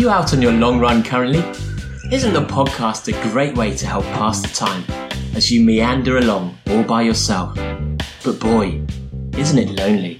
[0.00, 1.40] you out on your long run currently?
[2.10, 4.82] Isn't the podcast a great way to help pass the time
[5.34, 7.54] as you meander along all by yourself?
[8.24, 8.80] But boy,
[9.36, 10.18] isn't it lonely?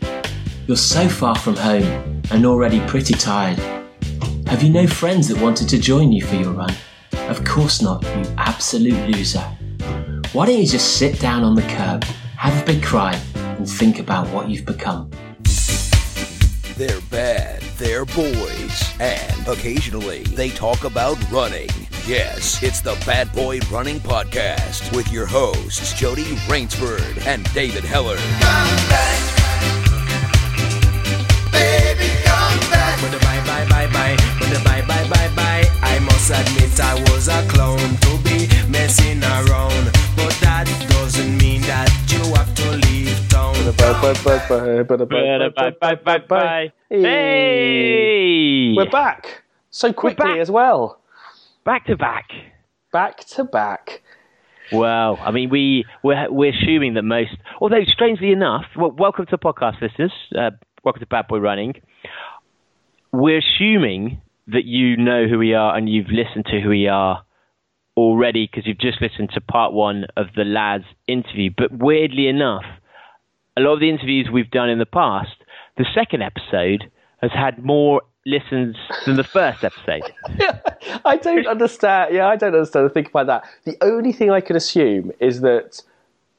[0.66, 3.58] You're so far from home and already pretty tired.
[4.48, 6.74] Have you no friends that wanted to join you for your run?
[7.30, 9.46] Of course not, you absolute loser.
[10.32, 12.04] Why don't you just sit down on the curb,
[12.36, 15.10] have a big cry, and think about what you've become?
[16.80, 21.68] They're bad, they're boys, and occasionally they talk about running.
[22.06, 28.16] Yes, it's the Bad Boy Running Podcast with your hosts, Jody Raynsford and David Hellard.
[28.16, 29.20] Come back.
[31.52, 32.98] Baby, come back.
[33.20, 34.89] Bye bye bye bye, but the bye bye bye bye.
[36.20, 41.62] I must admit I was a clown to be messing around, but that doesn't mean
[41.62, 43.54] that you have to leave town.
[43.74, 46.72] Bye, bye, bye, bye.
[46.90, 48.74] Hey!
[48.76, 50.38] We're back so quickly back.
[50.38, 51.00] as well.
[51.64, 52.28] back to back.
[52.92, 54.02] Back to back.
[54.72, 57.30] Well, I mean, we we're, we're assuming that most,
[57.62, 60.12] although strangely enough, well, welcome to podcast listeners.
[60.38, 60.50] Uh,
[60.84, 61.80] welcome to Bad Boy Running.
[63.10, 64.20] We're assuming
[64.52, 67.24] that you know who we are and you've listened to who we are
[67.96, 71.50] already because you've just listened to part one of the Laz interview.
[71.56, 72.64] But weirdly enough,
[73.56, 75.36] a lot of the interviews we've done in the past,
[75.76, 76.90] the second episode
[77.20, 78.76] has had more listens
[79.06, 80.12] than the first episode.
[81.04, 82.14] I don't understand.
[82.14, 83.44] Yeah, I don't understand think about that.
[83.64, 85.82] The only thing I could assume is that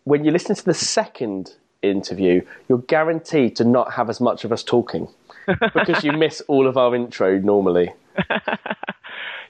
[0.03, 4.51] when you listen to the second interview, you're guaranteed to not have as much of
[4.51, 5.07] us talking
[5.47, 7.93] because you miss all of our intro normally.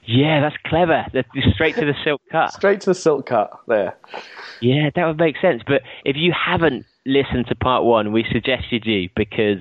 [0.04, 1.06] Yeah, that's clever.
[1.54, 2.52] Straight to the silk cut.
[2.52, 3.96] Straight to the silk cut there.
[4.60, 5.62] Yeah, that would make sense.
[5.66, 9.60] But if you haven't listened to part one, we suggest you do because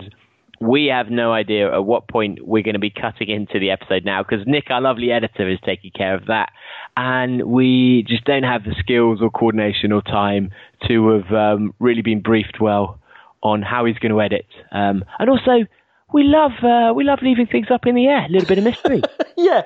[0.59, 4.03] we have no idea at what point we're going to be cutting into the episode
[4.03, 6.52] now because Nick, our lovely editor, is taking care of that.
[6.97, 10.52] And we just don't have the skills or coordination or time
[10.87, 12.99] to have um, really been briefed well
[13.43, 14.45] on how he's going to edit.
[14.71, 15.65] Um, and also,
[16.14, 18.64] we love uh, we love leaving things up in the air, a little bit of
[18.64, 19.02] mystery.
[19.38, 19.64] Yeah,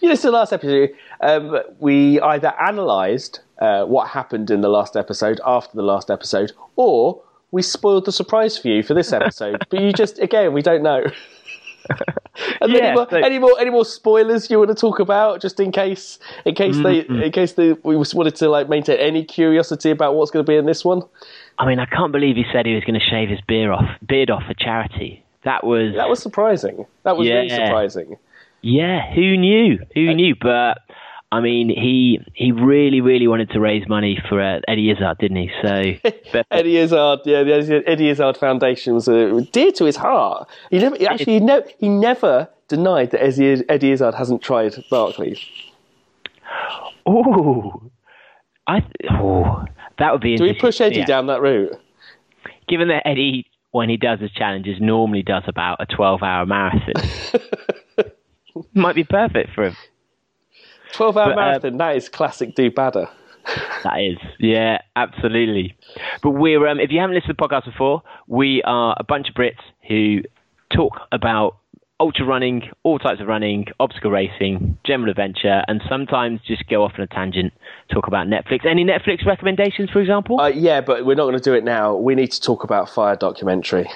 [0.00, 0.90] you know, so last episode,
[1.22, 6.52] um, we either analysed uh, what happened in the last episode after the last episode,
[6.74, 9.64] or we spoiled the surprise for you for this episode.
[9.70, 11.02] but you just, again, we don't know.
[12.60, 15.40] and Yeah, any, more, so- any more, any more spoilers you want to talk about,
[15.40, 19.24] just in case, in case they, in case they, we wanted to like maintain any
[19.24, 21.00] curiosity about what's going to be in this one.
[21.58, 23.88] I mean, I can't believe he said he was going to shave his beard off,
[24.06, 25.22] beard off for charity.
[25.46, 26.84] That was That was surprising.
[27.04, 28.16] That was really surprising.
[28.62, 29.78] Yeah, who knew?
[29.94, 30.34] Who knew?
[30.40, 30.78] But
[31.30, 35.36] I mean, he he really, really wanted to raise money for uh, Eddie Izzard, didn't
[35.36, 35.50] he?
[35.62, 40.48] So, Eddie Izzard, yeah, the Eddie- Izzard Foundation was uh, dear to his heart.
[40.70, 45.38] He never, actually, he, ne- he never denied that Eddie, Eddie Izzard hasn't tried Barkleys.
[47.06, 47.82] oh,
[48.66, 49.64] I oh,
[49.98, 50.36] that would be.
[50.36, 51.04] Do we push Eddie Yeah.
[51.06, 51.78] down that route?
[52.68, 56.94] Given that Eddie, when he does his challenges, normally does about a twelve-hour marathon,
[58.74, 59.76] might be perfect for him.
[60.92, 63.08] 12 hour But, uh, marathon, that is classic do badder.
[63.84, 65.76] That is, yeah, absolutely.
[66.20, 69.28] But we're, um, if you haven't listened to the podcast before, we are a bunch
[69.28, 70.22] of Brits who
[70.74, 71.58] talk about
[71.98, 76.92] ultra running, all types of running, obstacle racing, general adventure, and sometimes just go off
[76.96, 77.52] on a tangent,
[77.90, 78.66] talk about Netflix.
[78.66, 80.40] Any Netflix recommendations, for example?
[80.40, 81.94] Uh, yeah, but we're not going to do it now.
[81.96, 83.88] We need to talk about Fyre documentary.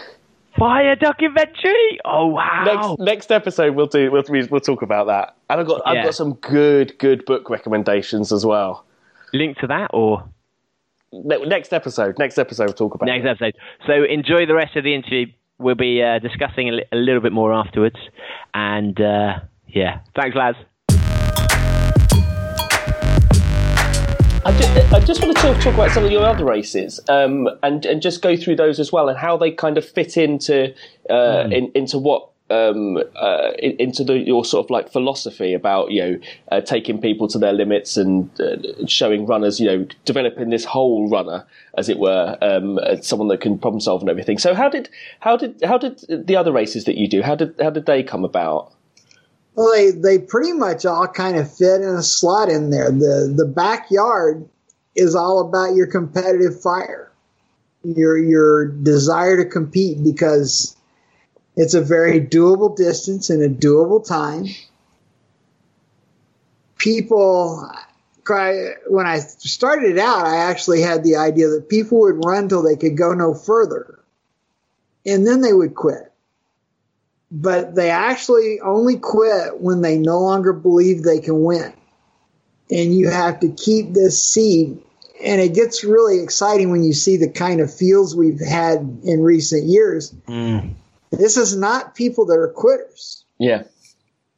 [0.58, 2.00] Fyre documentary!
[2.04, 2.64] Oh, wow.
[2.98, 4.10] Next next episode, we'll do.
[4.10, 5.36] We'll, we'll talk about that.
[5.48, 8.84] And I've got I've got some good good book recommendations as well.
[9.32, 10.24] Link to that or
[11.12, 13.06] Ne- next episode, next episode, we'll talk about.
[13.06, 13.28] next it.
[13.28, 13.56] episode.
[13.86, 15.26] So enjoy the rest of the interview.
[15.60, 17.96] We'll be uh, discussing a, li- a little bit more afterwards.
[18.54, 20.54] And uh, yeah, thanks, Laz.
[24.42, 27.46] I just, I just want to talk, talk about some of your other races um,
[27.62, 30.74] and and just go through those as well and how they kind of fit into
[31.10, 36.02] uh, in, into what um, uh, into the, your sort of like philosophy about you
[36.02, 36.18] know
[36.50, 38.56] uh, taking people to their limits and uh,
[38.86, 41.44] showing runners you know developing this whole runner
[41.78, 44.38] as it were um, as someone that can problem solve and everything.
[44.38, 44.88] So how did
[45.20, 48.02] how did how did the other races that you do how did how did they
[48.02, 48.72] come about?
[49.54, 52.90] Well, they, they pretty much all kind of fit in a slot in there.
[52.90, 54.48] The the backyard
[54.96, 57.12] is all about your competitive fire,
[57.84, 60.76] your your desire to compete because
[61.60, 64.46] it's a very doable distance in a doable time.
[66.76, 67.70] People
[68.24, 72.62] cry when I started out, I actually had the idea that people would run till
[72.62, 73.98] they could go no further,
[75.04, 76.10] and then they would quit
[77.30, 81.72] but they actually only quit when they no longer believe they can win.
[82.70, 84.82] And you have to keep this seed.
[85.22, 89.22] And it gets really exciting when you see the kind of fields we've had in
[89.22, 90.12] recent years.
[90.26, 90.74] Mm.
[91.10, 93.64] This is not people that are quitters, Yeah.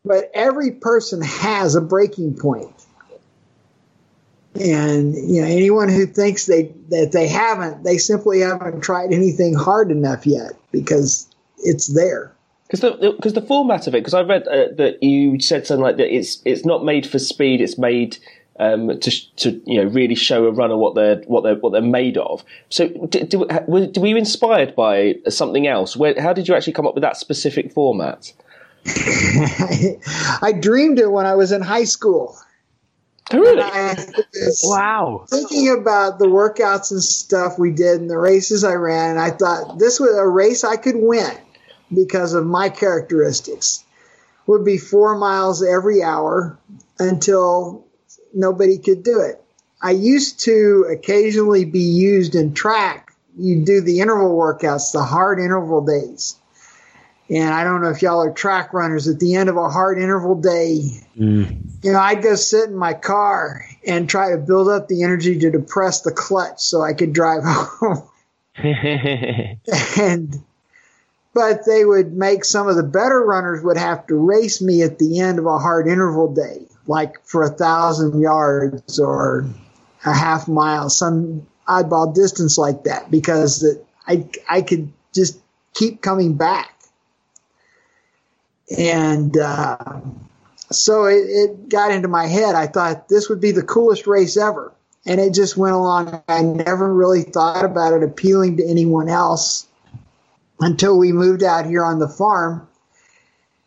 [0.05, 2.73] but every person has a breaking point.
[4.55, 9.55] And you know, anyone who thinks they that they haven't, they simply haven't tried anything
[9.55, 11.27] hard enough yet because
[11.59, 12.33] it's there.
[12.67, 15.83] Because the because the, format of it, because I read uh, that you said something
[15.83, 16.15] like that.
[16.15, 17.61] It's it's not made for speed.
[17.63, 18.19] It's made
[18.58, 21.82] um, to to you know really show a runner what they're what they're what they're
[21.82, 22.44] made of.
[22.69, 25.96] So do, do, were, were you inspired by something else?
[25.96, 28.32] Where, how did you actually come up with that specific format?
[28.87, 32.37] I dreamed it when I was in high school.
[33.32, 33.62] Oh, really?
[34.64, 35.26] Wow.
[35.31, 39.31] thinking about the workouts and stuff we did and the races I ran, and I
[39.31, 41.32] thought this was a race I could win
[41.94, 43.84] because of my characteristics.
[44.46, 46.58] Would be four miles every hour
[46.99, 47.87] until
[48.34, 49.43] nobody could do it.
[49.81, 53.12] I used to occasionally be used in track.
[53.37, 56.37] You do the interval workouts, the hard interval days.
[57.31, 59.08] And I don't know if y'all are track runners.
[59.08, 61.62] At the end of a hard interval day, mm.
[61.82, 65.38] you know, I'd go sit in my car and try to build up the energy
[65.38, 68.08] to depress the clutch so I could drive home.
[68.56, 70.44] and
[71.35, 74.99] but they would make some of the better runners would have to race me at
[74.99, 79.46] the end of a hard interval day, like for a thousand yards or
[80.05, 83.64] a half mile, some oddball distance like that, because
[84.06, 85.38] I I could just
[85.75, 86.69] keep coming back.
[88.76, 90.00] And uh,
[90.70, 92.55] so it, it got into my head.
[92.55, 94.73] I thought this would be the coolest race ever.
[95.05, 96.23] And it just went along.
[96.28, 99.67] I never really thought about it appealing to anyone else
[100.61, 102.69] until we moved out here on the farm.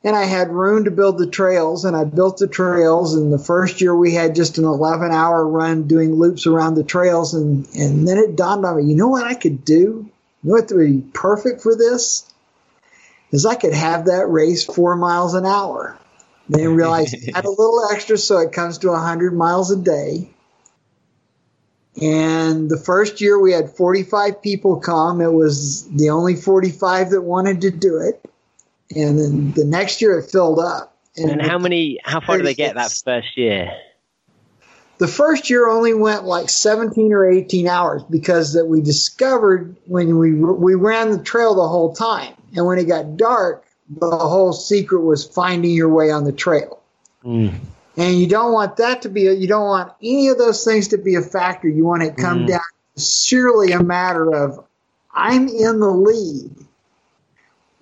[0.05, 3.15] And I had room to build the trails, and I built the trails.
[3.15, 6.83] And the first year we had just an 11 hour run doing loops around the
[6.83, 7.33] trails.
[7.33, 9.73] And, and then it dawned on me, you know what I could do?
[9.73, 10.11] You
[10.43, 12.31] know what would be perfect for this?
[13.31, 15.97] Is I could have that race four miles an hour.
[16.47, 20.29] Then realized add a little extra so it comes to 100 miles a day.
[21.99, 25.19] And the first year we had 45 people come.
[25.19, 28.23] It was the only 45 that wanted to do it.
[28.93, 30.97] And then the next year it filled up.
[31.17, 31.99] and how many?
[32.03, 33.71] How far did they get that first year?
[34.97, 40.17] The first year only went like 17 or 18 hours because that we discovered when
[40.17, 42.33] we we ran the trail the whole time.
[42.55, 46.81] And when it got dark, the whole secret was finding your way on the trail.
[47.23, 47.55] Mm.
[47.97, 50.89] And you don't want that to be, a, you don't want any of those things
[50.89, 51.67] to be a factor.
[51.67, 52.47] You want it come mm.
[52.47, 52.61] down
[52.95, 54.65] to surely a matter of,
[55.13, 56.64] I'm in the lead.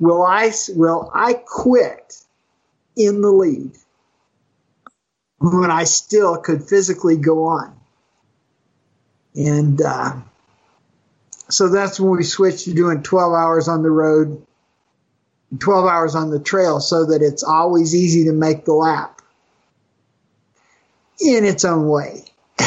[0.04, 2.18] Will I, will I quit
[2.98, 3.72] in the lead
[5.40, 7.74] when I still could physically go on?
[9.34, 10.16] And, uh,
[11.50, 14.46] so that's when we switched to doing 12 hours on the road,
[15.58, 19.22] 12 hours on the trail so that it's always easy to make the lap
[21.22, 22.26] in its own way.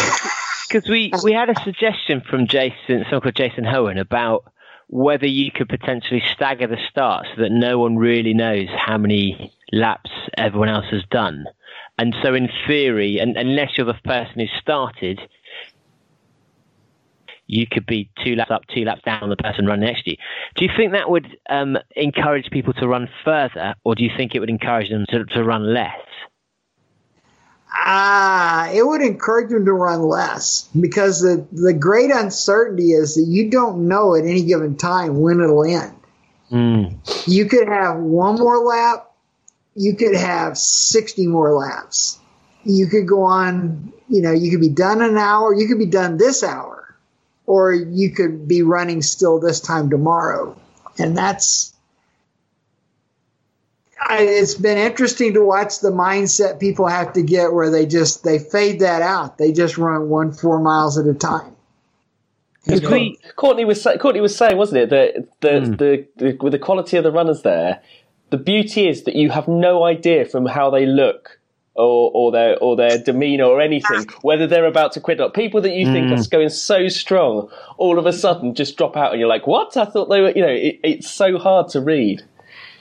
[0.69, 4.53] Because we, we had a suggestion from Jason, someone called Jason Hohen, about
[4.89, 9.53] whether you could potentially stagger the start so that no one really knows how many
[9.73, 11.45] laps everyone else has done.
[11.99, 15.21] And so, in theory, and unless you're the person who started,
[17.47, 20.11] you could be two laps up, two laps down on the person running next to
[20.11, 20.17] you.
[20.57, 24.35] Do you think that would um, encourage people to run further, or do you think
[24.35, 25.97] it would encourage them to, to run less?
[27.79, 33.27] Ah, it would encourage them to run less because the, the great uncertainty is that
[33.29, 35.95] you don't know at any given time when it'll end.
[37.27, 39.13] You could have one more lap,
[39.75, 42.19] you could have 60 more laps.
[42.65, 45.87] You could go on, you know, you could be done an hour, you could be
[45.87, 46.97] done this hour,
[47.47, 50.57] or you could be running still this time tomorrow.
[50.99, 51.75] And that's,
[53.99, 58.25] I, it's been interesting to watch the mindset people have to get where they just
[58.25, 59.39] they fade that out.
[59.39, 61.57] They just run one four miles at a time.
[62.67, 65.71] Because we, Courtney was Courtney was saying, wasn't it, that the, hmm.
[65.73, 67.81] the, the with the quality of the runners there,
[68.31, 71.39] the beauty is that you have no idea from how they look
[71.75, 75.35] or or their or their demeanour or anything whether they're about to quit or not.
[75.35, 76.23] People that you think are hmm.
[76.31, 77.49] going so strong,
[77.79, 79.77] all of a sudden just drop out, and you're like, "What?
[79.77, 82.25] I thought they were." You know, it, it's so hard to read.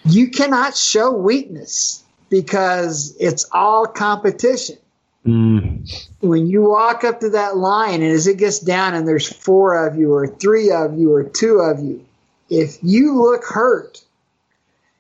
[0.06, 4.78] You cannot show weakness because it's all competition.
[5.26, 6.08] Mm.
[6.20, 9.88] When you walk up to that line and as it gets down and there's four
[9.88, 12.06] of you or three of you or two of you,
[12.50, 14.04] if you look hurt,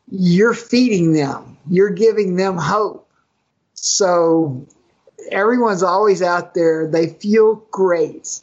[0.09, 3.07] you're feeding them, you're giving them hope.
[3.75, 4.65] So
[5.31, 6.87] everyone's always out there.
[6.87, 8.39] They feel great.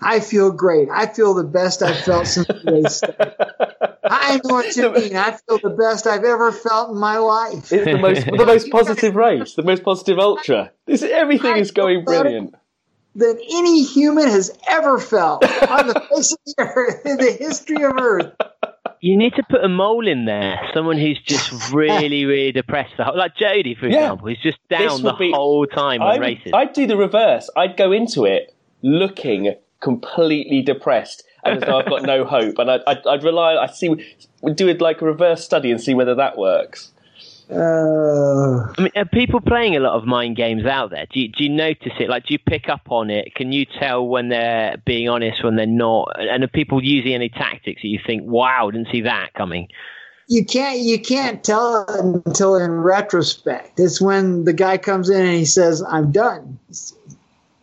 [0.00, 0.88] I feel great.
[0.90, 3.91] I feel the best I've felt since started.
[4.04, 5.16] I know what you mean.
[5.16, 7.72] I feel the best I've ever felt in my life.
[7.72, 10.72] It's the most the most positive race, the most positive ultra.
[10.86, 12.54] This everything is going brilliant.
[13.14, 17.84] Than any human has ever felt on the face of the earth in the history
[17.84, 18.32] of Earth.
[19.00, 22.92] You need to put a mole in there, someone who's just really, really depressed.
[22.96, 24.04] The whole, like Jody, for Yeah.
[24.04, 26.52] example, who's just down the would be- whole time on races.
[26.54, 27.50] I'd do the reverse.
[27.56, 32.58] I'd go into it looking completely depressed and as though I've got no hope.
[32.58, 33.54] And I'd, I'd, I'd rely.
[33.56, 33.88] I'd see.
[34.42, 36.90] We'd do it like a reverse study and see whether that works.
[37.50, 41.06] Uh, I mean, are people playing a lot of mind games out there?
[41.12, 42.08] Do you, do you notice it?
[42.08, 43.34] Like, do you pick up on it?
[43.34, 46.16] Can you tell when they're being honest, when they're not?
[46.18, 49.68] And are people using any tactics that you think, wow, didn't see that coming?
[50.32, 53.78] you can't you can't tell it until in retrospect.
[53.78, 56.58] It's when the guy comes in and he says, "I'm done."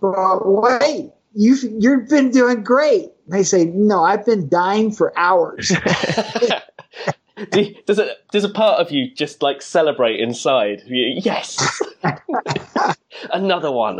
[0.02, 3.10] But wait, you've you've been doing great.
[3.30, 5.72] They say, "No, I've been dying for hours."
[7.52, 8.18] Do does it?
[8.32, 10.84] Does a part of you just like celebrate inside?
[10.86, 11.82] You- Yes,
[13.32, 14.00] another one.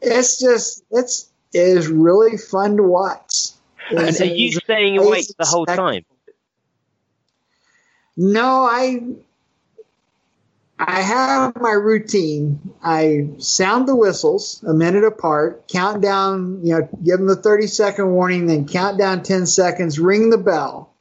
[0.00, 3.48] it's just it's it is really fun to watch.
[3.90, 6.04] And It's- are you it's staying awake the whole time?
[8.16, 9.00] No, I
[10.78, 12.74] I have my routine.
[12.82, 17.66] I sound the whistles a minute apart, count down, you know, give them the 30
[17.66, 20.92] second warning, then count down 10 seconds, ring the bell,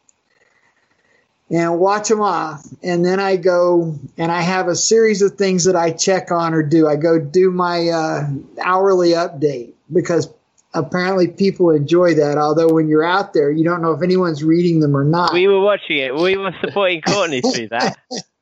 [1.49, 2.65] and watch them off.
[2.83, 6.53] And then I go and I have a series of things that I check on
[6.53, 6.87] or do.
[6.87, 8.29] I go do my uh,
[8.63, 10.33] hourly update because
[10.73, 12.37] apparently people enjoy that.
[12.37, 15.33] Although when you're out there, you don't know if anyone's reading them or not.
[15.33, 16.15] We were watching it.
[16.15, 17.97] We were supporting Courtney through that.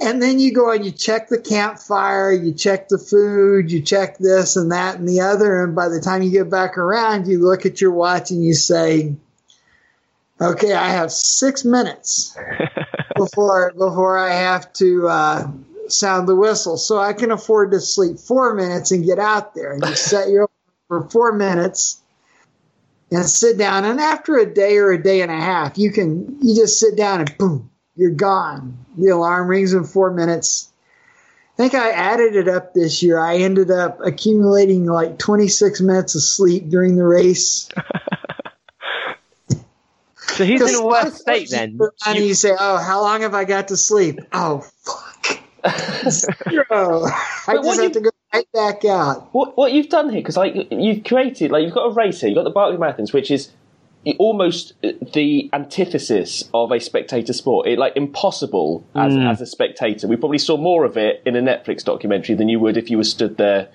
[0.00, 4.16] And then you go and you check the campfire, you check the food, you check
[4.18, 5.62] this and that and the other.
[5.62, 8.54] And by the time you get back around, you look at your watch and you
[8.54, 9.14] say,
[10.40, 12.34] okay, I have six minutes
[13.16, 15.50] before, before I have to, uh,
[15.88, 16.76] sound the whistle.
[16.76, 19.72] So I can afford to sleep four minutes and get out there.
[19.72, 20.48] And you set your
[20.88, 22.02] for four minutes
[23.12, 23.84] and sit down.
[23.84, 26.96] And after a day or a day and a half, you can, you just sit
[26.96, 27.69] down and boom,
[28.00, 28.84] you're gone.
[28.96, 30.68] The alarm rings in four minutes.
[31.54, 33.18] I think I added it up this year.
[33.18, 37.68] I ended up accumulating like 26 minutes of sleep during the race.
[40.36, 41.78] So he's in a worse state then?
[42.06, 45.38] And you say, "Oh, how long have I got to sleep?" Oh, fuck,
[46.10, 47.04] zero.
[47.46, 49.28] I just have you- to go right back out.
[49.34, 50.20] What what you've done here?
[50.20, 52.30] Because like you've created, like you've got a race here.
[52.30, 53.50] You've got the Barkley Marathons, which is
[54.18, 57.66] almost the antithesis of a spectator sport.
[57.66, 60.08] It like impossible as, as a spectator.
[60.08, 62.96] We probably saw more of it in a Netflix documentary than you would if you
[62.96, 63.68] were stood there,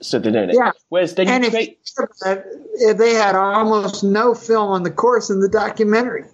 [0.00, 0.56] stood there doing it.
[0.56, 0.72] Yeah.
[0.88, 1.78] Whereas then And you if, create.
[2.26, 6.24] it, if they had almost no film on the course in the documentary.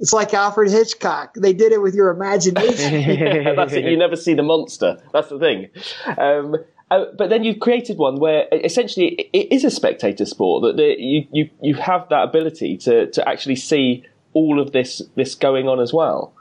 [0.00, 1.34] It's like Alfred Hitchcock.
[1.34, 3.44] They did it with your imagination.
[3.56, 3.84] That's it.
[3.84, 5.02] You never see the monster.
[5.12, 5.70] That's the thing.
[6.16, 6.54] Um,
[6.90, 10.62] uh, but then you've created one where essentially it it is a spectator sport.
[10.62, 15.02] That the, you, you you have that ability to to actually see all of this
[15.14, 16.32] this going on as well.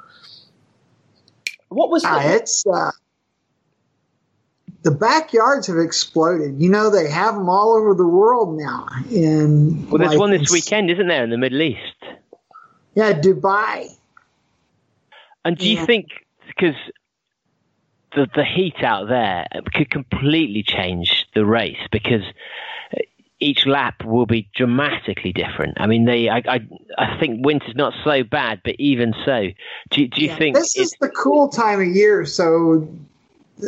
[1.69, 2.91] What was Ah, it's uh,
[4.83, 6.61] the backyards have exploded.
[6.61, 8.87] You know they have them all over the world now.
[9.11, 11.79] In Well, there's like, one this weekend, isn't there, in the Middle East?
[12.95, 13.89] Yeah, Dubai.
[15.43, 15.85] And do you Yeah.
[15.85, 16.07] think
[16.47, 16.75] because
[18.15, 22.23] the the heat out there could completely change the race because
[23.39, 25.79] each lap will be dramatically different.
[25.79, 29.49] I mean, they I I, I think winter's not so bad, but even so,
[29.91, 32.25] do you- do you think this is the cool time of year?
[32.25, 32.87] So.
[33.61, 33.67] uh,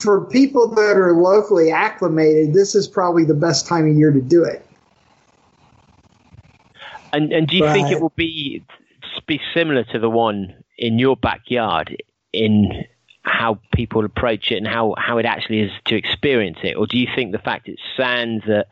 [0.00, 4.20] For people that are locally acclimated, this is probably the best time of year to
[4.20, 4.60] do it.
[7.12, 8.62] And and do you think it will be
[9.26, 11.96] be similar to the one in your backyard
[12.32, 12.84] in
[13.26, 16.76] how people approach it and how, how it actually is to experience it?
[16.76, 18.68] Or do you think the fact it's sand that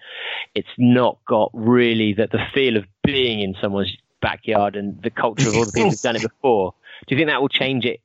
[0.55, 5.49] it's not got really that the feel of being in someone's backyard and the culture
[5.49, 6.73] of all the people who've done it before,
[7.07, 8.01] do you think that will change it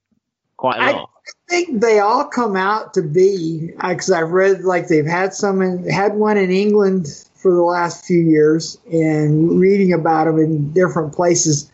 [0.57, 1.09] quite a lot?
[1.27, 5.35] I think they all come out to be uh, because I've read like they've had
[5.35, 10.39] some in, had one in England for the last few years and reading about them
[10.39, 11.71] in different places.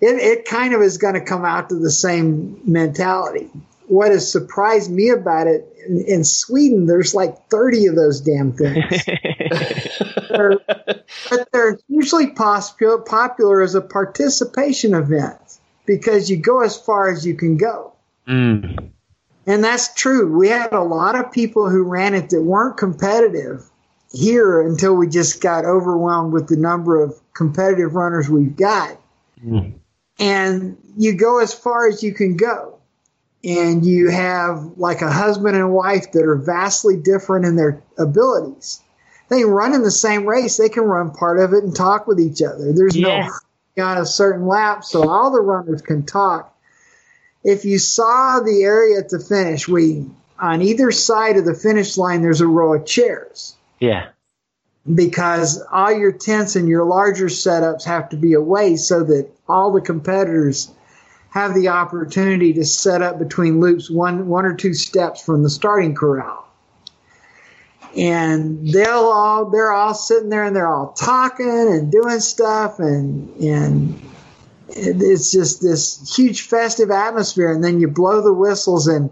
[0.00, 3.50] It, it kind of is going to come out to the same mentality.
[3.88, 8.52] What has surprised me about it in, in Sweden, there's like 30 of those damn
[8.52, 9.04] things.
[10.28, 10.60] They're-
[11.30, 15.38] but they're usually popular, popular as a participation event.
[15.86, 17.94] because you go as far as you can go.
[18.26, 18.90] Mm.
[19.46, 20.36] And that's true.
[20.36, 23.64] We had a lot of people who ran it that weren't competitive
[24.12, 28.98] here until we just got overwhelmed with the number of competitive runners we've got.
[29.42, 29.74] Mm.
[30.18, 32.77] And you go as far as you can go.
[33.44, 38.80] And you have like a husband and wife that are vastly different in their abilities.
[39.28, 40.56] They run in the same race.
[40.56, 42.72] They can run part of it and talk with each other.
[42.72, 43.28] There's no
[43.78, 46.52] on a certain lap, so all the runners can talk.
[47.44, 50.04] If you saw the area at the finish, we
[50.40, 54.08] on either side of the finish line there's a row of chairs Yeah.
[54.92, 59.72] because all your tents and your larger setups have to be away so that all
[59.72, 60.70] the competitors
[61.30, 65.50] have the opportunity to set up between loops one one or two steps from the
[65.50, 66.46] starting corral.
[67.96, 73.34] And they'll all they're all sitting there and they're all talking and doing stuff and
[73.40, 74.00] and
[74.68, 79.10] it's just this huge festive atmosphere and then you blow the whistles and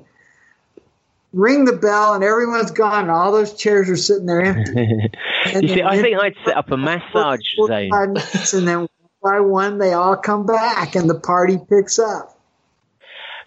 [1.32, 5.11] ring the bell and everyone's gone and all those chairs are sitting there empty.
[5.46, 8.16] And You see, I think I'd set up a massage zone.
[8.52, 8.88] and then
[9.26, 12.38] by one they all come back and the party picks up.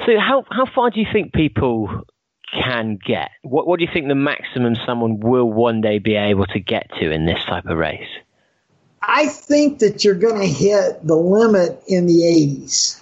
[0.06, 2.04] So how how far do you think people
[2.52, 3.30] can get?
[3.44, 6.90] What what do you think the maximum someone will one day be able to get
[7.00, 8.10] to in this type of race?
[9.02, 13.00] I think that you're going to hit the limit in the 80s,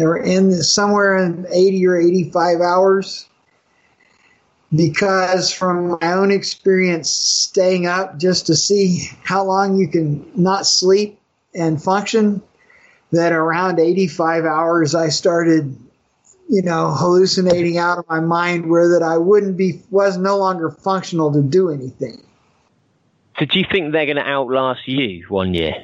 [0.00, 3.28] or in the, somewhere in 80 or 85 hours.
[4.74, 10.66] Because from my own experience, staying up just to see how long you can not
[10.66, 11.20] sleep
[11.54, 12.42] and function,
[13.12, 15.76] that around 85 hours I started,
[16.48, 20.70] you know, hallucinating out of my mind where that I wouldn't be was no longer
[20.70, 22.22] functional to do anything.
[23.38, 25.74] So do you think they're going to outlast you one year?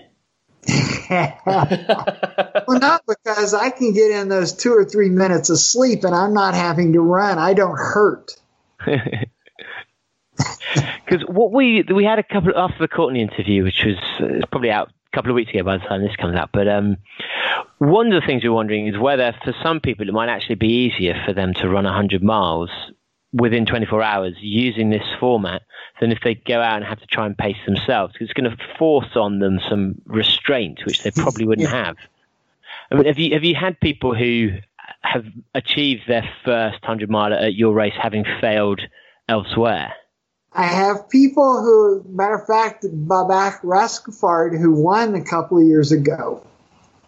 [1.11, 6.15] well, not because I can get in those two or three minutes of sleep and
[6.15, 7.39] I'm not having to run.
[7.39, 8.33] I don't hurt.
[11.05, 14.71] Because what we we had a couple after the Courtney interview, which was uh, probably
[14.71, 16.51] out a couple of weeks ago by the time this comes out.
[16.53, 16.96] But um,
[17.79, 20.68] one of the things we're wondering is whether for some people it might actually be
[20.68, 22.70] easier for them to run 100 miles
[23.33, 25.62] within 24 hours using this format
[26.01, 28.12] than if they go out and have to try and pace themselves.
[28.12, 31.96] 'Cause it's going to force on them some restraint, which they probably wouldn't have.
[32.90, 34.51] I mean, have you have you had people who
[35.03, 38.81] have achieved their first 100 mile at your race having failed
[39.29, 39.92] elsewhere?
[40.53, 45.93] I have people who, matter of fact, Babak Raskafard, who won a couple of years
[45.93, 46.45] ago.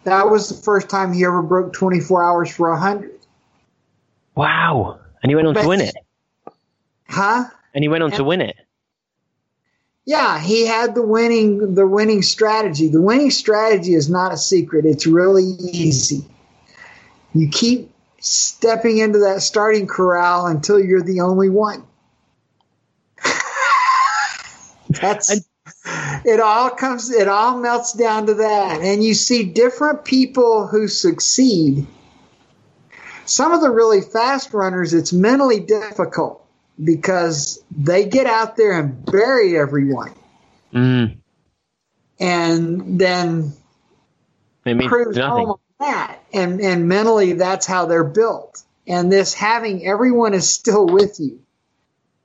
[0.05, 3.11] That was the first time he ever broke 24 hours for 100.
[4.35, 4.99] Wow.
[5.21, 5.95] And he went on to win it.
[7.07, 7.45] Huh?
[7.73, 8.55] And he went on to win it.
[10.05, 12.89] Yeah, he had the winning the winning strategy.
[12.89, 14.85] The winning strategy is not a secret.
[14.85, 16.25] It's really easy.
[17.33, 21.85] You keep stepping into that starting corral until you're the only one.
[25.01, 25.31] That's
[26.25, 28.81] it all comes it all melts down to that.
[28.81, 31.87] And you see different people who succeed.
[33.25, 36.45] Some of the really fast runners, it's mentally difficult
[36.83, 40.13] because they get out there and bury everyone
[40.73, 41.17] Mm.
[42.19, 43.53] and then
[44.65, 45.45] It means cruise nothing.
[45.45, 46.17] home on that.
[46.33, 48.63] And and mentally that's how they're built.
[48.87, 51.39] And this having everyone is still with you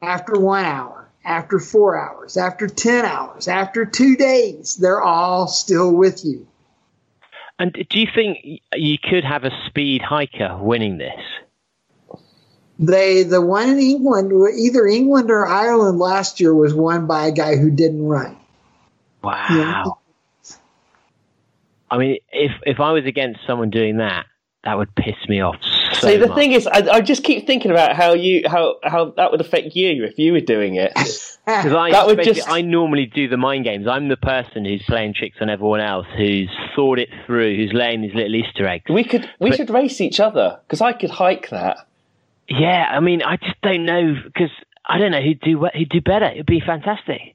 [0.00, 0.97] after one hour,
[1.28, 6.46] after four hours, after ten hours, after two days, they're all still with you.
[7.58, 12.20] And do you think you could have a speed hiker winning this?
[12.78, 17.32] They the one in England, either England or Ireland last year was won by a
[17.32, 18.36] guy who didn't run.
[19.22, 19.46] Wow.
[19.50, 19.84] Yeah.
[21.90, 24.26] I mean, if if I was against someone doing that,
[24.62, 25.56] that would piss me off
[25.94, 26.36] so See, the much.
[26.36, 29.74] thing is, I, I just keep thinking about how you how how that would affect
[29.76, 30.92] you if you were doing it.
[31.48, 33.86] Because I, That would just- I normally do the mind games.
[33.86, 38.02] I'm the person who's playing tricks on everyone else, who's thought it through, who's laying
[38.02, 38.84] these little Easter eggs.
[38.90, 41.86] We could we But- should race each other because I could hike that.
[42.50, 44.50] Yeah, I mean, I just don't know because
[44.86, 46.26] I don't know who'd do who'd do better.
[46.26, 47.34] It'd be fantastic.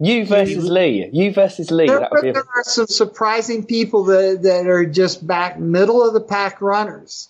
[0.00, 1.10] You versus Lee.
[1.12, 1.86] You versus Lee.
[1.86, 2.30] There, That would be.
[2.32, 7.28] there are some surprising people that, that are just back middle of the pack runners,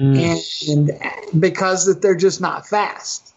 [0.00, 0.72] Mm.
[0.72, 3.34] and, and because that they're just not fast.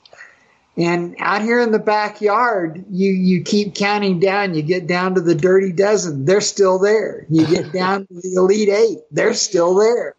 [0.75, 4.55] And out here in the backyard, you you keep counting down.
[4.55, 7.27] You get down to the dirty dozen, they're still there.
[7.29, 10.15] You get down to the elite eight, they're still there.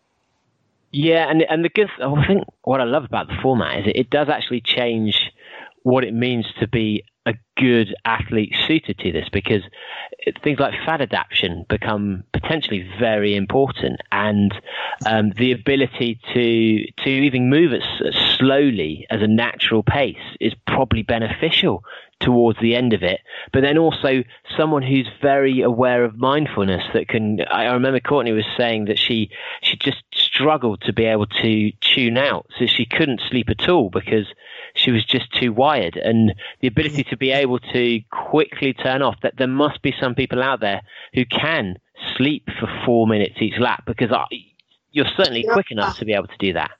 [0.93, 1.89] Yeah, and and the good.
[2.01, 5.33] I think what I love about the format is it, it does actually change
[5.83, 9.63] what it means to be a good athlete suited to this because
[10.43, 14.55] things like fat adaptation become potentially very important, and
[15.07, 17.83] um, the ability to to even move it
[18.39, 21.83] slowly as a natural pace is probably beneficial
[22.21, 23.21] towards the end of it.
[23.53, 24.25] But then also
[24.57, 27.41] someone who's very aware of mindfulness that can.
[27.51, 29.31] I remember Courtney was saying that she
[29.63, 33.91] she just struggled to be able to tune out, so she couldn't sleep at all
[33.91, 34.27] because
[34.75, 35.97] she was just too wired.
[35.97, 39.17] And the ability to be able to quickly turn off.
[39.23, 40.83] That there must be some people out there
[41.15, 41.79] who can
[42.17, 44.25] sleep for four minutes each lap because I,
[44.91, 46.73] you're certainly quick enough to be able to do that.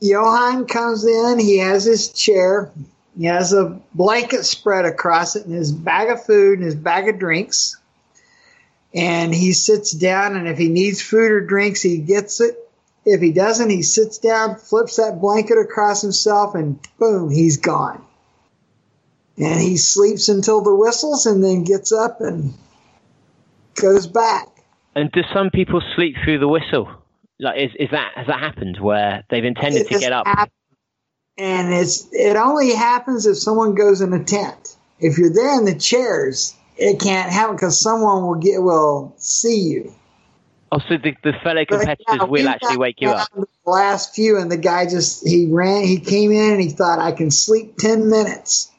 [0.00, 1.38] Johan comes in.
[1.38, 2.70] He has his chair.
[3.18, 7.08] He has a blanket spread across it and his bag of food and his bag
[7.08, 7.76] of drinks.
[8.94, 12.56] And he sits down, and if he needs food or drinks, he gets it.
[13.04, 18.04] If he doesn't, he sits down, flips that blanket across himself, and boom, he's gone.
[19.38, 22.52] And he sleeps until the whistles and then gets up and
[23.74, 24.48] goes back.
[24.94, 26.90] And do some people sleep through the whistle?
[27.38, 30.26] Like, is, is that has that happened where they've intended It to get up?
[30.26, 30.52] happened.
[31.38, 34.76] And it's it only happens if someone goes in a tent.
[34.98, 39.60] If you're there in the chairs, it can't happen because someone will get will see
[39.60, 39.94] you.
[40.72, 43.28] Oh, so the, the fellow But, competitors yeah, will actually wake you up.
[43.34, 45.84] The last few, and the guy just he ran.
[45.84, 48.70] He came in and he thought I can sleep ten minutes.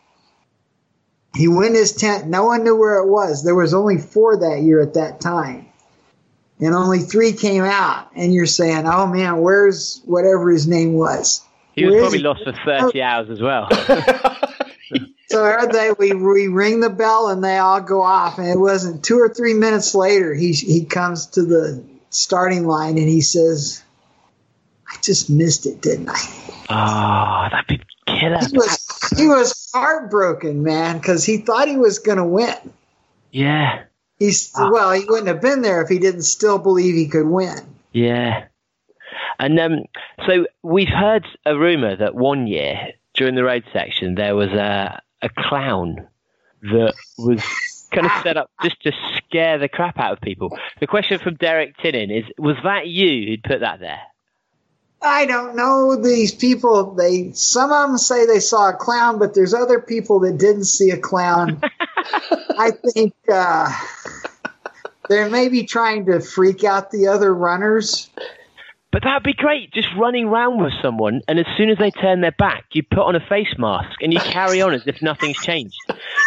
[1.36, 2.28] He went in his tent.
[2.28, 3.44] No one knew where it was.
[3.44, 5.68] There was only four that year at that time,
[6.60, 8.10] and only three came out.
[8.16, 12.18] And you're saying, "Oh man, where's whatever his name was?" He was Where is probably
[12.20, 12.24] he?
[12.24, 13.68] lost for 30 hours as well.
[15.32, 19.04] So every we we ring the bell and they all go off, and it wasn't
[19.04, 20.34] two or three minutes later.
[20.34, 23.84] He he comes to the starting line and he says,
[24.88, 26.20] "I just missed it, didn't I?"
[26.70, 28.40] oh, that'd be killer.
[28.40, 32.56] He was he was heartbroken, man, because he thought he was going to win.
[33.32, 33.84] Yeah,
[34.22, 37.58] He's well, he wouldn't have been there if he didn't still believe he could win.
[37.92, 38.46] yeah.
[39.40, 39.86] And um,
[40.28, 42.76] so we've heard a rumor that one year
[43.16, 46.08] during the road section there was a, a clown
[46.62, 47.42] that was
[47.92, 50.58] kind of set up just to scare the crap out of people.
[50.80, 54.02] The question from Derek Tinnin is: Was that you who'd put that there?
[55.04, 56.94] I don't know these people.
[56.94, 60.66] They some of them say they saw a clown, but there's other people that didn't
[60.66, 61.60] see a clown.
[62.58, 63.72] I think uh,
[65.10, 68.10] they're maybe trying to freak out the other runners.
[68.92, 72.20] But that'd be great, just running around with someone, and as soon as they turn
[72.20, 75.38] their back, you put on a face mask and you carry on as if nothing's
[75.38, 75.78] changed.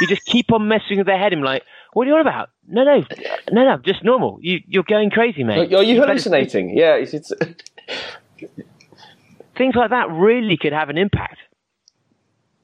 [0.00, 2.48] You just keep on messing with their head and like, what are you on about?
[2.66, 3.04] No, no,
[3.52, 4.38] no, no, just normal.
[4.40, 5.74] You, you're going crazy, mate.
[5.74, 6.76] Are you better hallucinating?
[6.76, 7.32] Yeah, it's, it's.
[9.56, 11.36] Things like that really could have an impact.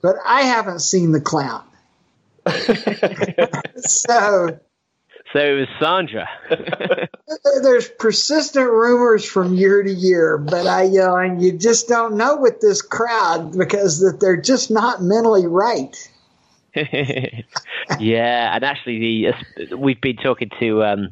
[0.02, 1.62] But I haven't seen the clown.
[3.76, 4.58] so
[5.32, 6.28] So it was Sandra.
[7.62, 12.16] there's persistent rumors from year to year, but I you know, and you just don't
[12.16, 15.96] know with this crowd because that they're just not mentally right.
[17.98, 21.08] yeah, and actually, the we've been talking to um,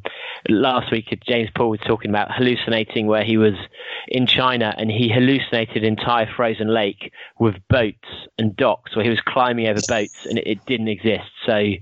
[0.49, 1.07] last week.
[1.27, 3.55] James Paul was talking about hallucinating, where he was
[4.07, 9.21] in China and he hallucinated entire frozen lake with boats and docks, where he was
[9.21, 11.31] climbing over boats and it, it didn't exist.
[11.45, 11.73] So,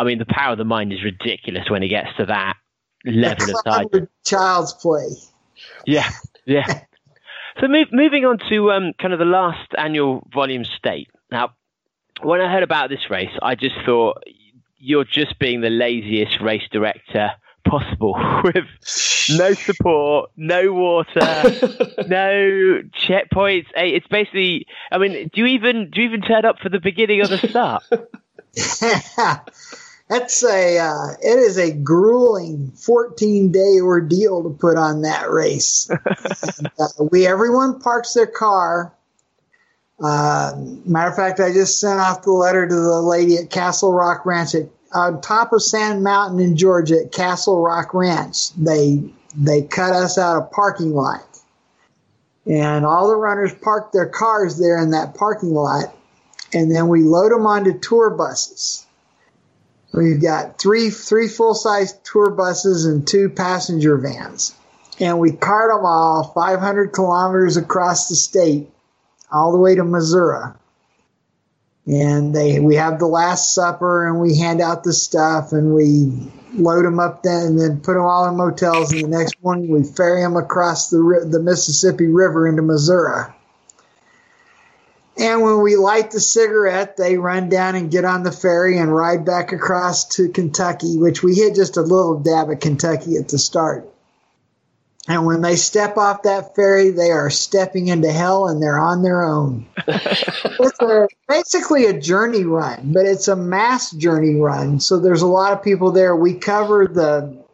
[0.00, 2.56] I mean, the power of the mind is ridiculous when it gets to that
[3.04, 4.06] level of size.
[4.24, 5.08] child's play.
[5.86, 6.10] Yeah,
[6.46, 6.80] yeah.
[7.60, 11.08] So move, moving on to um, kind of the last annual Vol State.
[11.30, 11.50] Now,
[12.22, 14.22] when I heard about this race, I just thought
[14.78, 17.32] you're just being the laziest race director
[17.66, 18.64] possible with
[19.36, 21.20] no support, no water,
[22.08, 23.66] no checkpoints.
[23.76, 27.20] It's basically, I mean, do you even do you even turn up for the beginning
[27.20, 27.82] or the start?
[30.10, 35.88] That's a uh, it is a grueling 14 day ordeal to put on that race.
[36.58, 38.92] and, uh, we everyone parks their car.
[40.02, 43.92] Uh, matter of fact, I just sent off the letter to the lady at Castle
[43.92, 48.52] Rock Ranch at on top of Sand Mountain in Georgia at Castle Rock Ranch.
[48.54, 49.04] They
[49.36, 51.22] they cut us out a parking lot,
[52.46, 55.94] and all the runners parked their cars there in that parking lot,
[56.52, 58.86] and then we load them onto tour buses.
[59.92, 64.54] We've got three three full size tour buses and two passenger vans,
[65.00, 68.70] and we cart them all 500 kilometers across the state,
[69.32, 70.52] all the way to Missouri.
[71.86, 76.30] And they we have the Last Supper, and we hand out the stuff, and we
[76.54, 78.92] load them up then, and then put them all in motels.
[78.92, 83.24] And the next morning, we ferry them across the the Mississippi River into Missouri.
[85.20, 88.94] And when we light the cigarette, they run down and get on the ferry and
[88.94, 93.28] ride back across to Kentucky, which we hit just a little dab of Kentucky at
[93.28, 93.86] the start.
[95.06, 99.02] And when they step off that ferry, they are stepping into hell and they're on
[99.02, 99.66] their own.
[99.86, 104.80] it's a, basically a journey run, but it's a mass journey run.
[104.80, 106.16] So there's a lot of people there.
[106.16, 107.44] We cover the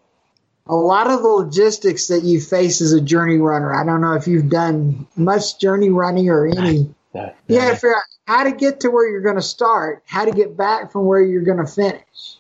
[0.69, 3.73] a lot of the logistics that you face as a journey runner.
[3.75, 6.95] I don't know if you've done much journey running or any.
[7.17, 10.03] No, You got to figure out how to get to where you're going to start,
[10.07, 12.37] how to get back from where you're going to finish,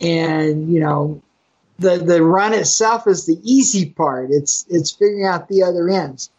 [0.00, 1.22] and you know,
[1.78, 4.30] the the run itself is the easy part.
[4.30, 6.30] It's it's figuring out the other ends.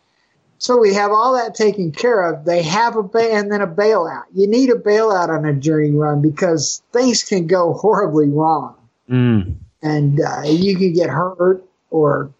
[0.59, 2.43] So we have all that taken care of.
[2.43, 4.23] They have a ba- and then a bailout.
[4.33, 8.75] You need a bailout on a journey run because things can go horribly wrong
[9.09, 9.55] Mm.
[9.81, 12.31] and uh, you can get hurt or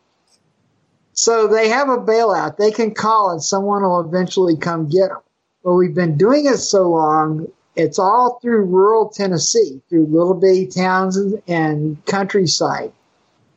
[1.13, 5.21] so they have a bailout they can call and someone will eventually come get them
[5.67, 10.65] but we've been doing it so long it's all through rural tennessee through little bitty
[10.65, 12.93] towns and, countryside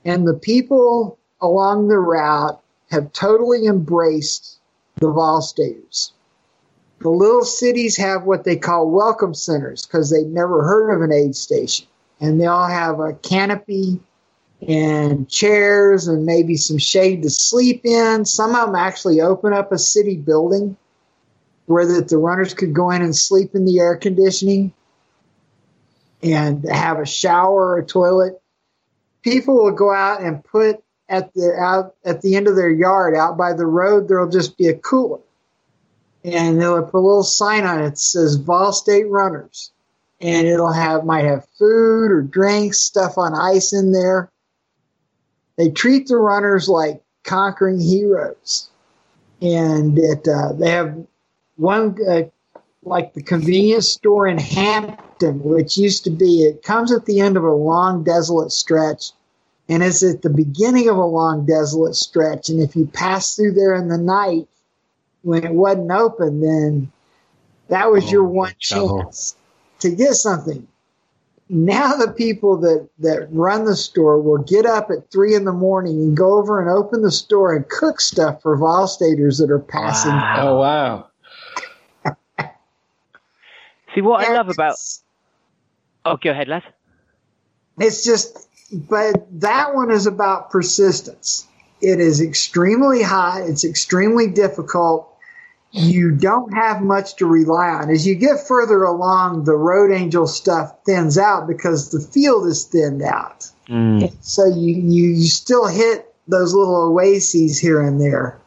[0.05, 4.59] and the people along the route have totally embraced
[4.97, 6.11] the Volstaters.
[7.01, 11.13] The little cities have what they call welcome centers because they've never heard of an
[11.13, 11.87] aid station
[12.21, 14.01] and they all have a canopy
[14.67, 18.27] and chairs and maybe some shade to sleep in.
[18.27, 20.77] Some of them actually open up a city building
[21.71, 24.73] where that the runners could go in and sleep in the air conditioning
[26.23, 28.41] and have a shower or a toilet.
[29.23, 33.17] People will go out and put at the out at the end of their yard
[33.17, 35.21] out by the road there'll just be a cooler.
[36.23, 39.73] And they'll put a little sign on it that says Vol State Runners
[40.21, 44.31] and it'll have might have food or drinks, stuff on ice in there.
[45.57, 48.71] They treat the runners like conquering heroes,
[49.41, 51.07] and it uh, they have
[51.61, 52.23] one uh,
[52.83, 56.43] like the convenience store in Hampton, which used to be.
[56.43, 59.11] It comes at the end of a long desolate stretch,
[59.69, 62.49] and it's at the beginning of a long desolate stretch.
[62.49, 64.49] And if you pass through there in the night
[65.23, 66.91] when it wasn't open, then
[67.69, 69.37] that was your one chance
[69.81, 70.67] to get something.
[71.53, 75.53] Now the people that, that run the store will get up at three in the
[75.53, 79.59] morning and go over and open the store and cook stuff for Volstaters that are
[79.59, 80.13] passing.
[80.13, 81.10] Oh wow.
[83.95, 84.77] See what I love about.
[86.05, 86.63] Oh, go ahead, Laz.
[87.79, 91.47] It's just, but that one is about persistence.
[91.81, 93.43] It is extremely high.
[93.43, 95.07] It's extremely difficult.
[95.73, 97.91] You don't have much to rely on.
[97.91, 102.65] As you get further along, the road angel stuff thins out because the field is
[102.65, 103.49] thinned out.
[103.69, 104.13] Mm.
[104.21, 108.39] So you, you, you still hit those little oases here and there.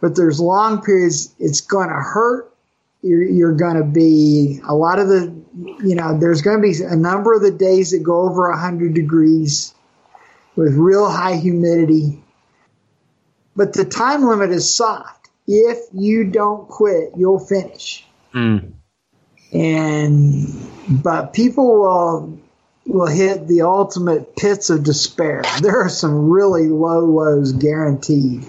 [0.00, 2.49] But there's long periods, it's going to hurt.
[3.02, 5.34] You're, you're going to be a lot of the,
[5.82, 8.92] you know, there's going to be a number of the days that go over 100
[8.94, 9.74] degrees
[10.56, 12.22] with real high humidity.
[13.56, 15.28] But the time limit is soft.
[15.46, 18.74] If you don't quit, you'll finish Mm.
[19.52, 20.46] and
[21.02, 22.38] but people will
[22.86, 25.42] will hit the ultimate pits of despair.
[25.60, 28.44] There are some really low lows guaranteed.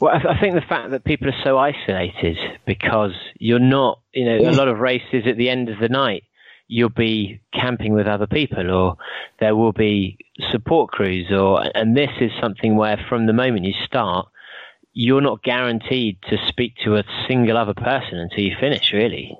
[0.00, 2.36] Well, I, I think the fact that people are so isolated
[2.66, 6.24] because you're not, you know, a lot of races at the end of the night,
[6.68, 8.96] you'll be camping with other people, or
[9.40, 10.18] there will be
[10.50, 14.28] support crews, or and this is something where from the moment you start,
[14.92, 18.92] you're not guaranteed to speak to a single other person until you finish.
[18.92, 19.36] Really,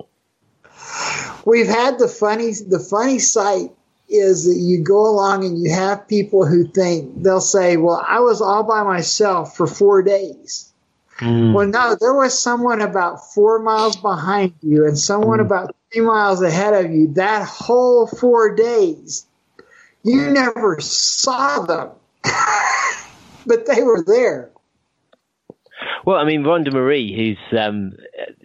[1.44, 3.70] We've had the funny the funny sight
[4.10, 8.20] is that you go along and you have people who think they'll say, "Well, I
[8.20, 10.72] was all by myself for 4 days."
[11.18, 11.52] Hmm.
[11.52, 15.46] Well, no, there was someone about 4 miles behind you and someone hmm.
[15.46, 19.26] about 3 miles ahead of you that whole 4 days.
[20.02, 21.90] You never saw them.
[23.46, 24.50] but they were there.
[26.04, 27.92] Well, I mean, Rhonda Marie, who's um,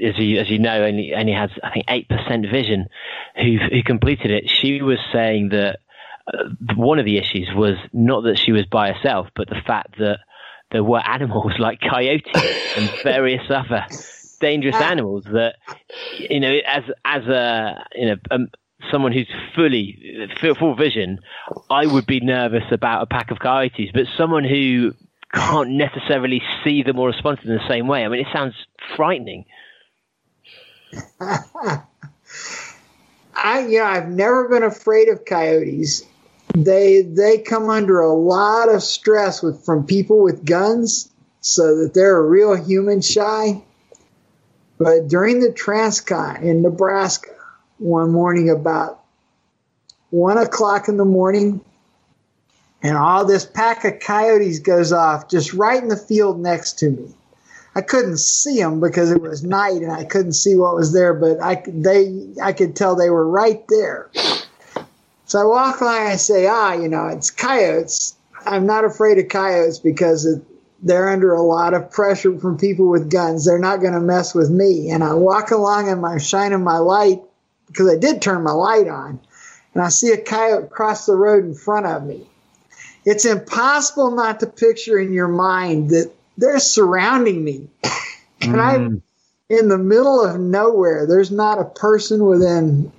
[0.03, 2.87] as you as you know, only only has I think eight percent vision,
[3.35, 4.49] who who completed it.
[4.49, 5.79] She was saying that
[6.27, 9.97] uh, one of the issues was not that she was by herself, but the fact
[9.99, 10.19] that
[10.71, 13.85] there were animals like coyotes and various other
[14.41, 15.55] dangerous animals that
[16.17, 18.15] you know, as as a you know.
[18.31, 18.47] Um,
[18.91, 21.19] Someone who's fully full full vision,
[21.71, 23.89] I would be nervous about a pack of coyotes.
[23.91, 24.91] But someone who
[25.35, 28.05] can't necessarily see them or respond to them the same way.
[28.05, 28.53] I mean, it sounds
[28.95, 29.45] frightening.
[31.19, 31.81] I
[33.67, 36.03] you know I've never been afraid of coyotes.
[36.55, 41.93] They they come under a lot of stress with from people with guns, so that
[41.93, 43.61] they're a real human shy.
[44.77, 47.29] But during the Transcon in Nebraska,
[47.77, 49.01] one morning about
[50.09, 51.61] one o'clock in the morning,
[52.83, 56.89] and all this pack of coyotes goes off just right in the field next to
[56.89, 57.13] me.
[57.75, 61.13] I couldn't see them because it was night and I couldn't see what was there,
[61.13, 64.09] but I they I could tell they were right there.
[65.25, 68.15] So I walk and I say, ah, you know, it's coyotes.
[68.45, 70.41] I'm not afraid of coyotes because it,
[70.83, 73.45] they're under a lot of pressure from people with guns.
[73.45, 74.91] They're not going to mess with me.
[74.91, 77.21] And I walk along and I'm shining my light
[77.67, 79.19] because I did turn my light on,
[79.73, 82.29] and I see a coyote cross the road in front of me.
[83.05, 87.69] It's impossible not to picture in your mind that they're surrounding me.
[88.41, 89.03] and I'm
[89.49, 91.05] in the middle of nowhere.
[91.07, 92.91] There's not a person within.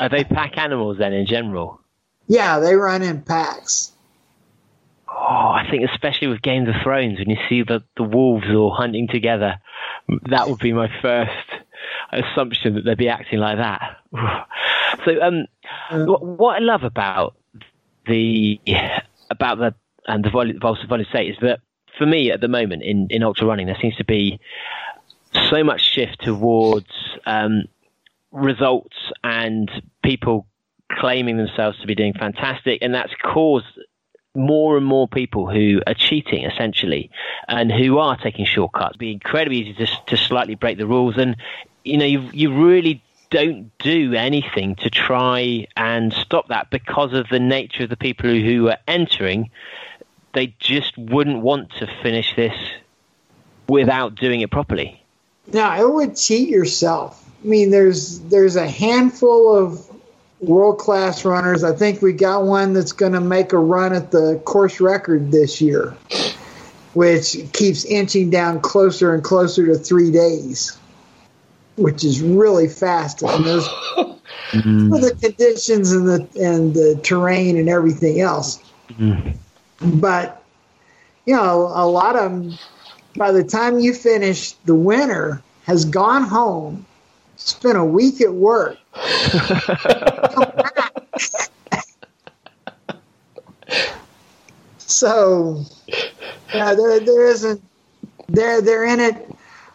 [0.00, 1.80] Are they pack animals then in general?
[2.26, 3.92] Yeah, they run in packs.
[5.08, 8.74] Oh, I think especially with Game of Thrones, when you see the, the wolves all
[8.74, 9.60] hunting together,
[10.30, 11.30] that would be my first
[12.10, 13.98] assumption that they'd be acting like that.
[15.04, 15.46] so, um,
[16.06, 17.36] what, what I love about
[18.06, 18.60] the
[19.30, 19.74] about the
[20.06, 21.60] and the Vol- Volta Vol State is that
[21.98, 24.40] for me at the moment in, in ultra running, there seems to be
[25.50, 26.90] so much shift towards
[27.26, 27.64] um,
[28.30, 29.70] results and
[30.02, 30.46] people
[30.90, 33.66] claiming themselves to be doing fantastic, and that's caused
[34.34, 37.10] more and more people who are cheating essentially
[37.48, 38.92] and who are taking shortcuts.
[38.92, 41.36] It'd be incredibly easy to, to slightly break the rules, and
[41.84, 47.26] you know you you really don't do anything to try and stop that because of
[47.30, 49.50] the nature of the people who, are entering.
[50.34, 52.54] They just wouldn't want to finish this
[53.68, 55.02] without doing it properly.
[55.52, 57.18] Now, it would cheat yourself.
[57.42, 59.90] I mean, there's there's a handful of
[60.40, 61.64] world class runners.
[61.64, 65.32] I think we got one that's going to make a run at the course record
[65.32, 65.96] this year,
[66.92, 70.78] which keeps inching down closer and closer to three days,
[71.76, 73.22] which is really fast.
[73.22, 73.68] And those
[74.52, 74.90] mm.
[74.90, 78.62] for the conditions and the and the terrain and everything else.
[78.90, 79.36] Mm.
[79.80, 80.42] But
[81.26, 82.58] you know, a lot of them,
[83.16, 86.84] by the time you finish, the winner has gone home,
[87.36, 88.78] spent a week at work.
[94.78, 95.64] so,
[96.52, 97.62] yeah, there, there isn't.
[98.28, 99.31] They're they're in it.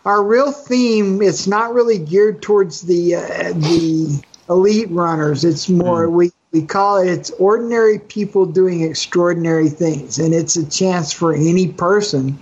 [0.08, 1.22] Our real theme.
[1.22, 5.44] It's not really geared towards the uh, the elite runners.
[5.44, 7.10] It's more we we call it.
[7.10, 12.40] It's ordinary people doing extraordinary things, and it's a chance for any person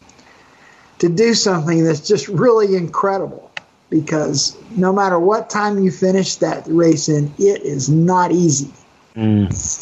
[0.99, 3.51] to do something that's just really incredible
[3.89, 8.71] because no matter what time you finish that race in, it is not easy.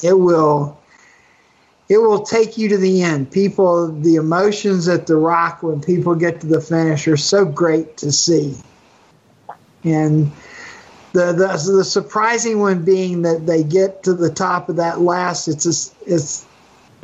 [0.03, 0.79] It will
[1.93, 3.31] it will take you to the end.
[3.31, 7.97] People the emotions at the rock when people get to the finish are so great
[7.97, 8.57] to see.
[9.83, 10.31] And
[11.11, 15.47] the, the the surprising one being that they get to the top of that last
[15.47, 16.47] it's a, it's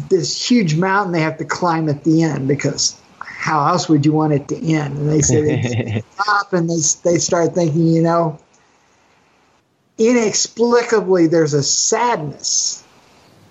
[0.10, 4.12] this huge mountain they have to climb at the end because how else would you
[4.12, 4.98] want it to end?
[4.98, 8.40] And they say they get to the top and they they start thinking, you know,
[10.00, 12.84] inexplicably there's a sadness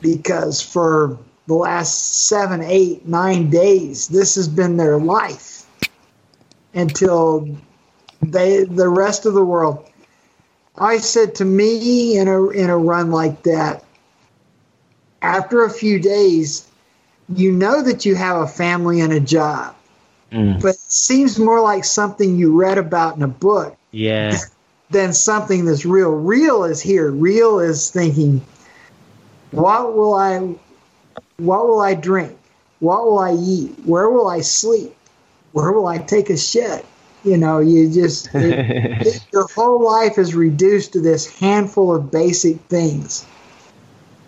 [0.01, 1.17] because for
[1.49, 5.67] the last seven, eight, nine days, this has been their life
[6.75, 7.49] until
[8.23, 9.85] they the rest of the world.
[10.77, 13.83] I said to me in a in a run like that,
[15.23, 16.69] after a few days,
[17.35, 19.75] you know that you have a family and a job.
[20.31, 20.61] Mm.
[20.61, 24.37] But it seems more like something you read about in a book Yeah.
[24.91, 26.11] than something that's real.
[26.11, 27.11] Real is here.
[27.11, 28.43] Real is thinking,
[29.51, 30.55] what will I,
[31.39, 32.37] what will I drink?
[32.81, 33.75] What will I eat?
[33.85, 34.95] Where will I sleep?
[35.53, 36.85] Where will I take a shit?
[37.25, 42.11] You know, you just it, it, your whole life is reduced to this handful of
[42.11, 43.25] basic things.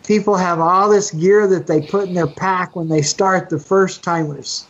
[0.06, 3.58] People have all this gear that they put in their pack when they start the
[3.58, 4.66] first timers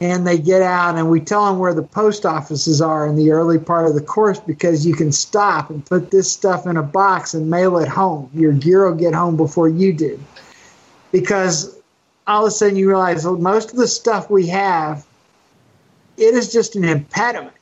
[0.00, 3.30] and they get out and we tell them where the post offices are in the
[3.30, 6.82] early part of the course because you can stop and put this stuff in a
[6.82, 8.30] box and mail it home.
[8.34, 10.20] Your gear will get home before you do.
[11.12, 11.76] Because
[12.26, 15.06] all of a sudden you realize well, most of the stuff we have,
[16.16, 17.54] it is just an impediment.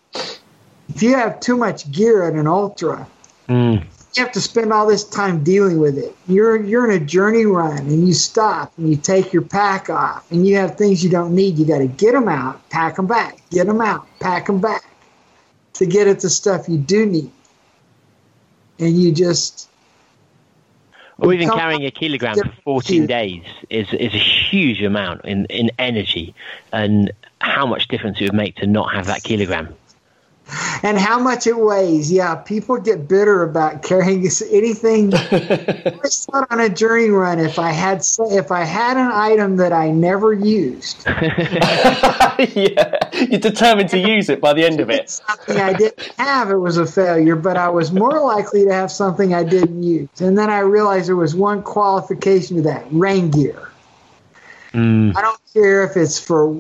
[0.89, 3.07] If you have too much gear at an ultra,
[3.49, 3.85] Mm.
[4.15, 6.17] you have to spend all this time dealing with it.
[6.27, 10.29] You're you're in a journey run and you stop and you take your pack off
[10.33, 11.57] and you have things you don't need.
[11.59, 14.83] You got to get them out, pack them back, get them out, pack them back
[15.75, 17.31] to get at the stuff you do need.
[18.81, 19.69] And you just
[21.19, 25.71] Or even carrying a kilogram for 14 days is is a huge amount in, in
[25.79, 26.35] energy,
[26.73, 27.11] and
[27.41, 29.75] how much difference it would make to not have that kilogram.
[30.83, 32.11] and how much it weighs.
[32.11, 34.21] Yeah, people get bitter about carrying
[34.51, 35.13] anything.
[35.15, 39.73] I thought on a journey run if I had if I had an item that
[39.73, 45.11] I never used, yeah, you're determined to use it by the end of it.
[45.11, 47.37] something I didn't have, it was a failure.
[47.37, 51.09] But I was more likely to have something I didn't use, and then I realized
[51.09, 53.71] there was one qualification to that: rain gear.
[54.73, 55.13] Hmm.
[55.17, 56.55] I don't care if it's for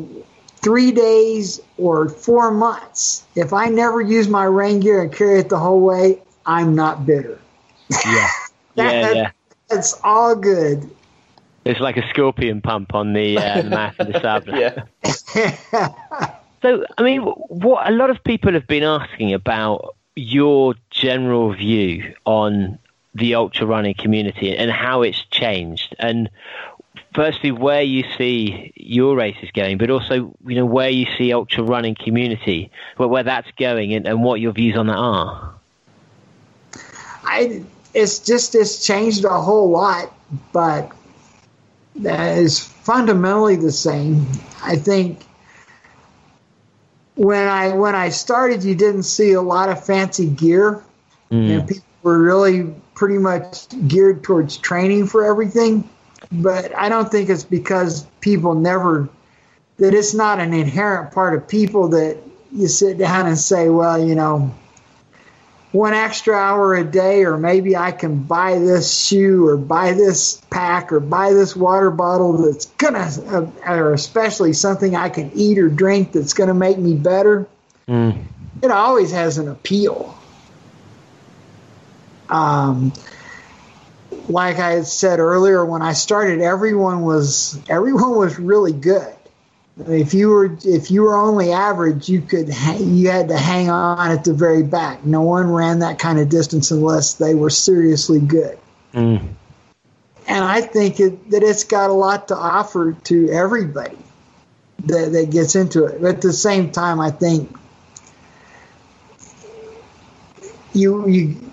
[0.66, 3.24] three days or four months.
[3.36, 7.06] If I never use my rain gear and carry it the whole way, I'm not
[7.06, 7.38] bitter.
[8.04, 8.28] Yeah.
[8.74, 9.30] That- yeah, yeah.
[9.70, 10.90] It's all good.
[11.64, 14.58] It's like a scorpion pump on the, uh, the map of the Sable.
[14.58, 16.32] Yeah.
[16.62, 22.14] So, I mean, what a lot of people have been asking about your general view
[22.24, 22.78] on
[23.14, 26.28] the ultra running community and how it's changed, and
[27.16, 31.64] firstly, where you see your races going, but also, you know, where you see ultra
[31.64, 35.54] running community, where, where that's going, and, and what your views on that are.
[37.24, 37.62] I
[37.94, 40.14] it's just it's changed a whole lot,
[40.52, 40.92] but
[41.96, 44.26] that is fundamentally the same.
[44.62, 45.24] I think
[47.16, 50.84] when I when I started, you didn't see a lot of fancy gear,
[51.32, 51.50] mm.
[51.50, 55.88] and people were really pretty much geared towards training for everything.
[56.32, 59.08] But I don't think it's because people never
[59.78, 62.16] that it's not an inherent part of people that
[62.52, 64.54] you sit down and say, well, you know,
[65.72, 70.40] one extra hour a day, or maybe I can buy this shoe or buy this
[70.48, 75.58] pack or buy this water bottle that's gonna, uh, or especially something I can eat
[75.58, 77.46] or drink that's gonna make me better.
[78.62, 80.16] It always has an appeal.
[82.30, 82.92] Um,
[84.28, 89.12] like I had said earlier, when I started, everyone was everyone was really good.
[89.86, 94.10] If you were if you were only average, you could you had to hang on
[94.10, 95.04] at the very back.
[95.04, 98.58] No one ran that kind of distance unless they were seriously good.
[98.94, 99.28] Mm.
[100.28, 103.96] And I think it, that it's got a lot to offer to everybody
[104.86, 106.00] that, that gets into it.
[106.00, 107.54] But at the same time, I think
[110.72, 111.45] you you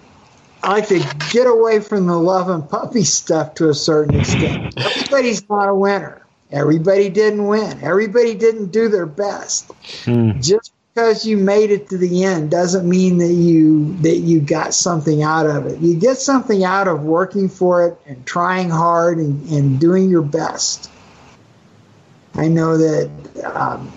[0.63, 0.99] I like to
[1.31, 4.77] get away from the love and puppy stuff to a certain extent.
[4.77, 6.25] Everybody's not a winner.
[6.51, 7.83] Everybody didn't win.
[7.83, 9.69] Everybody didn't do their best.
[10.39, 14.73] Just because you made it to the end doesn't mean that you that you got
[14.73, 15.79] something out of it.
[15.79, 20.21] You get something out of working for it and trying hard and, and doing your
[20.21, 20.89] best.
[22.35, 23.09] I know that
[23.43, 23.91] um,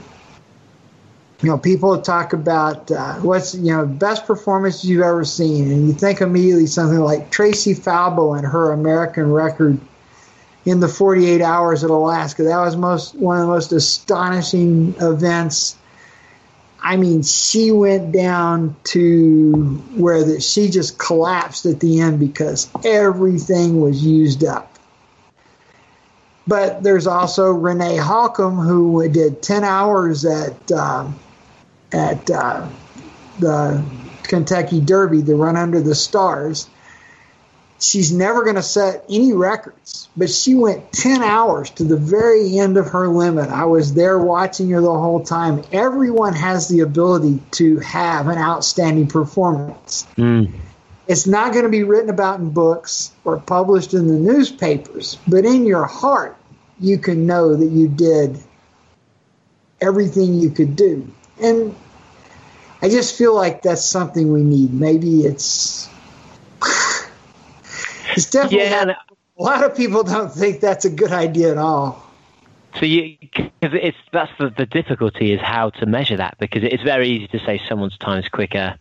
[1.43, 5.87] you know people talk about uh, what's you know best performance you've ever seen, and
[5.89, 9.78] you think immediately something like Traci Falbo and her American record
[10.64, 12.45] in the 48 hours at Alaska.
[12.45, 15.76] That was most one of the most astonishing events.
[16.82, 19.53] I mean, she went down to
[19.97, 24.72] where that she just collapsed at the end because everything was used up.
[26.47, 31.18] But there's also Renee Holcomb who did 10 hours at um,
[31.93, 32.68] at uh,
[33.39, 33.84] the
[34.24, 36.68] Kentucky Derby, the Run Under the Stars.
[37.78, 42.59] She's never going to set any records, but she went 10 hours to the very
[42.59, 43.51] end of her limit.
[43.51, 45.62] I was there watching her the whole time.
[45.72, 50.07] Everyone has the ability to have an outstanding performance.
[51.07, 55.45] It's not going to be written about in books or published in the newspapers, but
[55.45, 56.37] in your heart,
[56.80, 58.39] you can know that you did
[59.80, 61.11] everything you could do.
[61.43, 61.74] And
[62.82, 64.72] I just feel like that's something we need.
[64.72, 65.89] Maybe it's
[68.14, 68.97] it's definitely Yeah, not-
[69.39, 72.03] a lot of people don't think that's a good idea at all.
[72.80, 76.82] So you, cause it's that's the, the difficulty is how to measure that because it's
[76.82, 78.78] very easy to say someone's time is quicker,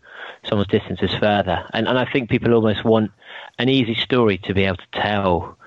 [0.47, 3.11] someone's distance is further, and and I think people almost want
[3.57, 5.57] an easy story to be able to tell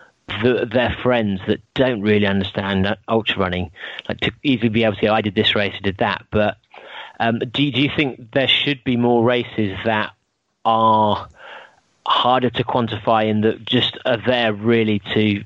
[0.42, 3.70] the, their friends that don't really understand ultra running,
[4.10, 6.26] like to easily be able to go, oh, I did this race, I did that.
[6.30, 6.58] But
[7.20, 10.12] um, do you- do you think there should be more races that
[10.64, 11.28] are
[12.06, 15.44] harder to quantify and that just are there really to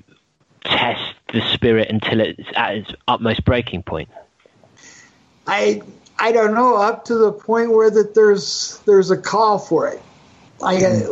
[0.64, 4.08] test the spirit until it's at its utmost breaking point.
[5.46, 5.82] I
[6.18, 10.00] I don't know up to the point where that there's there's a call for it.
[10.60, 11.02] Like I,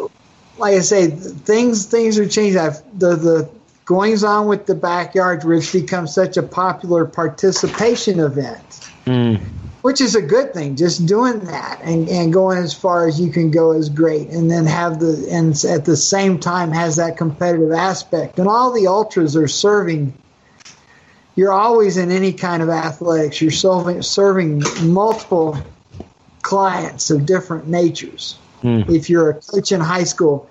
[0.59, 2.61] like I say, things things are changing.
[2.61, 3.51] I've, the the
[3.85, 8.89] goings on with the backyards, where it's become such a popular participation event,
[9.83, 10.76] which is a good thing.
[10.76, 14.51] Just doing that and, and going as far as you can go is great, and
[14.51, 18.39] then have the and at the same time has that competitive aspect.
[18.39, 20.14] And all the ultras are serving
[21.41, 23.41] you're always in any kind of athletics.
[23.41, 25.57] You're serving, serving multiple
[26.43, 28.39] clients of different natures.
[28.62, 28.83] Hmm.
[28.89, 30.51] If you're a coach in high school,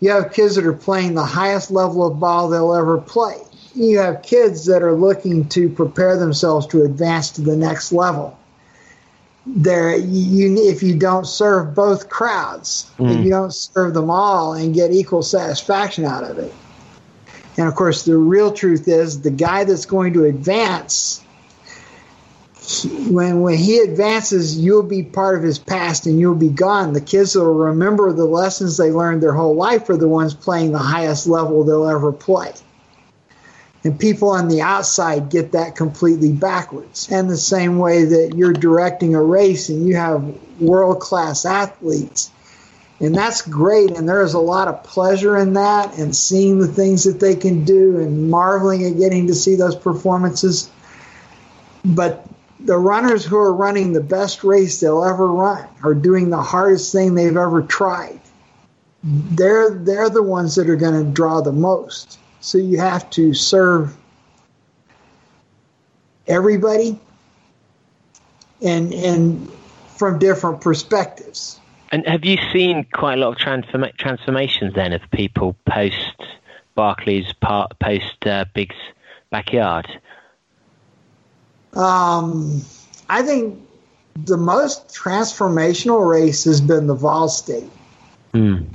[0.00, 3.38] you have kids that are playing the highest level of ball they'll ever play.
[3.74, 8.38] You have kids that are looking to prepare themselves to advance to the next level.
[9.50, 13.24] There, you if you don't serve both crowds, if mm.
[13.24, 16.52] you don't serve them all and get equal satisfaction out of it.
[17.56, 21.24] And of course, the real truth is the guy that's going to advance
[23.08, 26.92] when when he advances, you'll be part of his past and you'll be gone.
[26.92, 30.34] The kids that will remember the lessons they learned their whole life are the ones
[30.34, 32.52] playing the highest level they'll ever play.
[33.84, 37.08] And people on the outside get that completely backwards.
[37.10, 40.22] And the same way that you're directing a race and you have
[40.60, 42.30] world class athletes.
[43.00, 43.92] And that's great.
[43.92, 47.64] And there's a lot of pleasure in that and seeing the things that they can
[47.64, 50.68] do and marveling at getting to see those performances.
[51.84, 52.26] But
[52.60, 56.92] the runners who are running the best race they'll ever run are doing the hardest
[56.92, 58.20] thing they've ever tried.
[59.04, 62.18] They're they're the ones that are going to draw the most.
[62.40, 63.96] So you have to serve
[66.26, 66.98] everybody
[68.62, 69.50] and and
[69.96, 71.58] from different perspectives.
[71.90, 76.14] And have you seen quite a lot of transforma- transformations then of people post
[76.76, 78.76] Barkleys, part, post uh, Big's
[79.30, 79.88] backyard?
[81.74, 82.62] Um,
[83.08, 83.58] I think
[84.14, 87.70] the most transformational race has been the Vol State
[88.34, 88.66] Mm.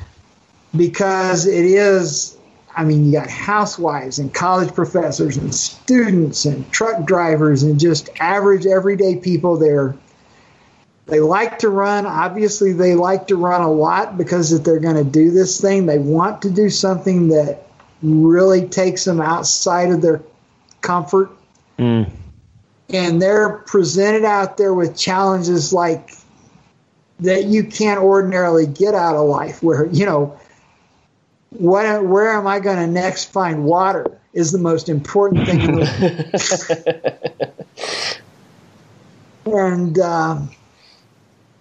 [0.76, 2.36] because it is.
[2.76, 8.10] I mean, you got housewives and college professors and students and truck drivers and just
[8.20, 9.96] average everyday people there.
[11.06, 12.06] They like to run.
[12.06, 15.86] Obviously, they like to run a lot because if they're going to do this thing,
[15.86, 17.68] they want to do something that
[18.02, 20.22] really takes them outside of their
[20.82, 21.32] comfort
[21.80, 22.08] Mm.
[22.90, 26.12] and they're presented out there with challenges like
[27.20, 30.38] that you can't ordinarily get out of life where you know
[31.58, 35.62] what where am i going to next find water is the most important thing
[39.46, 40.50] and um,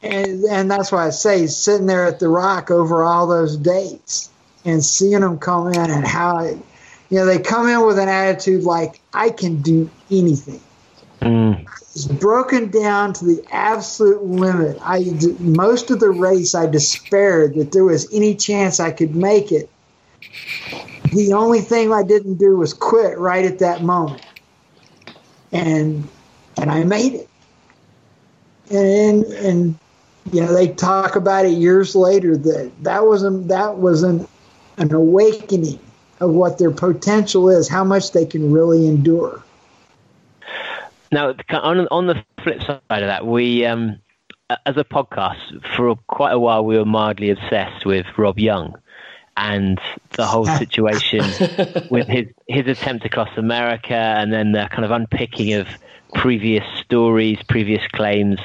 [0.03, 4.31] and and that's why i say sitting there at the rock over all those dates
[4.65, 6.57] and seeing them come in and how it,
[7.11, 10.61] you know they come in with an attitude like i can do anything
[11.23, 11.63] Mm.
[11.63, 14.77] it's broken down to the absolute limit.
[14.83, 15.05] I
[15.39, 19.71] most of the race I despaired that there was any chance I could make it.
[21.13, 24.23] The only thing I didn't do was quit right at that moment,
[25.53, 26.09] and
[26.57, 27.29] and I made it.
[28.71, 29.79] And and
[30.33, 34.27] you know they talk about it years later that that was a, that was an
[34.79, 35.79] an awakening
[36.21, 39.43] of what their potential is, how much they can really endure.
[41.11, 43.99] Now, on on the flip side of that, we um,
[44.65, 48.75] as a podcast for quite a while we were mildly obsessed with Rob Young
[49.37, 49.81] and
[50.11, 51.21] the whole situation
[51.91, 55.69] with his his attempt across America and then the kind of unpicking of
[56.15, 58.39] previous stories, previous claims.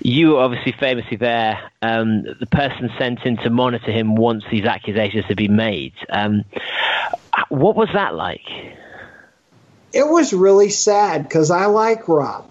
[0.00, 1.70] You were obviously famously there.
[1.80, 5.92] Um, the person sent in to monitor him once these accusations had been made.
[6.10, 6.44] Um,
[7.48, 8.42] what was that like?
[9.94, 12.50] it was really sad because I like Rob.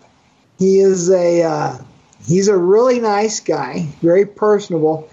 [0.58, 1.78] He is a uh,
[2.26, 5.10] he's a really nice guy, very personable,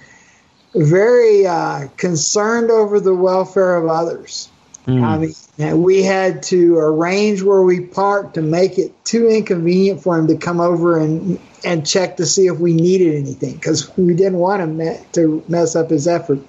[0.74, 4.48] very uh, concerned over the welfare of others.
[4.86, 10.18] I mean, we had to arrange where we parked to make it too inconvenient for
[10.18, 14.14] him to come over and and check to see if we needed anything because we
[14.14, 16.40] didn't want him to mess up his effort.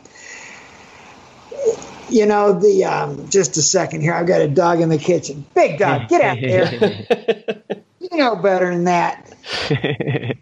[2.10, 4.14] You know, the um, just a second here.
[4.14, 5.46] I've got a dog in the kitchen.
[5.54, 7.84] Big dog, get out there.
[8.00, 9.34] you know better than that.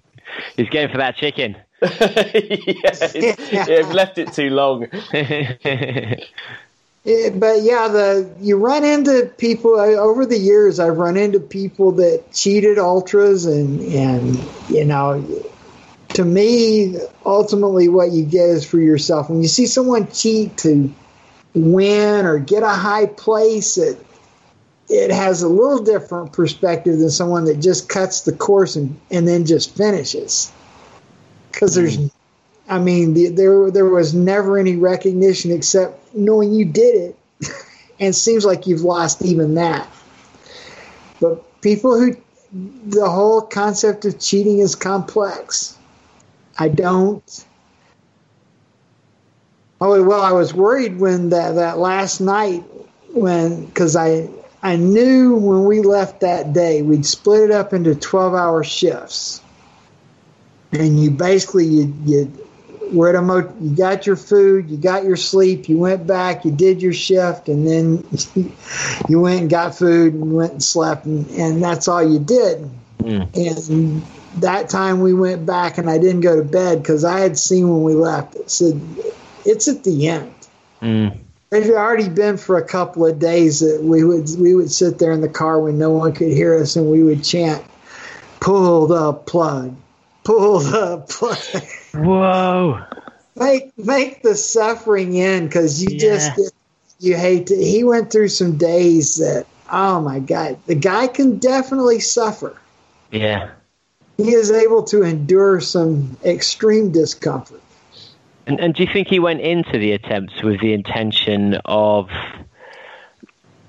[0.55, 1.57] He's going for that chicken.
[1.81, 1.89] yeah,
[2.91, 4.87] it's- yeah, I've left it too long.
[7.05, 10.79] Eh, but yeah, the you run into people I, over the years.
[10.79, 14.37] I've run into people that cheated ultras, and and
[14.69, 15.25] you know,
[16.15, 19.29] to me, ultimately, what you get is for yourself.
[19.29, 20.93] When you see someone cheat to
[21.55, 24.05] win or get a high place, it
[24.89, 29.25] it has a little different perspective than someone that just cuts the course and and
[29.25, 30.51] then just finishes.
[31.59, 32.73] Because there's mm-hmm.
[32.73, 37.19] I mean, the, there there was never any recognition except knowing you did it,
[37.99, 39.89] and it seems like you've lost even that.
[41.19, 42.15] But people who,
[42.53, 45.77] the whole concept of cheating is complex.
[46.57, 47.45] I don't.
[49.81, 52.63] Oh well, I was worried when that that last night
[53.11, 54.29] when because I
[54.63, 59.41] I knew when we left that day we'd split it up into twelve hour shifts
[60.71, 62.31] and you basically you you
[62.91, 66.45] were at a mo- you got your food, you got your sleep, you went back,
[66.45, 68.03] you did your shift, and then
[69.09, 72.69] you went and got food and went and slept, and, and that's all you did.
[73.33, 74.03] And
[74.37, 77.69] that time we went back, and I didn't go to bed because I had seen
[77.69, 78.35] when we left.
[78.35, 78.81] It said
[79.45, 80.33] it's at the end.
[80.81, 81.17] Mm.
[81.51, 84.99] It had already been for a couple of days that we would we would sit
[84.99, 87.63] there in the car when no one could hear us, and we would chant,
[88.39, 89.75] "Pull the plug,
[90.29, 91.63] pull the plug."
[91.93, 92.83] Whoa.
[93.35, 96.51] make make the suffering end because you just get,
[96.99, 97.55] you hate to.
[97.55, 102.55] He went through some days that oh my god, the guy can definitely suffer.
[103.11, 103.51] Yeah.
[104.17, 107.61] He is able to endure some extreme discomfort.
[108.45, 112.09] And, and do you think he went into the attempts with the intention of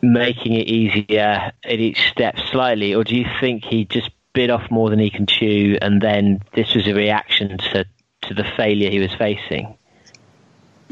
[0.02, 4.70] making it easier at each step slightly, or do you think he just bit off
[4.70, 7.84] more than he can chew, and then this was a reaction to
[8.22, 9.76] to the failure he was facing?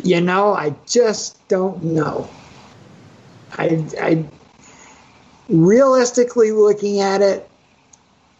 [0.03, 2.28] You know, I just don't know.
[3.57, 4.24] I, I
[5.49, 7.49] realistically looking at it,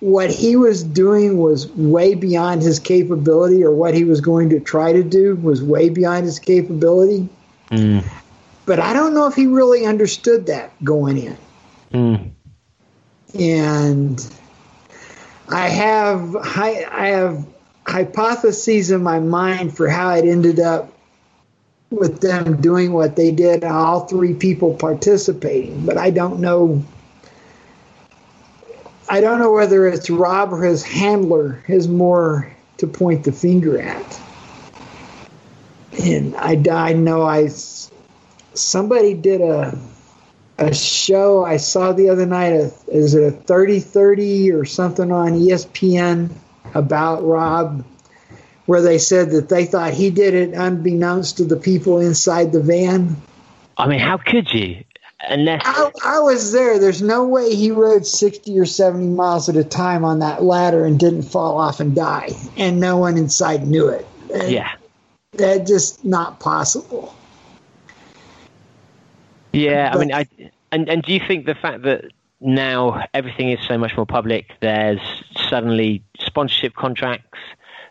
[0.01, 4.61] what he was doing was way beyond his capability, or what he was going to
[4.61, 7.31] try to do was way beyond his capability.
[7.71, 8.05] Mm.
[8.67, 11.37] But I don't know if he really understood that going in.
[11.95, 12.31] Mm.
[13.39, 14.39] and
[15.51, 17.47] I have I, I have
[17.87, 20.93] hypotheses in my mind for how it ended up
[21.91, 26.85] with them doing what they did, all three people participating, but I don't know.
[29.09, 33.81] I don't know whether it's Rob or his handler is more to point the finger
[33.81, 34.21] at.
[36.05, 37.49] And I, I know I
[38.55, 39.79] somebody did a
[40.59, 42.53] a show I saw the other night.
[42.53, 46.31] A, is it a 30-30 or something on ESPN
[46.75, 47.85] about Rob,
[48.67, 52.61] where they said that they thought he did it unbeknownst to the people inside the
[52.61, 53.17] van.
[53.77, 54.85] I mean, how could you?
[55.21, 56.79] Unless I, I was there.
[56.79, 60.85] There's no way he rode 60 or 70 miles at a time on that ladder
[60.85, 64.07] and didn't fall off and die, and no one inside knew it.
[64.47, 64.73] yeah,
[65.33, 67.15] That just not possible.
[69.53, 69.91] Yeah.
[69.93, 70.27] I mean, I
[70.73, 72.07] and and do you think the fact that
[72.41, 75.01] now everything is so much more public, there's
[75.49, 77.39] suddenly sponsorship contracts,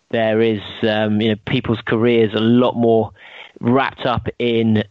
[0.09, 3.11] there is um, you know people's careers a lot more
[3.59, 4.83] wrapped up in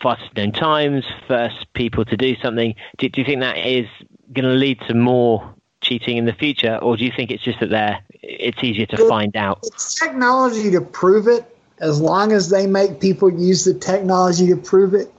[0.00, 2.74] fastest known times, first people to do something.
[2.98, 3.86] Do, do you think that is
[4.32, 7.60] going to lead to more cheating in the future, or do you think it's just
[7.60, 9.60] that they're it's easier to find out?
[9.64, 11.44] It's technology to prove it.
[11.80, 15.12] As long as they make people use the technology to prove it.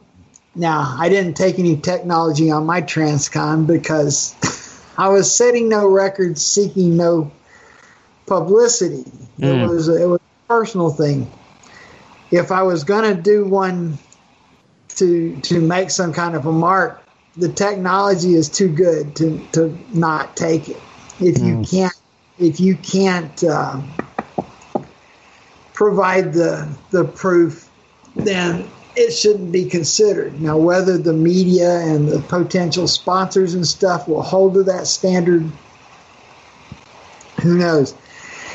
[0.56, 4.34] Now, I didn't take any technology on my Transcon because
[4.98, 7.32] I was setting no records, seeking no
[8.26, 9.04] publicity.
[9.38, 9.70] It Mm.
[9.70, 11.30] was it was a personal thing.
[12.32, 13.98] If I was going to do one
[14.96, 17.04] to to make some kind of a mark,
[17.36, 20.82] the technology is too good to to not take it.
[21.20, 21.94] If you can't
[22.40, 23.82] if you can't uh,
[25.74, 27.70] provide the the proof,
[28.16, 30.42] then it shouldn't be considered.
[30.42, 35.50] Now, whether the media and the potential sponsors and stuff will hold to that standard,
[37.42, 37.94] who knows?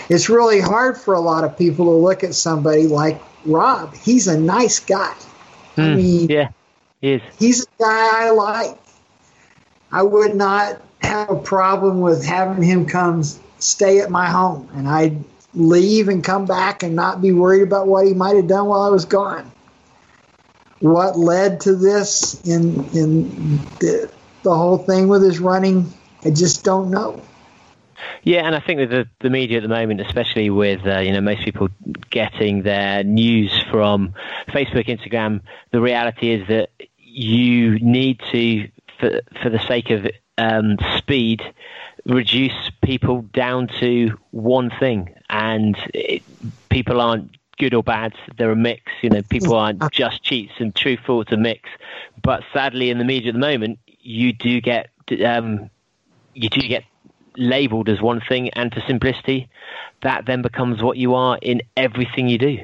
[0.08, 3.94] It's really hard for a lot of people to look at somebody like Rob.
[3.94, 5.14] He's a nice guy.
[5.76, 6.48] I Mm, mean, yeah,
[7.00, 7.22] he is.
[7.38, 8.76] he's a guy I like.
[9.92, 13.22] I would not have a problem with having him come
[13.58, 15.22] stay at my home, and I'd
[15.54, 18.82] leave and come back and not be worried about what he might have done while
[18.82, 19.50] I was gone.
[20.80, 24.10] What led to this in in the,
[24.42, 25.92] the whole thing with his running,
[26.24, 27.22] I just don't know.
[28.22, 31.12] Yeah, and I think that the, the media at the moment, especially with uh, you
[31.12, 31.68] know most people
[32.10, 34.14] getting their news from
[34.48, 38.68] Facebook, Instagram, the reality is that you need to,
[38.98, 40.06] for for the sake of
[40.38, 41.42] um, speed,
[42.04, 46.22] reduce people down to one thing, and it,
[46.68, 48.82] people aren't good or bad; they're a mix.
[49.02, 51.68] You know, people aren't just cheats and truthful; it's a mix.
[52.22, 54.90] But sadly, in the media at the moment, you do get
[55.24, 55.70] um,
[56.34, 56.84] you do get
[57.36, 59.48] labeled as one thing and for simplicity
[60.02, 62.58] that then becomes what you are in everything you do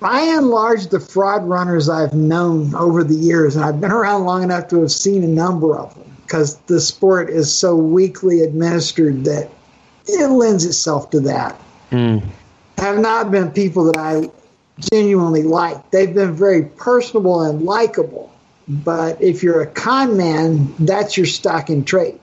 [0.00, 4.24] by and large, the fraud runners I've known over the years, and I've been around
[4.24, 8.42] long enough to have seen a number of them, because the sport is so weakly
[8.42, 9.50] administered that
[10.06, 11.60] it lends itself to that.
[11.90, 12.22] mm.
[12.82, 14.28] Have not been people that I
[14.80, 15.92] genuinely like.
[15.92, 18.32] They've been very personable and likable.
[18.66, 22.18] But if you're a con man, that's your stock in trade.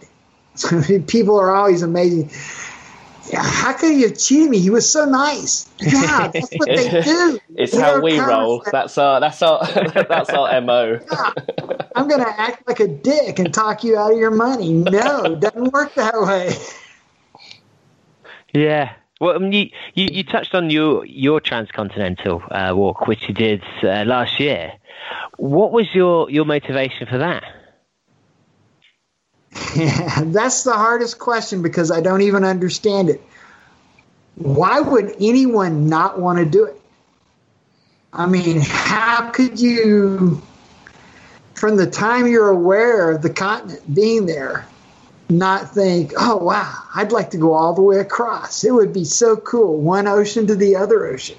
[1.08, 2.30] people are always amazing.
[3.34, 4.60] How could you have cheated me?
[4.60, 5.70] He was so nice.
[5.80, 7.40] Yeah, that's what they do.
[7.56, 8.62] It's They how are we roll.
[8.70, 9.66] That's our that's our
[10.10, 11.00] that's our mo.
[11.96, 14.74] I'm going to act like a dick and talk you out of your money.
[14.74, 16.54] No, doesn't work that way.
[18.54, 18.96] Yeah.
[19.20, 23.34] Well, I mean, you, you, you touched on your your transcontinental uh, walk, which you
[23.34, 24.74] did uh, last year.
[25.38, 27.44] What was your, your motivation for that?
[30.26, 33.22] That's the hardest question because I don't even understand it.
[34.36, 36.80] Why would anyone not want to do it?
[38.14, 40.42] I mean, how could you,
[41.54, 44.66] from the time you're aware of the continent being there,
[45.30, 48.64] not think, oh, wow, I'd like to go all the way across?
[48.64, 51.38] It would be so cool, one ocean to the other ocean.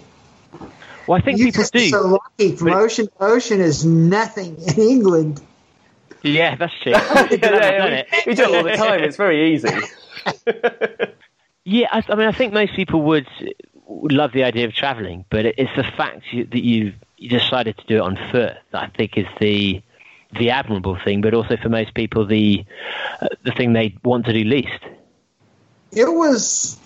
[1.06, 1.88] Well, I think You people just do.
[1.88, 5.40] so lucky from But- ocean to ocean is nothing in England.
[6.22, 6.92] Yeah, that's true.
[6.94, 9.02] I've yeah, we, we do it all the time.
[9.02, 9.70] It's very easy.
[11.64, 13.26] Yeah, I, I mean, I think most people would,
[13.86, 17.76] would love the idea of travelling, but it's the fact you, that you, you decided
[17.78, 19.82] to do it on foot that I think is the
[20.38, 22.64] the admirable thing, but also for most people the
[23.20, 24.82] uh, the thing they want to do least.
[25.92, 26.78] it was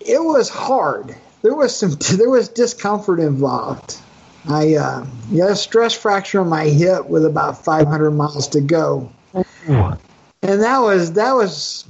[0.00, 1.14] it was hard.
[1.42, 3.98] There was some there was discomfort involved.
[4.46, 9.10] I uh, got a stress fracture on my hip with about 500 miles to go,
[9.32, 9.98] and
[10.42, 11.86] that was that was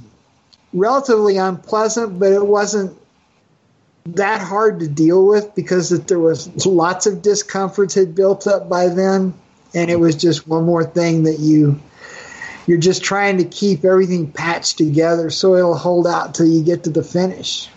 [0.73, 2.97] relatively unpleasant, but it wasn't
[4.07, 8.69] that hard to deal with because that there was lots of discomforts had built up
[8.69, 9.33] by then,
[9.75, 11.79] and it was just one more thing that you
[12.67, 16.83] you're just trying to keep everything patched together so it'll hold out till you get
[16.85, 17.69] to the finish.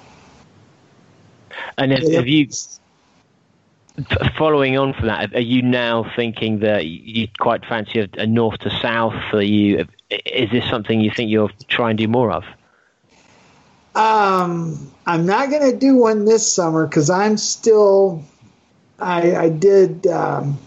[1.76, 2.48] And have, have you,
[4.36, 8.58] following on from that, are you now thinking that you quite fancy a, a north
[8.60, 9.14] to south?
[9.30, 12.44] For you, is this something you think you'll try and do more of?
[13.94, 18.24] Um, I'm not going to do one this summer because I'm still.
[19.00, 20.58] I, I did um,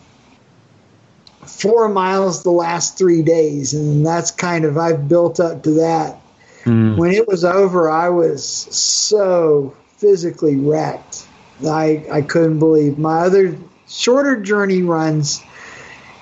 [1.60, 6.18] four miles the last three days, and that's kind of I've built up to that.
[6.64, 6.98] Mm.
[6.98, 11.26] When it was over, I was so physically wrecked.
[11.66, 15.42] I I couldn't believe my other shorter journey runs.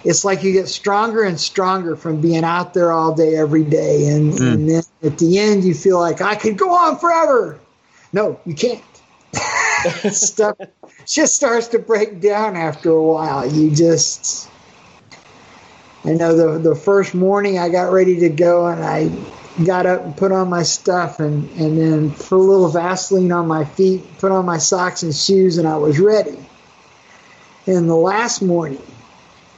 [0.03, 4.07] It's like you get stronger and stronger from being out there all day, every day,
[4.07, 4.53] and, mm.
[4.53, 7.59] and then at the end you feel like I could go on forever.
[8.13, 8.83] No, you can't.
[10.11, 10.55] Stuff
[11.05, 13.51] just starts to break down after a while.
[13.51, 14.49] You just,
[16.05, 19.11] I know the the first morning I got ready to go and I
[19.65, 23.47] got up and put on my stuff and and then put a little Vaseline on
[23.47, 26.37] my feet, put on my socks and shoes, and I was ready.
[27.67, 28.81] And the last morning,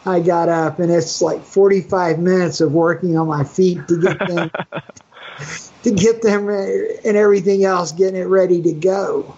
[0.06, 4.20] I got up and it's like 45 minutes of working on my feet to get
[4.26, 4.52] them
[5.84, 9.36] to get them and everything else, getting it ready to go.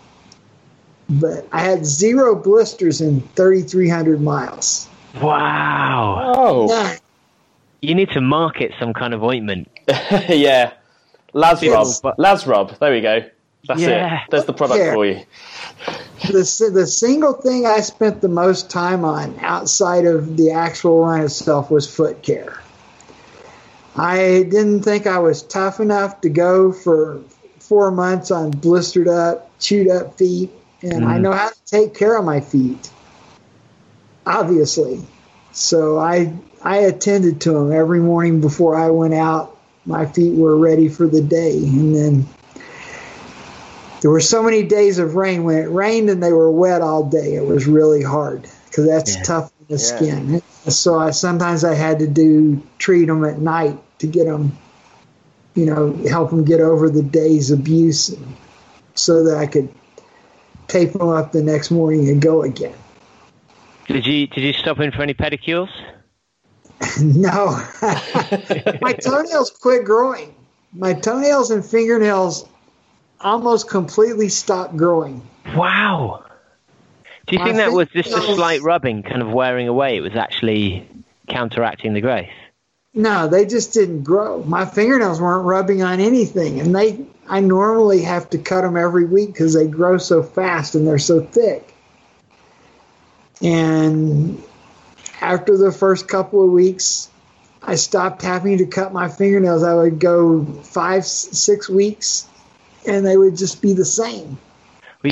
[1.10, 4.88] But I had zero blisters in 3,300 miles.
[5.22, 6.34] Wow!
[6.36, 6.98] Oh, None.
[7.82, 9.70] You need to market some kind of ointment.
[9.88, 10.74] yeah.
[11.34, 12.16] Lazrob.
[12.18, 12.80] Lazrob.
[12.80, 13.26] There we go.
[13.68, 14.16] That's Yeah.
[14.16, 14.22] it.
[14.30, 14.94] There's the product Yeah.
[14.94, 15.22] for you.
[16.28, 21.22] the the single thing I spent the most time on outside of the actual run
[21.22, 22.60] itself was foot care.
[23.96, 27.20] I didn't think I was tough enough to go for
[27.60, 30.52] four months on blistered up, chewed up feet,
[30.82, 31.22] and I mm.
[31.22, 32.90] know how to take care of my feet.
[34.26, 35.02] Obviously,
[35.52, 39.58] so I I attended to them every morning before I went out.
[39.86, 42.26] My feet were ready for the day, and then
[44.02, 45.44] there were so many days of rain.
[45.44, 49.16] When it rained and they were wet all day it was really hard because that's
[49.16, 49.24] Yeah.
[49.24, 50.42] tough on the skin.
[50.68, 54.58] So I, sometimes i had to do treat them at night to get them
[55.56, 58.16] you know help them get over the day's abuse
[58.96, 59.70] so that i could
[60.68, 62.74] tape them up the next morning and go again
[63.88, 65.70] Did you did you stop in for any pedicures?
[67.02, 67.46] no
[68.82, 70.36] my toenails quit growing
[70.74, 72.46] my toenails and fingernails
[73.22, 75.22] almost completely stopped growing
[75.56, 76.24] Wow.
[77.28, 79.98] Do you I think that was just a slight rubbing, kind of wearing away?
[79.98, 80.88] It was actually
[81.28, 82.28] counteracting the growth.
[82.94, 84.44] No, they just didn't grow.
[84.44, 89.06] My fingernails weren't rubbing on anything, and they I normally have to cut them every
[89.06, 91.73] week because they grow so fast and they're so thick.
[93.42, 94.42] And
[95.22, 97.10] after the first couple of weeks,
[97.62, 99.64] I stopped having to cut my fingernails.
[99.64, 102.28] I would go five, six weeks,
[102.86, 104.38] and they would just be the same.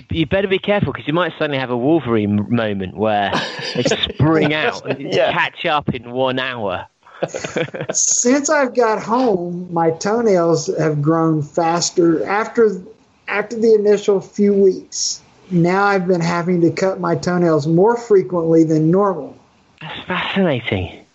[0.09, 3.31] You better be careful because you might suddenly have a Wolverine moment where
[3.75, 5.33] they spring out and Yeah.
[5.33, 6.87] catch up in one hour.
[7.91, 12.81] Since I've got home, my toenails have grown faster after
[13.27, 15.21] after the initial few weeks.
[15.51, 19.37] Now I've been having to cut my toenails more frequently than normal.
[19.81, 21.05] That's fascinating.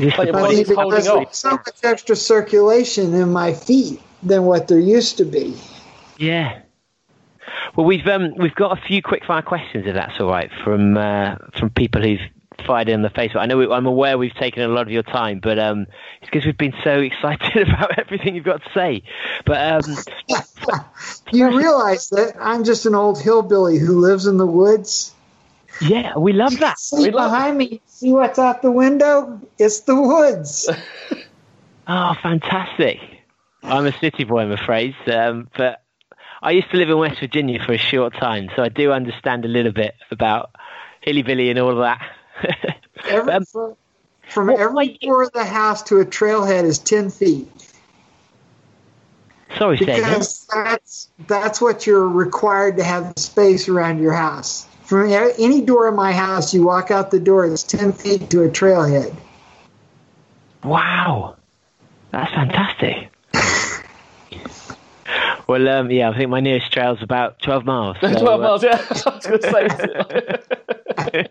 [0.00, 3.52] Just But the your body- body's holding Because there's so much extra circulation in my
[3.52, 5.56] feet than what there used to be.
[6.18, 6.60] Yeah.
[7.76, 10.96] Well, we've um, we've got a few quick fire questions, if that's all right, from
[10.96, 12.20] uh, from people who've
[12.66, 13.36] fired in the Facebook.
[13.36, 15.86] I know we, I'm aware we've taken a lot of your time, but um,
[16.20, 19.02] it's because we've been so excited about everything you've got to say.
[19.44, 19.96] But um,
[21.32, 25.14] You realize that I'm just an old hillbilly who lives in the woods.
[25.80, 26.78] yeah, we love that.
[26.78, 29.40] See We behind me, see what's out the window?
[29.58, 30.68] It's the woods.
[31.88, 32.98] Oh, fantastic!
[33.62, 35.82] I'm a city boy, I'm afraid, um, but
[36.42, 39.44] I used to live in West Virginia for a short time, so I do understand
[39.44, 40.50] a little bit about
[41.00, 42.00] hilly billy and all of that.
[43.08, 43.76] Every, from
[44.28, 47.48] from what- every door of the house to a trailhead is 10 feet.
[49.58, 50.02] Sorry, say again.
[50.02, 54.66] because that's that's what you're required to have the space around your house.
[54.82, 58.42] From any door of my house, you walk out the door, it's ten feet to
[58.42, 59.14] a trailhead.
[60.62, 61.36] Wow,
[62.10, 63.10] that's fantastic.
[65.48, 67.96] well, um, yeah, I think my nearest trail is about 12 miles.
[68.00, 68.84] so, 12 uh, miles, yeah.
[69.06, 69.50] I was going to
[71.10, 71.28] say.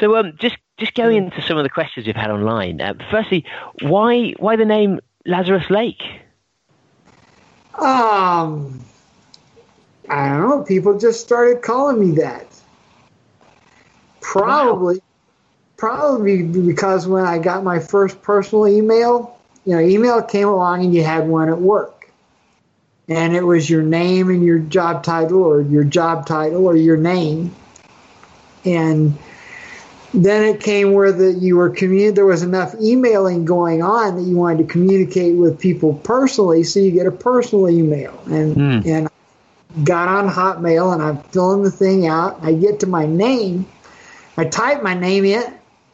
[0.00, 2.80] So, um, just just going into some of the questions we've had online.
[2.80, 3.44] Uh, firstly,
[3.82, 6.02] why why the name Lazarus Lake?
[7.78, 8.80] Um,
[10.08, 10.64] I don't know.
[10.64, 12.46] People just started calling me that.
[14.20, 15.00] Probably,
[15.76, 20.94] probably because when I got my first personal email, you know, email came along and
[20.94, 22.10] you had one at work,
[23.08, 26.96] and it was your name and your job title, or your job title, or your
[26.96, 27.54] name,
[28.64, 29.16] and
[30.14, 34.22] then it came where the you were communi- there was enough emailing going on that
[34.22, 38.18] you wanted to communicate with people personally, so you get a personal email.
[38.26, 38.88] And Hmm.
[38.88, 39.08] and
[39.82, 42.38] got on Hotmail and I'm filling the thing out.
[42.42, 43.66] I get to my name,
[44.36, 45.42] I type my name in,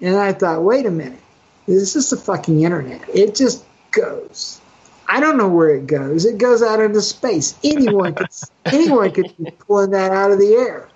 [0.03, 1.19] and I thought, wait a minute,
[1.67, 3.01] this is the fucking internet.
[3.15, 4.61] It just goes.
[5.09, 6.27] I don't know where it goes.
[6.27, 7.55] It goes out into space.
[7.65, 8.29] Anyone could
[8.67, 10.89] anyone could be pulling that out of the air.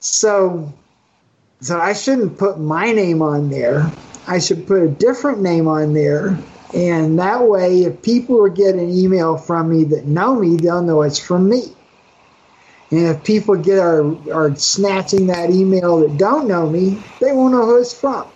[0.00, 0.72] So
[1.60, 3.90] so I shouldn't put my name on there.
[4.26, 6.38] I should put a different name on there.
[6.74, 10.82] And that way, if people are getting an email from me that know me, they'll
[10.82, 11.62] know it's from me.
[12.90, 17.52] And if people get are, are snatching that email that don't know me, they won't
[17.52, 18.26] know who it's from.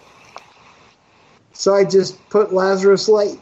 [1.52, 3.38] So I just put Lazarus Lake.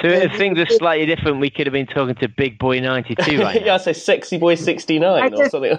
[0.00, 3.40] So if things are slightly different, we could have been talking to Big Boy 92
[3.42, 3.74] right yeah, now.
[3.74, 5.76] I say sexy boy 69 or something.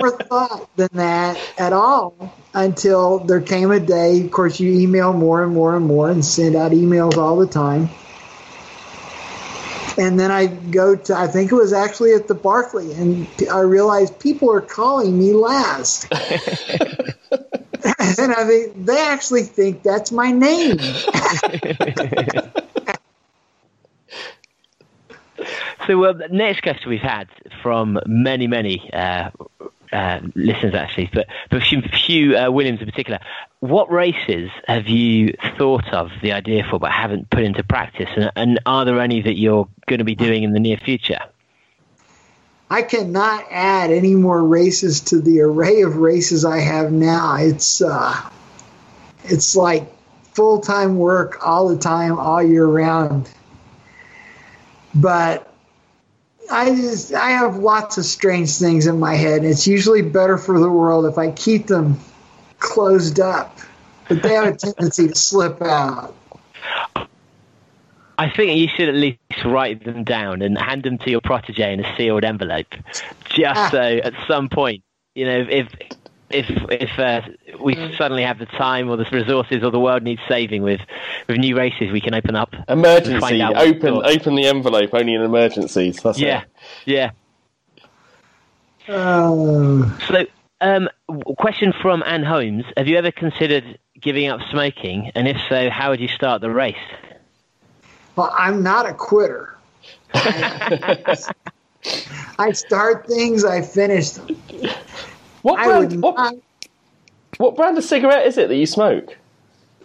[0.00, 4.20] More thought than that at all until there came a day.
[4.20, 7.48] Of course, you email more and more and more and send out emails all the
[7.48, 7.88] time.
[9.98, 13.58] And then I go to, I think it was actually at the Barkley, and I
[13.60, 16.06] realized people are calling me Laz.
[16.12, 16.22] and
[18.32, 20.78] I think they actually think that's my name.
[25.88, 27.28] So uh, the next question we've had
[27.62, 29.30] from many, many uh,
[29.90, 33.20] uh, listeners actually, but but few, few uh, Williams in particular.
[33.60, 38.30] What races have you thought of the idea for but haven't put into practice, and,
[38.36, 41.20] and are there any that you're going to be doing in the near future?
[42.68, 47.36] I cannot add any more races to the array of races I have now.
[47.36, 48.28] It's uh,
[49.24, 49.90] it's like
[50.34, 53.30] full time work all the time, all year round.
[54.94, 55.47] But
[56.50, 59.42] I just I have lots of strange things in my head.
[59.42, 61.98] and It's usually better for the world if I keep them
[62.58, 63.58] closed up.
[64.08, 66.14] But they have a tendency to slip out.
[68.18, 71.72] I think you should at least write them down and hand them to your protege
[71.72, 72.74] in a sealed envelope,
[73.26, 73.68] just ah.
[73.70, 74.82] so at some point,
[75.14, 75.68] you know, if
[76.30, 77.22] if if uh,
[77.62, 80.80] we suddenly have the time or the resources or the world needs saving with
[81.26, 82.54] with new races, we can open up.
[82.68, 83.18] Emergency.
[83.20, 86.00] find out what's Open open the envelope only in emergencies.
[86.02, 86.48] That's Yeah, it.
[86.86, 87.10] yeah.
[88.88, 90.26] Uh, So,
[90.60, 90.88] um,
[91.38, 95.10] question from Anne Holmes: Have you ever considered giving up smoking?
[95.14, 96.76] And if so, how would you start the race?
[98.16, 99.54] Well, I'm not a quitter.
[102.38, 104.36] I start things, I finish them.
[105.42, 106.34] What brand, what, not.
[107.38, 109.16] what brand of cigarette is it that you smoke?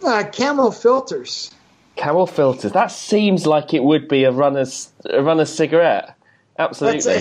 [0.04, 1.50] Uh, camel filters.
[1.96, 2.72] Camel filters.
[2.72, 6.16] That seems like it would be a runner's a runner's cigarette.
[6.58, 7.16] Absolutely.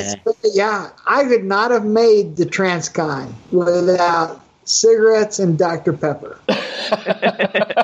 [0.53, 5.93] Yeah, I could not have made the Transcon without cigarettes, and Dr.
[5.93, 6.39] Pepper.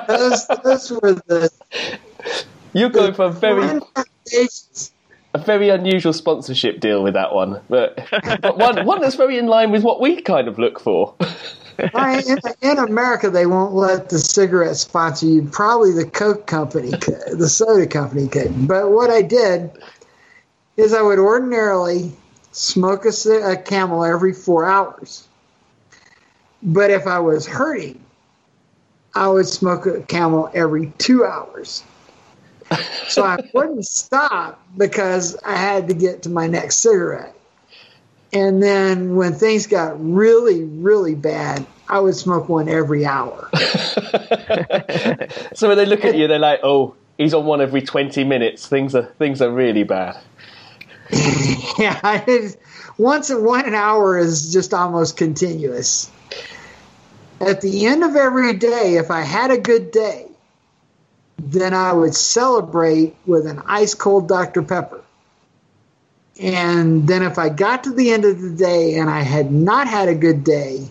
[0.08, 1.50] those, those were the
[2.72, 3.80] You're going for very.
[5.34, 7.98] A very unusual sponsorship deal with that one, but
[8.40, 11.14] but one one that's very in line with what we kind of look for.
[11.94, 15.42] I- in, in America, they won't let the cigarette sponsor you.
[15.42, 18.68] Probably the Coke company could, the soda company could.
[18.68, 19.70] But what I did
[20.76, 22.12] is I would ordinarily
[22.52, 25.26] smoke a, a camel every four hours.
[26.62, 28.00] But if I was hurting,
[29.14, 31.82] I would smoke a camel every two hours.
[33.08, 37.34] So I wouldn't stop because I had to get to my next cigarette.
[38.32, 43.50] And then when things got really, really bad, I would smoke one every hour.
[45.54, 48.66] So when they look at you, they're like, "Oh, he's on one every twenty minutes.
[48.66, 50.16] Things are things are really bad."
[51.78, 52.50] yeah, I
[52.96, 56.10] once in one hour is just almost continuous.
[57.40, 60.29] At the end of every day, if I had a good day,
[61.48, 64.62] then I would celebrate with an ice cold Dr.
[64.62, 65.00] Pepper.
[66.40, 69.86] And then if I got to the end of the day and I had not
[69.88, 70.88] had a good day,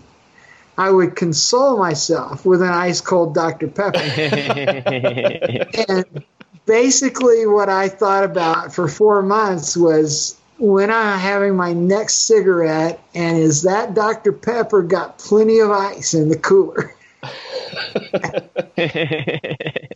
[0.78, 3.68] I would console myself with an ice cold Dr.
[3.68, 3.98] Pepper.
[5.88, 6.24] and
[6.66, 13.00] basically, what I thought about for four months was when I'm having my next cigarette,
[13.14, 14.32] and is that Dr.
[14.32, 16.94] Pepper got plenty of ice in the cooler?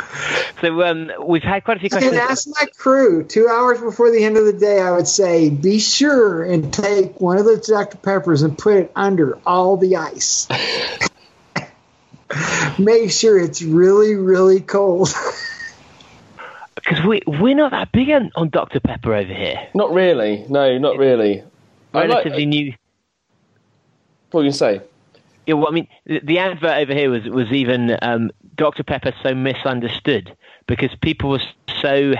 [0.61, 2.13] so um, we've had quite a few questions.
[2.13, 2.55] And questions.
[2.55, 4.79] ask my crew two hours before the end of the day.
[4.79, 7.97] I would say, be sure and take one of the Dr.
[7.97, 10.47] Peppers and put it under all the ice.
[12.79, 15.13] Make sure it's really, really cold.
[16.75, 18.79] Because we, we're not that big on, on Dr.
[18.79, 19.67] Pepper over here.
[19.73, 20.45] Not really.
[20.47, 21.43] No, not really.
[21.93, 22.73] I like- Relatively new.
[24.31, 24.81] What were you say?
[25.45, 29.13] Yeah, well, I mean, the, the advert over here was was even um, Dr Pepper
[29.23, 30.35] so misunderstood
[30.67, 31.41] because people were
[31.81, 32.13] so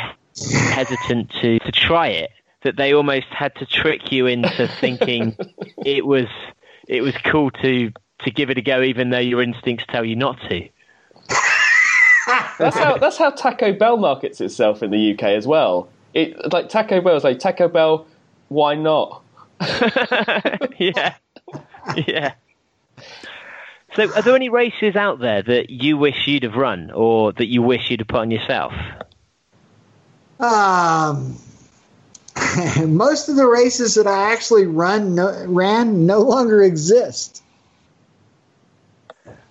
[0.70, 2.32] hesitant to, to try it
[2.64, 5.36] that they almost had to trick you into thinking
[5.86, 6.28] it was
[6.88, 10.16] it was cool to to give it a go, even though your instincts tell you
[10.16, 10.68] not to.
[12.60, 15.90] That's how that's how Taco Bell markets itself in the UK as well.
[16.14, 18.08] It like Taco Bell is like Taco Bell.
[18.50, 19.24] Why not?
[20.78, 21.16] yeah,
[21.96, 22.34] yeah.
[23.98, 27.48] So, are there any races out there that you wish you'd have run, or that
[27.48, 28.72] you wish you'd have put on yourself?
[30.40, 31.36] Um,
[32.96, 37.42] most of the races that I actually run no, ran no longer exist.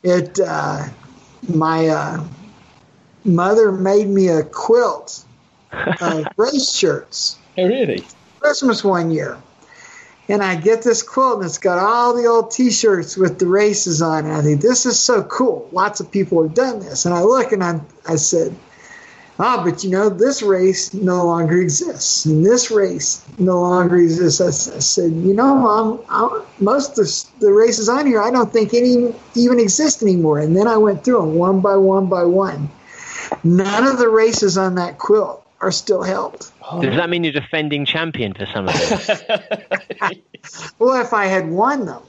[0.04, 0.84] It uh,
[1.52, 2.24] my uh,
[3.24, 5.24] mother made me a quilt
[6.00, 8.04] of race shirts Oh really?
[8.38, 9.38] Christmas one year.
[10.28, 13.46] And I get this quilt and it's got all the old t shirts with the
[13.46, 14.36] races on it.
[14.36, 15.68] I think this is so cool.
[15.70, 17.04] Lots of people have done this.
[17.06, 18.54] And I look and I, I said,
[19.38, 22.24] Ah, but you know, this race no longer exists.
[22.24, 24.40] And this race no longer exists.
[24.68, 28.74] I said, You know, Mom, I, most of the races on here, I don't think
[28.74, 30.40] any even exist anymore.
[30.40, 32.68] And then I went through them one by one by one.
[33.44, 36.50] None of the races on that quilt are still held.
[36.80, 40.12] Does that mean you're defending champion for some of them?
[40.78, 42.02] Well, if I had won them.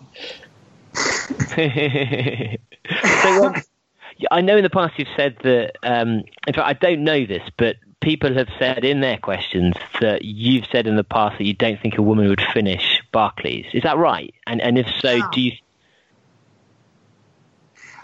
[3.24, 3.56] so, um,
[4.30, 5.72] I know in the past you've said that.
[5.82, 10.24] Um, in fact, I don't know this, but people have said in their questions that
[10.24, 13.74] you've said in the past that you don't think a woman would finish Barkleys.
[13.74, 14.36] Is that right?
[14.46, 15.30] And and if so, No.
[15.32, 15.54] do you?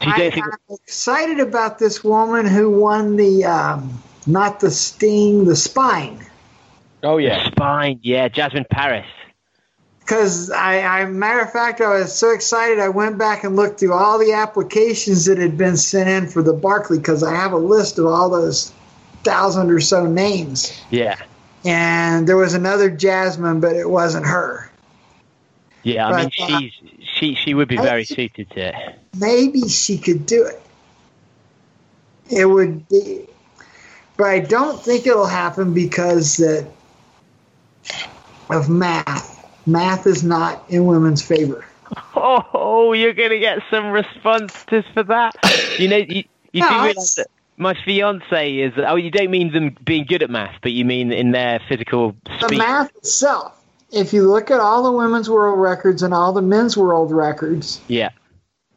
[0.01, 6.25] I, am excited about this woman who won the, um, not the Sting, the Spine.
[7.03, 7.47] Oh yeah.
[7.47, 9.05] Spine, yeah, Jasmin Paris.
[9.99, 12.79] Because I, I, matter of fact, I was so excited.
[12.79, 16.41] I went back and looked through all the applications that had been sent in for
[16.43, 18.73] the Barkley because I have a list of all those
[19.23, 20.77] thousand or so names.
[20.89, 21.15] Yeah,
[21.63, 24.69] And there was another Jasmine, but it wasn't her.
[25.83, 26.07] yeah.
[26.07, 26.73] I mean, But, uh, she's
[27.15, 28.75] she she would be I very suited to it.
[29.17, 30.61] maybe she could do it.
[32.29, 33.27] It would be,
[34.17, 36.67] but I don't think it'll happen because that
[38.49, 39.31] of math.
[39.65, 41.65] Math is not in women's favor.
[42.15, 45.33] Oh, you're going to get some responses for that.
[45.77, 48.73] You know, you, you No, do realize that my fiance is.
[48.77, 52.15] Oh, you don't mean them being good at math, but you mean in their physical
[52.41, 53.59] The math itself.
[53.91, 57.79] If you look at all the women's world records and all the men's world records,
[57.87, 58.09] Yeah,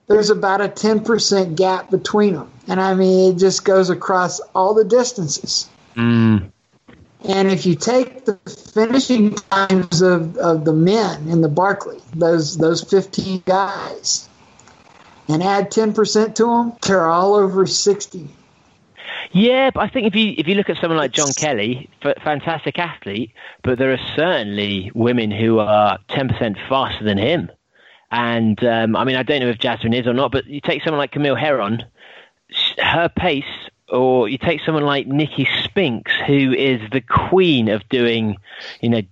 [0.08, 2.50] there's about a 10% gap between them.
[2.68, 5.68] And I mean, it just goes across all the distances.
[5.96, 6.50] mm,
[7.28, 8.36] And if you take the
[8.72, 14.28] finishing times of, of the men in the Barkley, those those 15 guys,
[15.28, 18.28] and add 10% to them, they're all over 60.
[19.32, 22.22] Yeah, but I think if you if you look at someone like John Kelly, f-
[22.22, 23.32] fantastic athlete,
[23.62, 27.50] but there are certainly women who are ten percent faster than him.
[28.10, 30.82] And um, I mean, I don't know if Jasmin is or not, but you take
[30.82, 31.84] someone like Camille Herron,
[32.78, 33.44] her pace,
[33.88, 38.36] or you take someone like Nicky Spinks, who is the queen of doing,
[38.80, 39.02] you know,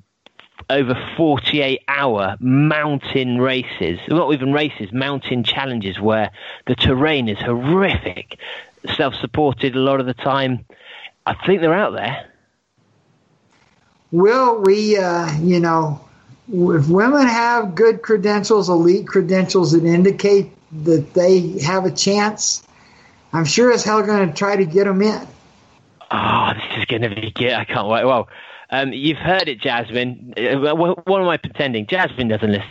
[0.70, 6.30] over 48 hour mountain races, not even races, mountain challenges where
[6.66, 8.38] the terrain is horrific,
[8.97, 10.64] self supported a lot of the time.
[11.26, 12.30] I think they're out there.
[14.11, 16.03] Will we, uh, you know,
[16.49, 20.51] if women have good credentials, elite credentials that indicate
[20.84, 22.62] that they have a chance,
[23.32, 25.26] I'm sure as hell going to try to get them in.
[26.11, 27.53] Oh, this is going to be good.
[27.53, 28.05] I can't wait.
[28.05, 28.28] Well,
[28.70, 30.34] um, you've heard it, Jasmin.
[30.36, 31.86] Uh, What am I pretending?
[31.86, 32.68] Jasmin doesn't listen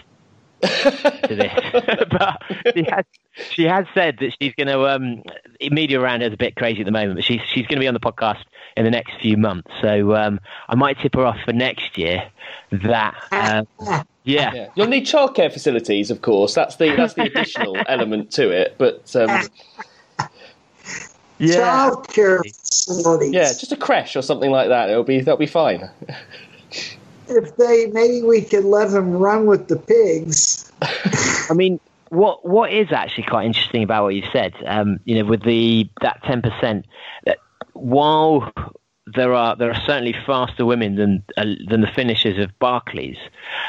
[0.64, 2.42] to this, but
[2.74, 3.06] she has,
[3.52, 4.82] she has said that she's going to.
[4.88, 5.24] Um,
[5.72, 7.80] media around her is a bit crazy at the moment, but she's she's going to
[7.80, 8.44] be on the podcast
[8.76, 9.72] in the next few months.
[9.82, 12.24] So um, I might tip her off for next year.
[12.72, 13.68] That um,
[14.24, 14.54] yeah.
[14.54, 14.70] Yeah.
[14.76, 16.54] You'll need childcare facilities, of course.
[16.54, 18.76] That's the that's the additional element to it.
[18.78, 19.48] But um,
[21.38, 21.56] yeah.
[21.56, 23.34] Child care facilities.
[23.34, 24.90] yeah, just a creche or something like that.
[24.90, 25.90] It'll be that'll be fine.
[27.30, 30.72] If they, maybe we could let them run with the pigs.
[31.50, 31.80] I mean,
[32.14, 35.90] what what is actually quite interesting about what you said, um, you know, with the
[36.02, 36.86] that ten percent,
[37.84, 38.52] while
[39.06, 43.18] there are there are certainly faster women than uh, than the finishers of Barkleys.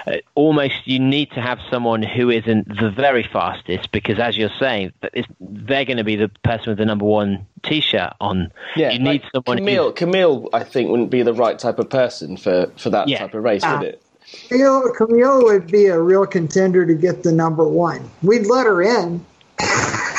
[0.06, 4.56] Uh, almost you need to have someone who isn't the very fastest because, as you're
[4.60, 8.52] saying, that is- they're going to be the person with the number one T-shirt on.
[8.76, 9.58] Yeah, you need like someone.
[9.58, 13.08] who- Camille, Camille, I think wouldn't be the right type of person for, for that
[13.08, 13.18] Yeah.
[13.18, 13.78] type of race, Ah.
[13.78, 14.02] would it?
[14.48, 18.08] Camille, Camille would be a real contender to get the number one.
[18.22, 19.24] We'd let her in.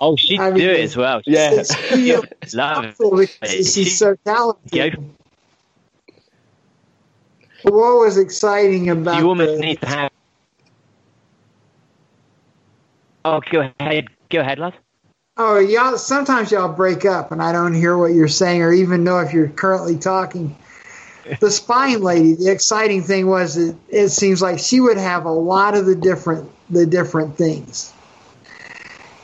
[0.00, 1.20] oh, she'd I mean, do it as well.
[1.26, 1.50] Yeah.
[1.52, 1.70] It's
[2.54, 2.88] Love it.
[2.98, 4.96] possible because she's so talented.
[4.96, 5.04] Go.
[7.62, 10.10] What was exciting about You almost the- need to have.
[13.24, 14.74] Oh, go ahead, go ahead, love.
[15.36, 15.98] Oh, y'all.
[15.98, 19.32] Sometimes y'all break up, and I don't hear what you're saying, or even know if
[19.32, 20.56] you're currently talking.
[21.40, 22.32] The spine lady.
[22.36, 25.94] The exciting thing was that it seems like she would have a lot of the
[25.94, 27.92] different the different things.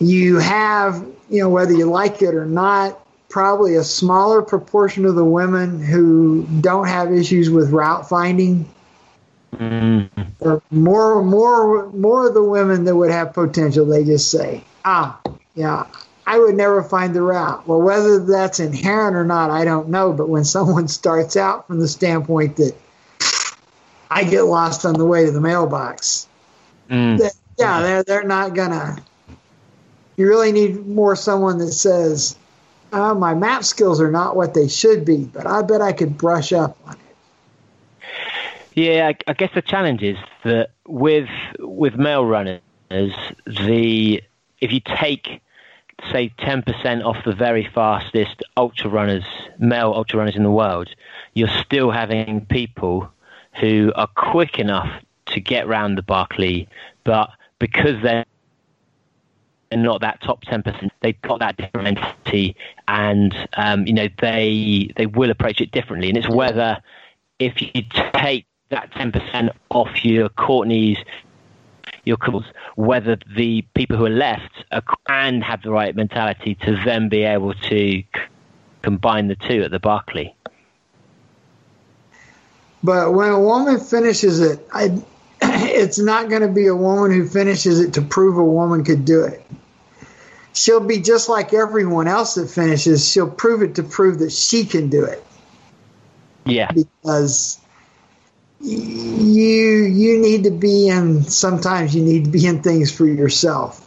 [0.00, 5.14] You have, you know, whether you like it or not, probably a smaller proportion of
[5.14, 8.68] the women who don't have issues with route finding
[9.56, 10.08] Mm.
[10.40, 15.20] or more more more of the women that would have potential they just say ah
[15.54, 15.86] yeah
[16.26, 20.12] i would never find the route well whether that's inherent or not i don't know
[20.12, 22.74] but when someone starts out from the standpoint that
[24.10, 26.26] i get lost on the way to the mailbox
[26.90, 27.18] Mm.
[27.18, 28.96] that, yeah they're, they're not gonna
[30.16, 32.36] you really need more someone that says
[32.92, 36.16] uh, my map skills are not what they should be but i bet i could
[36.16, 36.98] brush up on it.
[38.74, 41.28] Yeah, I, I guess the challenge is that with
[41.60, 42.60] with male runners,
[42.90, 44.22] the
[44.60, 45.40] if you take
[46.12, 49.24] say ten percent off the very fastest ultra runners,
[49.58, 50.88] male ultra runners in the world,
[51.34, 53.08] you're still having people
[53.60, 54.90] who are quick enough
[55.26, 56.68] to get round the Barkley,
[57.04, 58.26] but because they're
[59.82, 62.56] not that top ten percent, they've got that different mentality,
[62.88, 66.82] and um, you know they they will approach it differently, and it's whether
[67.38, 67.82] if you
[68.14, 70.98] take that 10% off your Courtney's,
[72.04, 72.44] your calls,
[72.76, 74.64] whether the people who are left
[75.08, 78.06] and have the right mentality to then be able to c-
[78.82, 80.34] combine the two at the Barkley.
[82.82, 85.02] But when a woman finishes it, I,
[85.42, 89.04] it's not going to be a woman who finishes it to prove a woman could
[89.04, 89.44] do it.
[90.54, 93.10] She'll be just like everyone else that finishes.
[93.10, 95.22] She'll prove it to prove that she can do it
[96.46, 97.60] Yeah, because
[98.60, 101.24] you you need to be in.
[101.24, 103.86] Sometimes you need to be in things for yourself.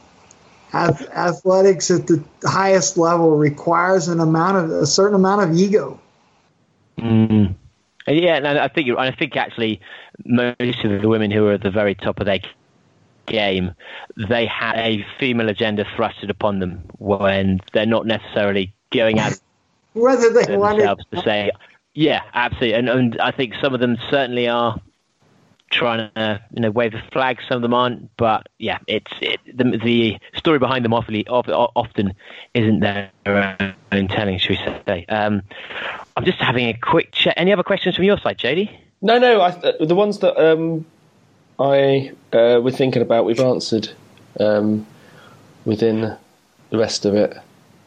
[0.73, 5.99] Ath- Athletics at the highest level requires an amount of a certain amount of ego.
[6.99, 7.55] Mm.
[8.07, 9.81] Yeah, and I think I think actually
[10.25, 12.39] most of the women who are at the very top of their
[13.27, 13.73] game,
[14.29, 19.39] they have a female agenda thrusted upon them when they're not necessarily going out
[19.93, 21.51] Whether they want it themselves to say,
[21.93, 22.73] yeah, absolutely.
[22.73, 24.79] And, and I think some of them certainly are
[25.71, 27.39] trying to, you know, wave the flag.
[27.47, 31.49] Some of them aren't, but yeah, it's it, the the story behind them awfully, of-
[31.49, 32.13] often
[32.53, 35.05] isn't their own telling, should we say?
[35.09, 35.41] Um,
[36.15, 37.33] I'm just having a quick check.
[37.37, 38.79] Any other questions from your side, Jody?
[39.01, 39.41] No, no.
[39.41, 40.85] I, the ones that um,
[41.59, 43.89] I uh, were thinking about, we've answered.
[44.39, 44.85] Um,
[45.67, 46.15] within
[46.69, 47.37] the rest of it.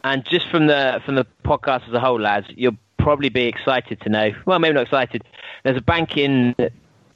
[0.03, 3.99] And just from the from the podcast as a whole, Laz, you'll probably be excited
[4.01, 4.31] to know.
[4.45, 5.23] Well, maybe not excited.
[5.63, 6.55] There's a bank in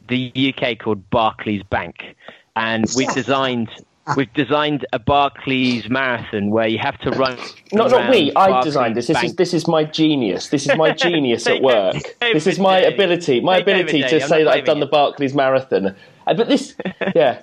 [0.08, 2.16] the UK called Barclays Bank,
[2.56, 3.70] and we've designed
[4.16, 7.38] we've designed a Barclays marathon where you have to run.
[7.72, 8.32] Not not we.
[8.36, 9.08] I designed this.
[9.08, 10.50] This is this is my genius.
[10.50, 11.96] This is my genius at work.
[12.20, 13.40] This is my ability.
[13.40, 15.96] My ability to say that I've done the Barclays Marathon.
[16.28, 16.76] Uh, But this,
[17.16, 17.42] yeah.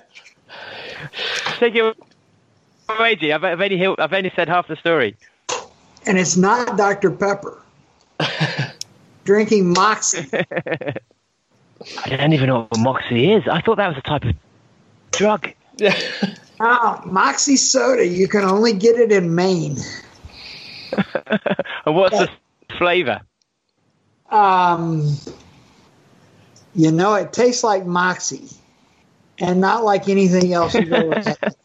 [1.59, 1.95] Take it
[2.89, 3.31] away, G.
[3.31, 5.15] I've, I've only I've only said half the story.
[6.05, 7.11] And it's not Dr.
[7.11, 7.61] Pepper.
[9.23, 10.29] Drinking Moxie.
[10.33, 13.43] I don't even know what Moxie is.
[13.49, 14.35] I thought that was a type of
[15.11, 15.51] drug.
[16.59, 18.05] Oh, Moxie soda.
[18.07, 19.77] You can only get it in Maine.
[21.85, 22.29] And what's the
[22.77, 23.21] flavour?
[24.29, 25.17] Um,
[26.75, 28.47] you know, it tastes like Moxie,
[29.39, 31.55] and not like anything else you've ever had.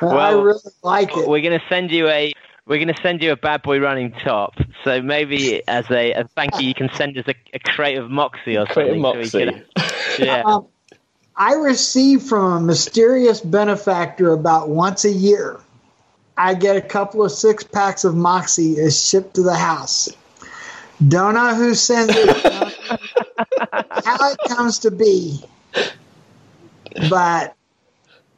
[0.00, 1.28] But I really like it.
[1.28, 2.32] We're going to send you a
[2.66, 4.54] we're going to send you a bad boy running top.
[4.84, 8.10] So maybe as a, a thank you, you can send us a, a crate of
[8.10, 9.24] Moxie or Crate of something.
[9.24, 9.64] so Moxie.
[10.16, 10.42] can- yeah.
[10.46, 10.66] Um,
[11.34, 15.58] I receive from a mysterious benefactor about once a year.
[16.36, 20.10] I get a couple of six packs of Moxie is shipped to the house.
[21.06, 22.51] Don't know who sends it, don't know
[24.18, 25.44] how it comes to be,
[27.10, 27.54] but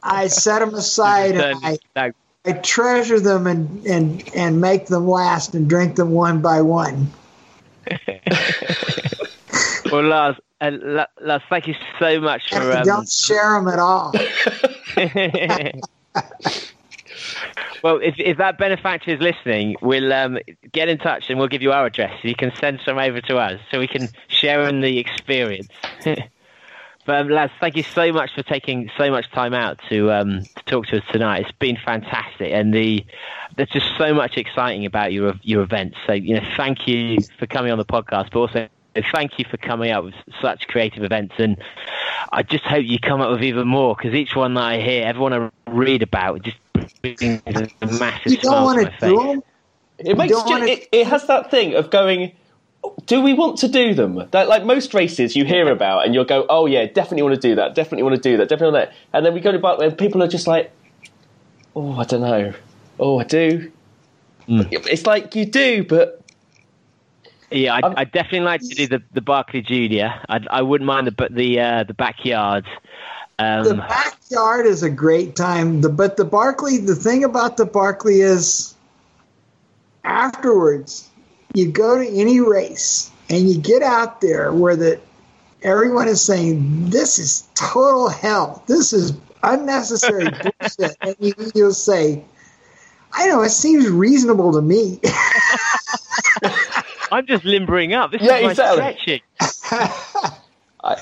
[0.02, 2.12] I set them aside and I,
[2.44, 7.10] I treasure them and, and, and make them last and drink them one by one.
[9.90, 10.70] well, Laz, uh,
[11.20, 12.72] Laz, thank you so much for.
[12.72, 14.12] Um, don't share them at all.
[17.82, 20.38] well, if, if that benefactor is listening, we'll um,
[20.72, 22.12] get in touch and we'll give you our address.
[22.22, 25.68] You can send some over to us so we can share in the experience.
[26.04, 26.18] but
[27.08, 30.64] um, Laz, thank you so much for taking so much time out to um, to
[30.64, 31.42] talk to us tonight.
[31.42, 33.04] It's been fantastic, and the
[33.56, 35.96] there's just so much exciting about your your events.
[36.06, 38.68] So you know, thank you for coming on the podcast, but also
[39.12, 41.60] thank you for coming up with such creative events and
[42.32, 45.04] I just hope you come up with even more because each one that I hear,
[45.04, 49.42] everyone I read about, just massive You don't want to to do them?
[49.98, 52.32] It makes don't ju- wanna- it, it has that thing of going.
[53.06, 54.22] Do we want to do them?
[54.32, 57.40] That, like most races you hear about, and you'll go, "Oh yeah, definitely want to
[57.40, 57.74] do that.
[57.74, 58.48] Definitely want to do that.
[58.48, 60.70] Definitely want that." And then we go to Barkley, and people are just like,
[61.74, 62.52] "Oh, I don't know.
[62.98, 63.70] Oh, I do."
[64.48, 66.20] It's like you do, but
[67.50, 70.12] Yeah, I'm- I I definitely like to do the the Barkley Junior.
[70.28, 72.66] I I wouldn't mind the the uh, the backyard.
[73.38, 75.80] The Um, backyard is a great time.
[75.80, 78.74] The, but the Barkley, the thing about the Barkley is
[80.04, 81.08] afterwards,
[81.54, 85.00] you go to any race and you get out there where the
[85.62, 88.62] everyone is saying this is total hell.
[88.66, 90.28] This is unnecessary
[90.60, 92.22] bullshit, and you, you'll say,
[93.12, 95.00] "I know it seems reasonable to me."
[97.10, 98.10] I'm just limbering up.
[98.10, 98.82] This Yeah, is my exactly.
[98.82, 99.20] stretching.
[100.82, 100.96] I,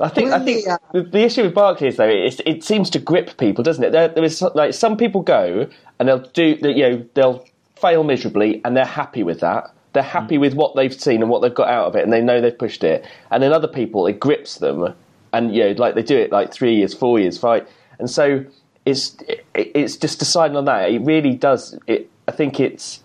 [0.00, 2.88] I think I think the, the, the issue with Barkley is though it, it seems
[2.90, 3.92] to grip people, doesn't it?
[3.92, 5.68] There, there is like some people go
[5.98, 7.44] and they'll do you know they'll
[7.76, 9.72] fail miserably and they're happy with that.
[9.92, 10.40] They're happy mm.
[10.40, 12.56] with what they've seen and what they've got out of it, and they know they've
[12.56, 13.04] pushed it.
[13.30, 14.94] And then other people, it grips them,
[15.32, 17.68] and you know, like they do it like three years, four years, five,
[17.98, 18.44] and so
[18.86, 20.90] it's it, it's just deciding on that.
[20.90, 21.78] It really does.
[21.86, 23.02] It I think it's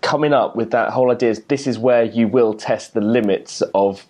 [0.00, 1.30] coming up with that whole idea.
[1.30, 4.04] Is this is where you will test the limits of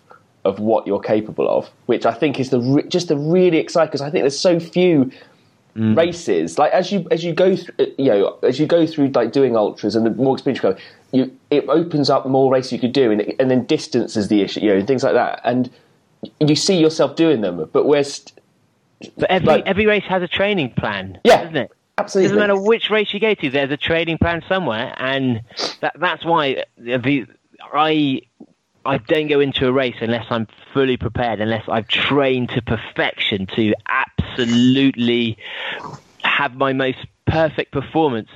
[0.45, 3.87] of what you're capable of, which I think is the re- just the really exciting
[3.87, 5.11] because I think there's so few
[5.75, 5.95] mm.
[5.97, 6.57] races.
[6.57, 9.55] Like as you as you go through, you know, as you go through like doing
[9.55, 10.77] ultras and the more experience you go,
[11.11, 14.41] you it opens up more races you could do, and, and then distance is the
[14.41, 15.69] issue, you know, and things like that, and
[16.39, 17.69] you see yourself doing them.
[17.71, 18.33] But we're st-
[19.17, 21.71] But every Like- every race has a training plan, Yeah, doesn't it?
[21.97, 25.41] absolutely Doesn't matter which race you go to, there's a training plan somewhere, and
[25.81, 27.27] that, that's why the,
[27.73, 28.21] I
[28.85, 33.47] I don't go into a race unless I'm fully prepared, unless I've trained to perfection
[33.55, 35.37] to absolutely
[36.23, 38.29] have my most perfect performance,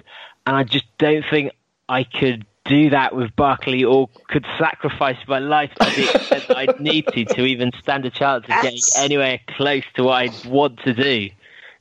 [0.45, 1.51] and I just don't think
[1.89, 6.57] I could do that with Barkley or could sacrifice my life to the extent that
[6.57, 10.45] I'd need to to even stand a chance of getting anywhere close to what I'd
[10.45, 11.29] want to do.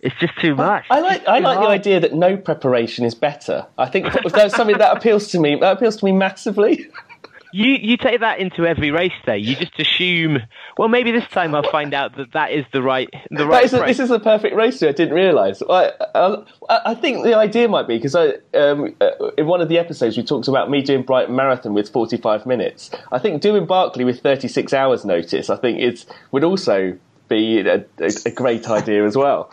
[0.01, 0.85] It's just too much.
[0.91, 3.67] I like I like the idea that no preparation is better.
[3.79, 5.57] I think that's something that appeals to me.
[5.57, 6.89] That appeals to me massively.
[7.53, 9.39] You you take that into every race day.
[9.39, 10.39] You just assume.
[10.77, 13.73] Well, maybe this time I'll find out that that is the right the right is
[13.73, 14.79] a, this is a perfect race.
[14.79, 15.63] Day, I didn't realise.
[15.69, 19.69] I, I, I think the idea might be because I um, uh, in one of
[19.69, 22.91] the episodes we talked about me doing Brighton Marathon with 45 minutes.
[23.13, 25.49] I think doing Barkley with 36 hours notice.
[25.49, 26.99] I think it's would also
[27.29, 29.51] be a, a, a great idea as well.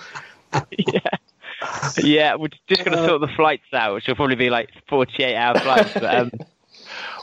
[0.77, 0.99] yeah.
[1.97, 5.35] Yeah, we're just going to sort the flights out, which will probably be like 48
[5.35, 5.93] hour flights.
[5.93, 6.31] But, um,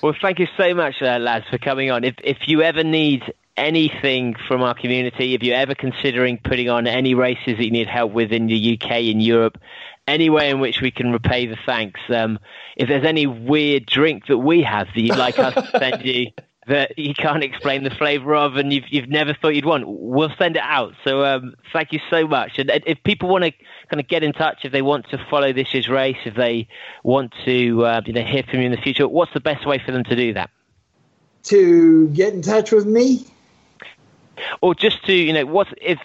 [0.03, 2.05] well, thank you so much, uh, Laz, for coming on.
[2.05, 6.87] If, if you ever need anything from our community, if you're ever considering putting on
[6.87, 9.59] any races that you need help with in the UK, in Europe,
[10.07, 12.39] any way in which we can repay the thanks, um,
[12.77, 16.31] if there's any weird drink that we have that you'd like us to send you,
[16.71, 20.33] that you can't explain the flavour of and you've, you've never thought you'd want, we'll
[20.39, 20.95] send it out.
[21.03, 22.59] So um, thank you so much.
[22.59, 23.51] And if people want to
[23.91, 26.69] kind of get in touch, if they want to follow this year's race, if they
[27.03, 29.83] want to uh, you know, hear from you in the future, what's the best way
[29.85, 30.49] for them to do that?
[31.45, 33.27] To get in touch with me?
[34.61, 35.99] Or just to, you know, what if,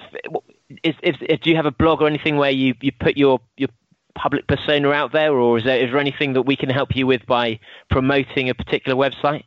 [0.83, 3.39] if, if, if do you have a blog or anything where you, you put your,
[3.55, 3.69] your
[4.15, 7.05] public persona out there, or is there, is there anything that we can help you
[7.05, 7.59] with by
[7.91, 9.43] promoting a particular website?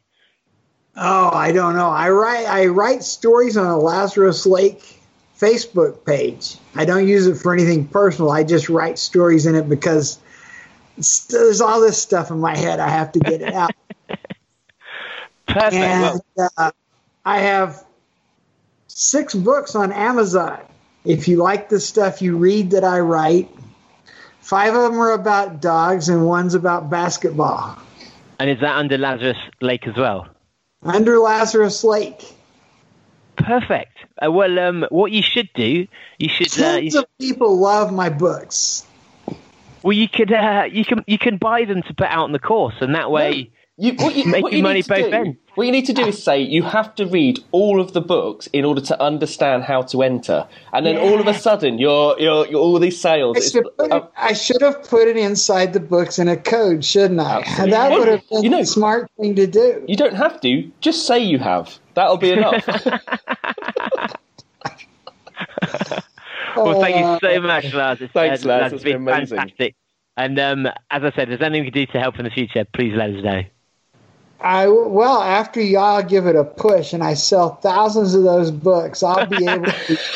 [1.00, 1.88] Oh, I don't know.
[1.88, 4.98] I write I write stories on a Lazarus Lake
[5.38, 6.56] Facebook page.
[6.74, 8.32] I don't use it for anything personal.
[8.32, 10.18] I just write stories in it because
[11.28, 12.80] there's all this stuff in my head.
[12.80, 13.70] I have to get it out.
[15.46, 15.74] Perfect.
[15.74, 16.20] And
[16.56, 16.72] uh,
[17.24, 17.84] I have
[18.88, 20.60] six books on Amazon.
[21.04, 23.48] If you like the stuff you read that I write,
[24.40, 27.78] five of them are about dogs and one's about basketball.
[28.40, 30.26] And is that under Lazarus Lake as well?
[30.82, 32.24] Under Lazarus Lake.
[33.36, 33.96] Perfect.
[34.24, 35.86] Uh, well, um, what you should do,
[36.18, 36.48] you should.
[36.58, 38.84] Uh, Tons you, of people love my books.
[39.82, 40.32] well, you could.
[40.32, 41.04] Uh, you can.
[41.06, 43.50] You can buy them to put out on the course, and that way,
[43.80, 45.38] You, what you, Making what you money need to both do, ends.
[45.54, 48.48] What you need to do is say you have to read all of the books
[48.48, 52.44] in order to understand how to enter, and then all of a sudden, you're, you're,
[52.48, 53.36] you're all these sales.
[53.36, 56.84] I should, put it, I should have put it inside the books in a code,
[56.84, 57.42] shouldn't I?
[57.42, 57.70] Absolutely.
[57.70, 59.84] That would have been You know- the smart thing to do.
[59.86, 60.68] you don't have to.
[60.80, 61.78] Just say you have.
[61.94, 62.66] That'll be enough.
[66.56, 68.00] well, thank you so much, Laz.
[68.00, 68.62] It's, Thanks, uh, Laz.
[68.62, 69.36] Laz, It's been been amazing.
[69.38, 69.76] fantastic.
[70.16, 72.30] And um, as I said, if there's anything we can do to help in the
[72.30, 73.42] future, please let us know.
[74.40, 79.02] I well, after y'all give it a push and I sell thousands of those books,
[79.02, 79.98] I'll be able to.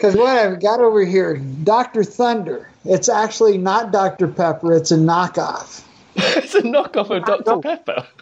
[0.00, 2.04] Because what I've got over here, Dr.
[2.04, 4.28] Thunder, it's actually not Dr.
[4.28, 5.82] Pepper, it's a knockoff.
[6.16, 7.60] it's a knockoff of Dr.
[7.60, 8.06] Pepper.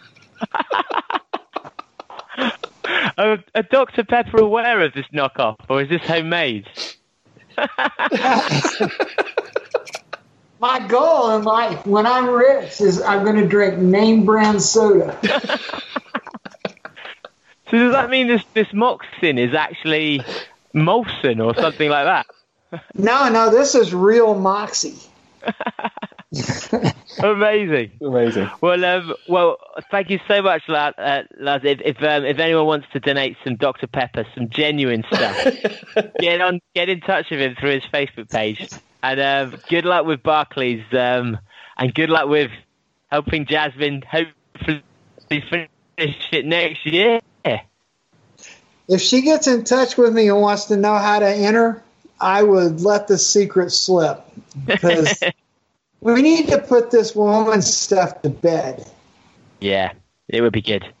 [3.17, 4.03] Are, are Dr.
[4.03, 6.65] Pepper aware of this knockoff, or is this homemade?
[10.59, 15.17] My goal in life, when I'm rich, is I'm going to drink name brand soda.
[17.69, 20.21] So does that mean this this Moxin is actually
[20.73, 22.25] Molson or something like that?
[22.93, 24.99] No, no, this is real Moxie.
[27.17, 27.91] Amazing.
[27.99, 28.47] Amazing.
[28.61, 29.57] Well, um, well,
[29.89, 30.93] thank you so much, Laz.
[30.95, 31.61] Uh, Laz.
[31.63, 35.47] If if, um, if anyone wants to donate some Dr Pepper, some genuine stuff,
[36.19, 38.69] get on, get in touch with him through his Facebook page.
[39.01, 41.37] And um, good luck with Barkleys, um,
[41.77, 42.51] and good luck with
[43.07, 44.83] helping Jasmin hopefully
[45.29, 45.69] finish
[46.31, 47.21] it next year.
[48.89, 51.83] If she gets in touch with me and wants to know how to enter,
[52.19, 54.25] I would let the secret slip
[54.65, 55.21] because
[56.01, 58.89] we need to put this woman's stuff to bed.
[59.59, 59.93] Yeah,
[60.27, 60.91] it would be good.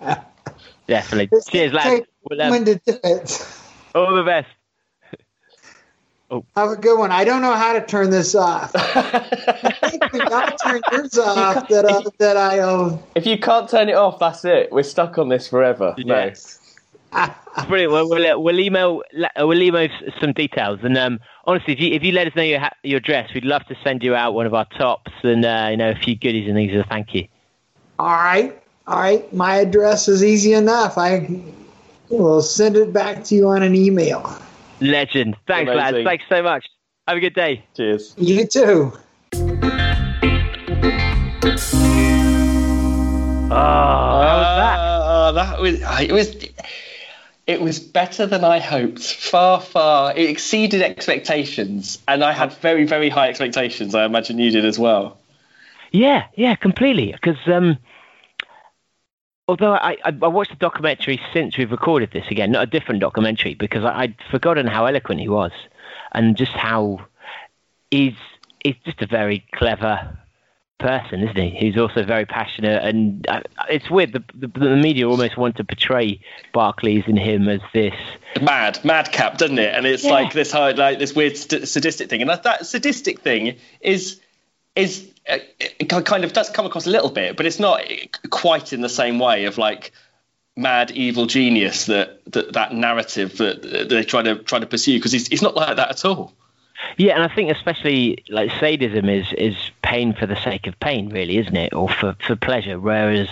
[0.86, 1.40] Definitely.
[1.50, 2.06] Cheers, lads.
[2.22, 3.48] Well, um, to do it.
[3.94, 4.48] all the best.
[6.56, 7.12] Have a good one.
[7.12, 8.72] I don't know how to turn this off.
[8.74, 13.68] I think when y'all turn yours off, that, uh, that I uh, If you can't
[13.68, 14.72] turn it off, that's it.
[14.72, 15.94] We're stuck on this forever.
[15.98, 16.32] No.
[17.12, 17.34] Yeah.
[17.68, 17.92] Brilliant.
[17.92, 19.88] Well, we'll, uh, we'll email uh, we'll email
[20.18, 20.80] some details.
[20.82, 23.44] And um, honestly, if you, if you let us know your ha- your address, we'd
[23.44, 26.16] love to send you out one of our tops and uh, you know a few
[26.16, 27.28] goodies and things as a thank you.
[27.98, 28.58] All right.
[28.86, 29.30] All right.
[29.34, 30.96] My address is easy enough.
[30.96, 31.28] I
[32.08, 34.38] will send it back to you on an email.
[34.82, 35.36] Legend.
[35.46, 35.98] Thanks, lads.
[36.04, 36.66] Thanks so much.
[37.06, 37.64] Have a good day.
[37.76, 38.14] Cheers.
[38.16, 38.92] You too.
[43.44, 44.78] Oh, how that?
[44.78, 46.34] Uh, that was it was
[47.46, 49.02] it was better than I hoped.
[49.02, 53.94] Far, far it exceeded expectations, and I had very, very high expectations.
[53.94, 55.18] I imagine you did as well.
[55.90, 57.12] Yeah, yeah, completely.
[57.12, 57.78] Because um,
[59.48, 63.00] although I, I, I watched the documentary since we've recorded this again, not a different
[63.00, 65.52] documentary, because I, I'd forgotten how eloquent he was,
[66.12, 67.06] and just how
[67.90, 68.14] he's
[68.64, 70.18] he's just a very clever
[70.78, 71.50] person, isn't he?
[71.50, 74.12] He's also very passionate, and uh, it's weird.
[74.12, 76.20] The, the, the media almost want to portray
[76.52, 77.94] Barkleys and him as this.
[78.40, 79.74] Mad, madcap, doesn't it?
[79.74, 80.10] And it's Yeah.
[80.12, 84.20] like this hard, like this weird st- sadistic thing, and that, that sadistic thing is
[84.74, 87.82] is it kind of does come across a little bit, but it's not
[88.30, 89.92] quite in the same way of like
[90.56, 94.98] mad evil genius that that, that narrative that, that they try to try to pursue
[94.98, 96.32] because it's, it's not like that at all.
[96.96, 101.10] Yeah, and I think especially like sadism is is pain for the sake of pain,
[101.10, 102.78] really, isn't it, or for for pleasure?
[102.78, 103.28] Whereas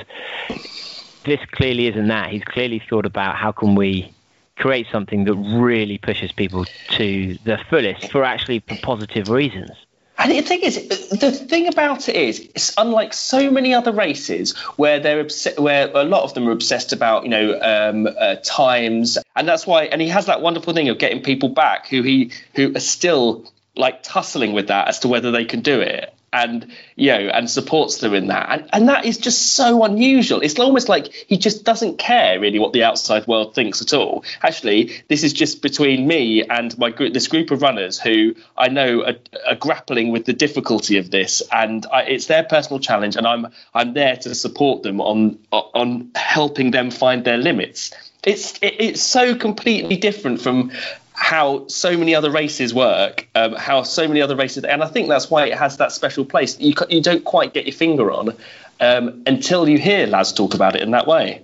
[1.24, 2.30] this clearly isn't that.
[2.30, 4.14] He's clearly thought about how can we
[4.56, 9.70] create something that really pushes people to the fullest for actually for positive reasons.
[10.20, 14.56] And the thing is, the thing about it is, it's unlike so many other races
[14.76, 18.36] where they're obs- where a lot of them are obsessed about, you know, um, uh,
[18.44, 19.84] times, and that's why.
[19.84, 23.50] And he has that wonderful thing of getting people back who he who are still
[23.76, 27.50] like tussling with that as to whether they can do it and you know and
[27.50, 28.48] supports them in that.
[28.50, 30.40] And, and that is just so unusual.
[30.40, 34.24] It's almost like he just doesn't care really what the outside world thinks at all.
[34.42, 38.68] Actually this is just between me and my group this group of runners who i
[38.68, 39.14] know are,
[39.46, 41.42] are grappling with the difficulty of this.
[41.52, 46.10] And I, it's their personal challenge and i'm i'm there to support them on on
[46.14, 47.92] helping them find their limits.
[48.22, 50.72] It's it, it's so completely different from
[51.20, 55.08] how so many other races work, um, how so many other races, and I think
[55.08, 56.58] that's why it has that special place.
[56.58, 58.34] You you don't quite get your finger on
[58.80, 61.42] um, until you hear Laz talk about it in that way.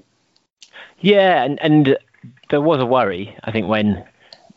[1.00, 1.98] Yeah, and and
[2.48, 4.02] there was a worry, I think, when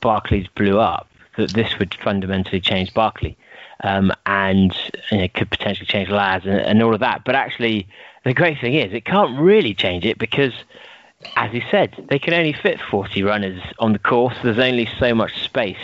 [0.02, 3.38] Barkleys blew up that this would fundamentally change Barkley,
[3.84, 4.74] um, and
[5.12, 7.26] you know, could potentially change Laz and, and all of that.
[7.26, 7.90] But actually,
[8.24, 10.54] the great thing is, it can't really change it because
[11.36, 14.36] as he said, they can only fit 40 runners on the course.
[14.44, 15.78] There's only so much space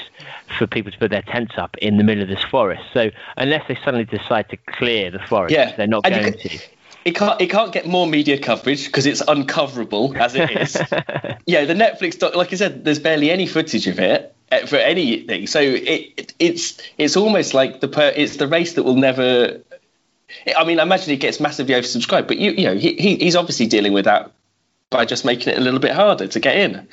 [0.57, 2.83] for people to put their tents up in the middle of this forest.
[2.93, 6.49] So unless they suddenly decide to clear the forest, Yeah, they're not and going can-
[6.49, 6.59] to.
[7.03, 10.75] It can't it can't get more media coverage because it's uncoverable as it is.
[11.45, 14.77] yeah, the Netflix doc, like I said, there's barely any footage of it uh, for
[14.77, 15.45] anything.
[15.45, 19.61] So it, it it's it's almost like the per, it's the race that will never.
[20.57, 23.35] I mean, I imagine it gets massively oversubscribed, but you you know he, he he's
[23.35, 24.31] obviously dealing with that
[24.89, 26.75] by just making it a little bit harder to get in.
[26.75, 26.87] Um,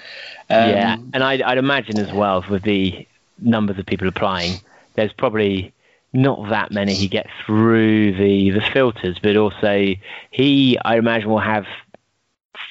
[0.71, 3.07] yeah, and I'd, I'd imagine as well with the
[3.39, 4.55] numbers of people applying,
[4.95, 5.73] there's probably
[6.13, 9.95] not that many who get through the, the filters, but also
[10.31, 11.67] he, I imagine, will have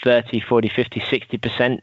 [0.03, 1.81] 30, 40, 50, 60%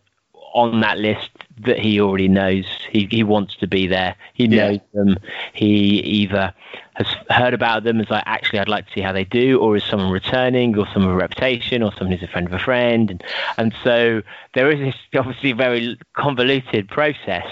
[0.55, 2.65] on that list that he already knows.
[2.91, 4.15] He, he wants to be there.
[4.35, 4.71] He Yeah.
[4.71, 5.19] knows them.
[5.53, 6.55] He either
[6.99, 9.77] has heard about them as like, actually, I'd like to see how they do, or
[9.77, 12.59] is someone returning, or someone with a reputation, or someone who's a friend of a
[12.59, 13.13] friend.
[13.13, 13.25] And,
[13.57, 14.23] and so
[14.55, 17.47] there is this obviously very convoluted process,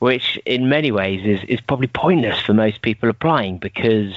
[0.00, 4.14] which in many ways is, is probably pointless for most people applying because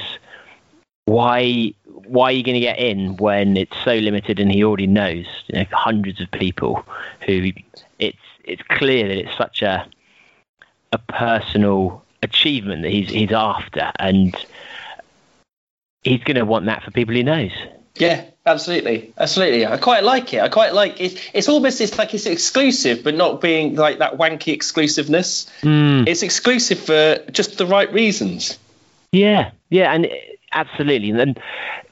[1.05, 4.87] why why are you going to get in when it's so limited and he already
[4.87, 6.85] knows you know, hundreds of people
[7.25, 7.51] who
[7.99, 9.85] it's it's clear that it's such a
[10.93, 14.45] a personal achievement that he's he's after and
[16.03, 17.51] he's going to want that for people he knows
[17.95, 19.67] Yeah, absolutely, absolutely.
[19.67, 20.41] I quite like it.
[20.41, 21.29] I quite like it.
[21.33, 25.47] It's almost it's like it's exclusive, but not being like that wanky exclusiveness.
[25.61, 26.03] Hmm.
[26.07, 28.57] It's exclusive for just the right reasons.
[29.11, 30.07] Yeah, yeah, and
[30.53, 31.35] absolutely, and then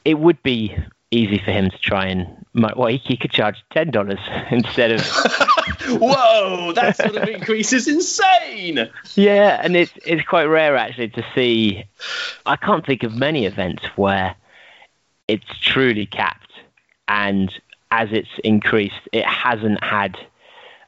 [0.04, 0.76] it would be
[1.12, 4.20] easy for him to try and well, he, he could charge ten dollars
[4.52, 5.02] instead of
[5.90, 8.90] Whoa, that sort of increase is insane.
[9.16, 11.84] yeah, and it's it's quite rare actually to see.
[12.46, 14.36] I can't think of many events where
[15.28, 16.52] it's truly capped,
[17.08, 17.54] and
[17.92, 20.18] as it's increased, it hasn't had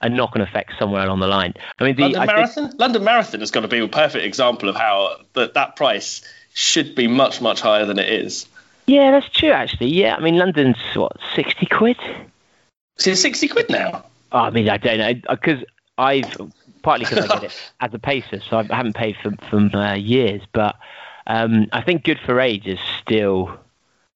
[0.01, 1.53] a knock-on effect somewhere along the line.
[1.79, 2.77] I mean, the London I think- Marathon.
[2.77, 6.21] London Marathon has got to be a perfect example of how that that price
[6.53, 8.45] should be much much higher than it is.
[8.85, 9.87] yeah, that's true actually.
[9.89, 11.97] Yeah, I mean, London's what sixty quid.
[12.97, 14.05] So it's sixty quid now.
[14.33, 15.63] Oh, I mean, I don't know because
[15.97, 16.27] I've
[16.81, 19.93] partly because I get it as a pacer, so I haven't paid for for uh,
[19.95, 20.41] years.
[20.53, 20.75] But
[21.27, 23.57] um, I think Good for Age is still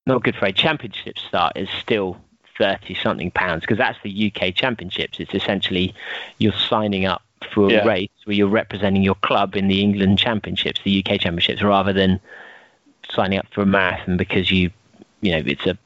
[0.08, 0.58] not Good for Age.
[0.58, 2.18] Championship start is still
[2.58, 5.20] thirty something pounds because that's the UK Championships.
[5.20, 5.94] It's essentially
[6.40, 7.22] you're signing up
[7.54, 7.86] for a Yeah.
[7.86, 12.20] race where you're representing your club in the England Championships, the UK Championships, rather than
[13.12, 14.72] signing up for a marathon because you
[15.22, 15.78] you know it's a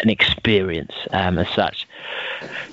[0.00, 1.86] an experience um, as such.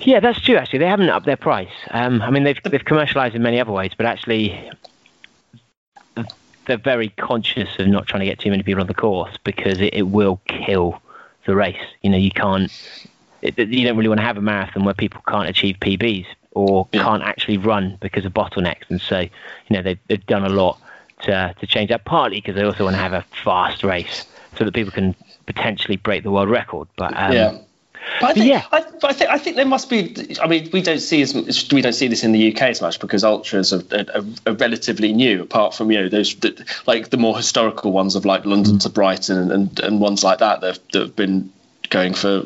[0.01, 0.55] Yeah, that's true.
[0.55, 1.71] Actually, they haven't upped their price.
[1.91, 4.69] Um, I mean, they've they've commercialised in many other ways, but actually,
[6.65, 9.79] they're very conscious of not trying to get too many people on the course because
[9.79, 11.01] it, it will kill
[11.45, 11.81] the race.
[12.01, 12.71] You know, you can't.
[13.41, 16.87] It, you don't really want to have a marathon where people can't achieve PBs or
[16.91, 17.03] Yeah.
[17.03, 18.83] can't actually run because of bottlenecks.
[18.89, 19.29] And so, you
[19.71, 20.79] know, they've they've done a lot
[21.23, 22.05] to to change that.
[22.05, 24.25] Partly because they also want to have a fast race
[24.57, 25.15] so that people can
[25.53, 26.87] potentially break the world record.
[26.95, 27.57] But um, yeah.
[28.21, 28.65] But I think, yeah.
[28.71, 30.37] I, but I think I think there must be.
[30.41, 32.81] I mean, we don't see as much- we don't see this in the UK as
[32.81, 35.41] much because ultras are, are, are relatively new.
[35.43, 36.51] Apart from you know those the,
[36.87, 38.81] like the more historical ones of like London Mm.
[38.83, 41.51] to Brighton and, and, and ones like that that have, that have been
[41.89, 42.43] going for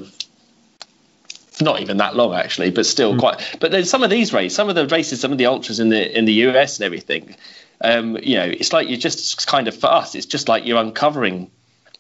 [1.61, 3.57] not even that long actually, but still quite.
[3.59, 5.89] But then some of these races, some of the races, some of the ultras in
[5.89, 7.35] the in the US and everything,
[7.81, 10.79] um, you know, it's like you're just kind of for us, it's just like you're
[10.81, 11.51] uncovering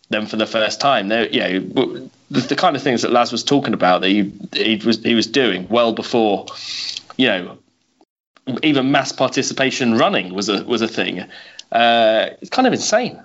[0.09, 1.07] them for the first time.
[1.07, 4.31] They're, you know, the, the kind of things that Laz was talking about that he,
[4.53, 6.45] he was he was doing well before,
[7.17, 7.57] you know,
[8.61, 11.21] even mass participation running was a was a thing.
[11.71, 13.21] Uh, it's kind of insane.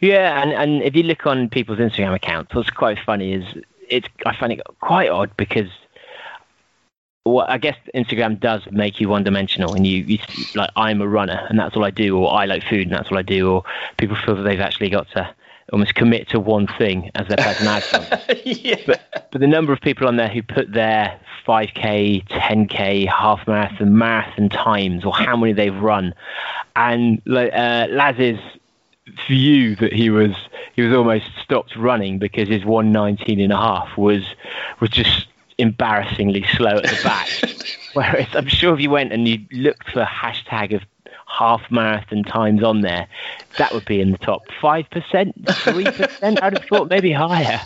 [0.00, 3.44] Yeah, and, and if you look on people's Instagram accounts, what's quite funny is
[3.88, 5.68] it's I find it quite odd because
[7.26, 10.18] well, I guess Instagram does make you one dimensional, and you, you
[10.54, 13.10] like I'm a runner and that's all I do, or I like food and that's
[13.10, 13.64] all I do, or
[13.98, 15.34] people feel that they've actually got to
[15.72, 18.42] almost commit to one thing as their personality.
[18.44, 18.76] yeah.
[18.86, 23.96] but but the number of people on there who put their 5k, 10k, half marathon,
[23.96, 26.14] marathon times, or how many they've run,
[26.76, 28.40] and like, uh, Laz's
[29.26, 30.34] view that he was
[30.74, 34.24] he was almost stopped running because his 119 and a half was
[34.80, 35.26] was just
[35.58, 37.28] embarrassingly slow at the back.
[37.94, 40.82] Whereas I'm sure if you went and you looked for a hashtag of
[41.30, 43.06] half marathon times on there,
[43.58, 45.34] that would be in the top five percent,
[45.64, 46.42] three percent.
[46.42, 47.60] I'd have thought maybe higher.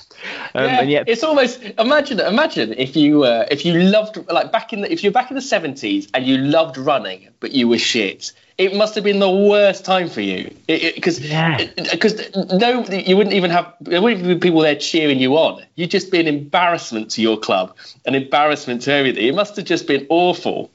[0.54, 4.52] Um, yeah, and yet, it's almost imagine imagine if you uh, if you loved like
[4.52, 7.68] back in the if you're back in the seventies and you loved running but you
[7.68, 8.32] were shit.
[8.56, 11.58] It must have been the worst time for you because Yeah.
[11.90, 12.14] because
[12.52, 15.64] no you wouldn't even have there wouldn't be people there cheering you on.
[15.74, 17.76] You'd just be an embarrassment to your club,
[18.06, 19.26] an embarrassment to everything.
[19.26, 20.70] It must have just been awful.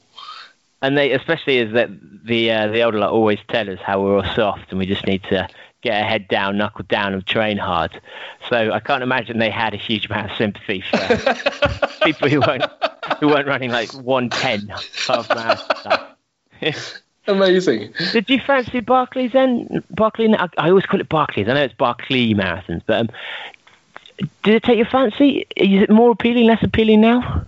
[0.82, 1.90] And they especially is that
[2.26, 5.06] the uh, the older lot always tell us how we're all soft and we just
[5.06, 5.48] need to
[5.82, 8.02] get our head down, knuckle down, and train hard.
[8.50, 10.98] So I can't imagine they had a huge amount of sympathy for
[12.04, 12.66] people who weren't
[13.20, 14.72] who weren't running like one ten
[15.08, 16.08] half marathon.
[17.28, 17.94] Amazing.
[18.12, 19.84] Did you fancy Barkleys then?
[19.92, 21.48] Barkley, I, I always call it Barkleys.
[21.48, 23.10] I know it's Barkley marathons, but um,
[24.44, 25.46] did it take your fancy?
[25.56, 27.46] Is it more appealing, less appealing now?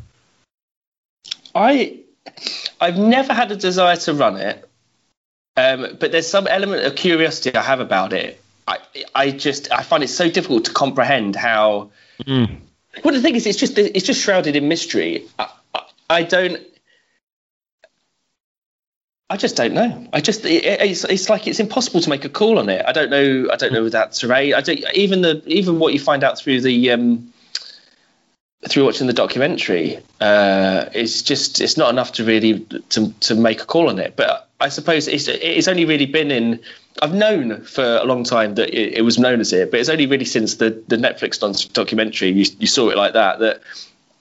[1.56, 2.01] I
[2.80, 4.70] I've never had a desire to run it,
[5.58, 8.42] um, but there's some element of curiosity I have about it.
[8.68, 8.80] I
[9.14, 11.92] I just I find it so difficult to comprehend how.
[13.04, 15.26] Well, the thing is, it's just it's just shrouded in mystery.
[15.40, 16.62] I, I, I don't.
[19.30, 20.08] I just don't know.
[20.12, 22.84] I just it, it's it's like it's impossible to make a call on it.
[22.86, 23.48] I don't know.
[23.52, 24.54] I don't know that terrain.
[24.54, 27.32] I don't even the even what you find out through the um,
[28.68, 32.60] through watching the documentary, uh, it's just it's not enough to really
[32.90, 34.16] to to make a call on it.
[34.16, 36.60] But I suppose it's it's only really been in.
[37.02, 39.90] I've known for a long time that it, it was known as it, but it's
[39.90, 41.40] only really since the the Netflix
[41.74, 43.62] documentary you you saw it like that that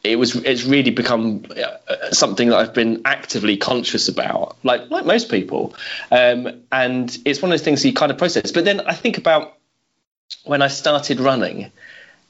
[0.02, 5.04] it was it's really become uh, something that I've been actively conscious about, like like
[5.04, 5.74] most people.
[6.10, 8.52] Um, and it's one of those things you kind of process.
[8.52, 9.58] But then I think about
[10.44, 11.70] when I started running,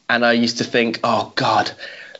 [0.08, 1.70] and I used to think, oh God,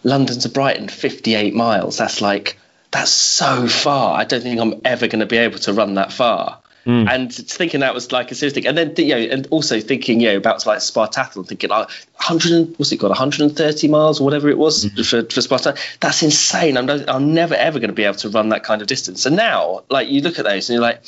[0.02, 1.98] London to Brighton, 58 miles.
[1.98, 2.59] That's like,
[2.90, 4.18] that's so far.
[4.18, 6.60] I don't think I'm ever going to be able to run that far.
[6.85, 7.06] Hmm.
[7.09, 10.18] And thinking that was like a serious thing, and then you know, and also thinking
[10.18, 14.24] you know about like Spartathlon, thinking like 100, and- what's it called, 130 miles or
[14.24, 15.02] whatever it was hmm.
[15.02, 15.77] for for Sparta.
[16.01, 16.78] That's insane.
[16.78, 19.27] I'm not, I'm never ever going to be able to run that kind of distance.
[19.27, 21.02] And now, like you look at those and you're like,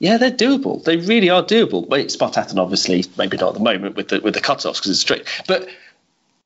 [0.00, 0.82] yeah, they're doable.
[0.82, 1.86] They really are doable.
[1.86, 5.00] Well, Spartathlon, obviously, maybe not at the moment with the with the cutoffs because it's
[5.00, 5.68] strict, but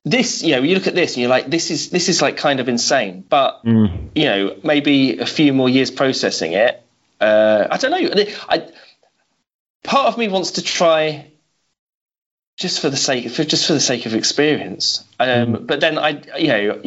[0.05, 2.37] this you know you look at this and you're like this is this is like
[2.37, 6.81] kind of insane but you know maybe a few more years processing it
[7.19, 8.23] uh i don't know.
[8.47, 8.67] I
[9.83, 11.29] part of me wants to try
[12.57, 15.03] just for the sake for just for the sake of experience.
[15.19, 16.81] Um but then i you know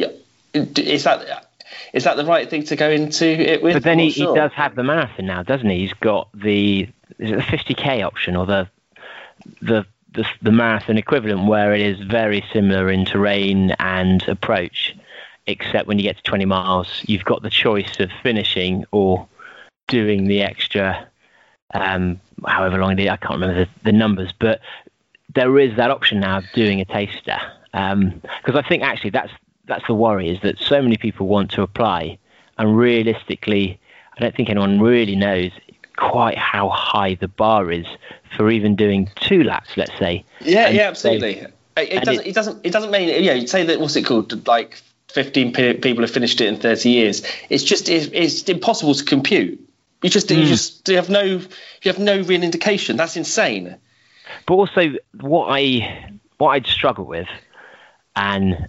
[0.53, 1.49] is that
[1.93, 3.73] is that the right thing to go into it with?
[3.73, 4.33] But then he, sure.
[4.33, 5.79] he does have the marathon now, doesn't he?
[5.79, 8.69] He's got the is it the 50k option or the
[9.61, 14.95] the the, the marathon equivalent, where it is very similar in terrain and approach,
[15.47, 19.27] except when you get to 20 miles, you've got the choice of finishing or
[19.87, 21.07] doing the extra,
[21.73, 23.09] um, however long it is.
[23.09, 24.61] I can't remember the, the numbers, but
[25.33, 27.39] there is that option now of doing a taster.
[27.71, 29.31] Because I think actually that's
[29.65, 32.17] that's the worry is that so many people want to apply,
[32.57, 33.79] and realistically,
[34.15, 35.51] I don't think anyone really knows
[35.97, 37.85] quite how high the bar is
[38.35, 39.69] for even doing two laps.
[39.77, 40.23] Let's say.
[40.41, 41.29] Yeah, And yeah, they- absolutely.
[41.39, 42.21] It, it doesn't.
[42.25, 42.65] it- It, doesn't.
[42.65, 43.09] It doesn't mean.
[43.23, 43.79] You know, say that.
[43.79, 44.47] What's it called?
[44.47, 47.23] Like fifteen pe- people have finished it in thirty years.
[47.49, 47.89] It's just.
[47.89, 49.59] It's, it's impossible to compute.
[50.03, 50.29] You just.
[50.29, 50.39] Hmm.
[50.39, 50.87] You just.
[50.87, 51.21] You have no.
[51.23, 51.41] You
[51.85, 52.95] have no real indication.
[52.97, 53.75] That's insane.
[54.45, 57.27] But also, what I what I'd struggle with,
[58.15, 58.67] and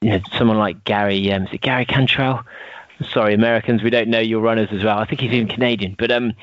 [0.00, 2.42] you know, someone like Gary, um, is it Gary Cantrell?
[3.12, 4.98] Sorry, Americans, we don't know your runners as well.
[4.98, 6.34] I think he's even Canadian, but um,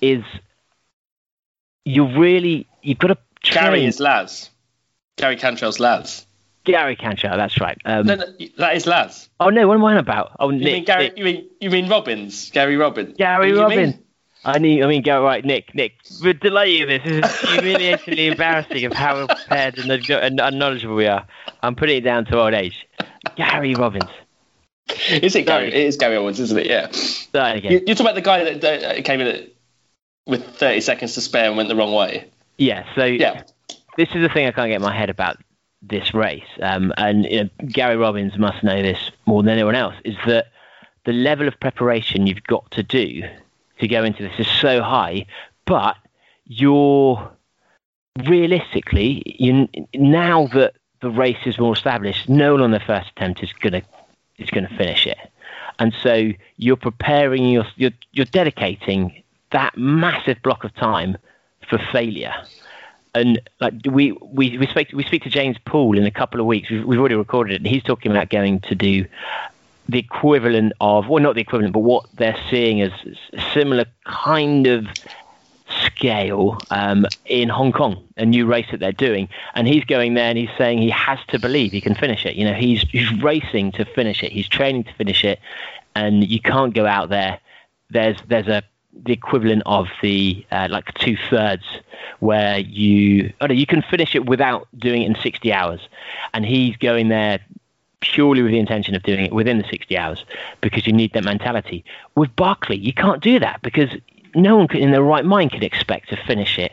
[0.00, 0.22] is
[1.84, 3.64] you really you've got to train.
[3.64, 4.50] Gary is Laz.
[5.16, 6.26] Gary Cantrell's Laz.
[6.64, 7.78] Gary Cantrell, that's right.
[7.84, 8.24] Um, No, no,
[8.58, 9.28] that is Laz.
[9.40, 10.32] oh no, what am I on about?
[10.38, 11.04] Oh, You Nick, mean Gary?
[11.04, 11.18] Nick.
[11.18, 12.50] You mean you mean Robbins?
[12.50, 13.16] Gary Robbins?
[13.16, 13.78] Gary Who do you mean?
[13.78, 14.02] Robbins.
[14.44, 15.74] I need, I mean, go right, Nick.
[15.74, 17.02] Nick, we're delaying this.
[17.04, 21.26] This is humiliatingly embarrassing of how prepared and, and unknowledgeable we are.
[21.62, 22.86] I'm putting it down to old age.
[23.34, 24.08] Gary Robbins.
[25.10, 25.68] Is it Gary?
[25.68, 26.66] It is Gary Owens, isn't it?
[26.66, 26.88] Yeah.
[27.52, 27.72] You, again.
[27.72, 29.48] you're talking about the guy that, that came in at,
[30.26, 32.28] with 30 seconds to spare and went the wrong way.
[32.56, 32.84] Yeah.
[32.94, 33.42] So Yeah.
[33.96, 35.36] this is the thing I can't get my head about
[35.80, 39.94] this race, um, and you know, Gary Robbins must know this more than anyone else.
[40.04, 40.46] Is that
[41.04, 43.22] the level of preparation you've got to do
[43.78, 45.26] to go into this is so high,
[45.66, 45.96] but
[46.46, 47.30] you're
[48.26, 53.42] realistically, you now that the race is more established, no one on the first attempt
[53.42, 53.82] is gonna
[54.38, 55.18] is gonna finish it,
[55.78, 61.16] and so you're preparing your you're you're dedicating that massive block of time
[61.68, 62.34] for failure.
[63.14, 66.46] And like we we we speak we speak to James Poole in a couple of
[66.46, 66.70] weeks.
[66.70, 69.06] We've, we've already recorded it, and he's talking about going to do
[69.88, 72.92] the equivalent of, well, not the equivalent, but what they're seeing as
[73.54, 74.86] similar kind of
[75.84, 79.28] scale um, in Hong Kong, a new race that they're doing.
[79.54, 82.36] And he's going there and he's saying he has to believe he can finish it.
[82.36, 85.38] You know, he's, he's racing to finish it, he's training to finish it,
[85.94, 87.40] and you can't go out there.
[87.90, 88.62] There's, there's a,
[89.04, 91.64] the equivalent of the uh, like two thirds
[92.20, 95.88] where you oh no, you can finish it without doing it in 60 hours
[96.34, 97.38] and he's going there
[98.00, 100.24] purely with the intention of doing it within the 60 hours
[100.60, 101.84] because you need that mentality.
[102.14, 103.90] With Barkley, you can't do that because
[104.34, 106.72] no one could, in their right mind could expect to finish it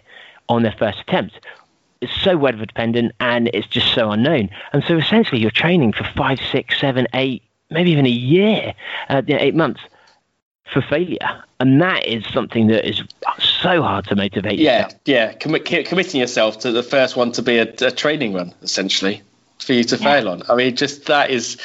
[0.50, 1.40] on their first attempt.
[2.02, 4.50] It's so weather dependent and it's just so unknown.
[4.74, 8.74] And so essentially, you're training for five, six, seven, eight, maybe even a year,
[9.10, 9.82] uh, eight months
[10.72, 11.44] for failure.
[11.60, 13.02] And that is something that is
[13.40, 15.02] so hard to motivate Yeah, yourself.
[15.06, 15.34] yeah.
[15.34, 19.22] Ki- committing yourself to the first one to be a, a training run, essentially,
[19.60, 20.44] for you to fail on.
[20.50, 21.58] I mean, just that is.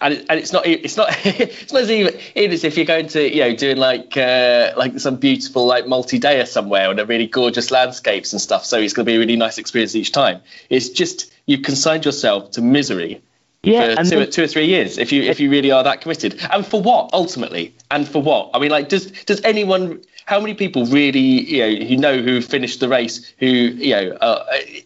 [0.00, 2.86] And, it, and it's not it's not it's not as even, even as if you're
[2.86, 7.04] going to you know doing like uh, like some beautiful like multi-dayer somewhere on a
[7.04, 8.64] really gorgeous landscapes and stuff.
[8.64, 10.40] So it's going to be a really nice experience each time.
[10.70, 13.20] It's just you've consigned yourself to misery
[13.64, 15.82] Yeah, for and two, then- two or three years if you if you really are
[15.82, 16.38] that committed.
[16.52, 17.74] And for what ultimately?
[17.90, 18.50] And for what?
[18.54, 22.40] I mean like does does anyone how many people really you know who know who
[22.40, 24.44] finished the race who you know uh,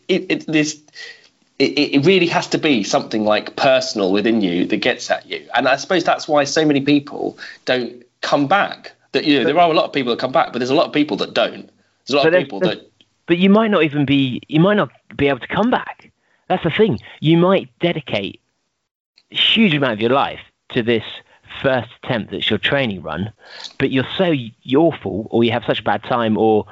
[0.09, 0.80] it, it this
[1.59, 5.47] it, it really has to be something like personal within you that gets at you.
[5.55, 8.93] And i suppose that's why so many people don't come back.
[9.12, 10.74] That you know there are a lot of people that come back but there's a
[10.74, 11.70] lot of people that don't.
[12.07, 12.91] There's a lot of people that
[13.27, 16.11] but you might not even be you might not be able to come back.
[16.49, 16.99] That's the thing.
[17.20, 18.41] You might dedicate
[19.31, 21.05] a huge amount of your life to this
[21.61, 23.31] first attempt that's your training run
[23.79, 24.35] but you're so
[24.74, 26.66] awful or you have such a bad time or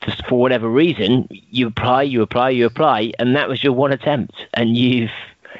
[0.00, 3.92] just for whatever reason you apply you apply you apply and that was your one
[3.92, 4.34] attempt.
[4.54, 5.10] And you've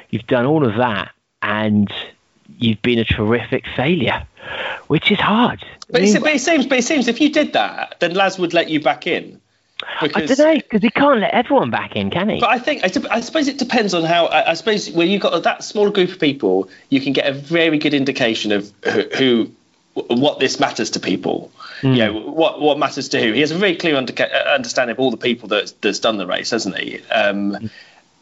[0.09, 1.11] you've done all of that
[1.41, 1.91] and
[2.57, 4.25] you've been a terrific failure
[4.87, 5.63] which is hard.
[5.89, 8.13] But, I it, mean, but it seems but it seems if you did that then
[8.13, 9.39] Laz would let you back in.
[10.01, 12.39] I don't know because he can't let everyone back in can he?
[12.39, 14.25] But I think I, suppose it depends on how.
[14.25, 17.33] I, I suppose when you've got that small group of people, you can get a
[17.33, 19.51] very good indication of who, who
[20.07, 21.51] what this matters to people.
[21.81, 23.33] You know what what matters to who.
[23.33, 26.27] He has a very clear underca- understanding of all the people that that's done the
[26.27, 27.01] race, hasn't he?
[27.11, 27.69] Um,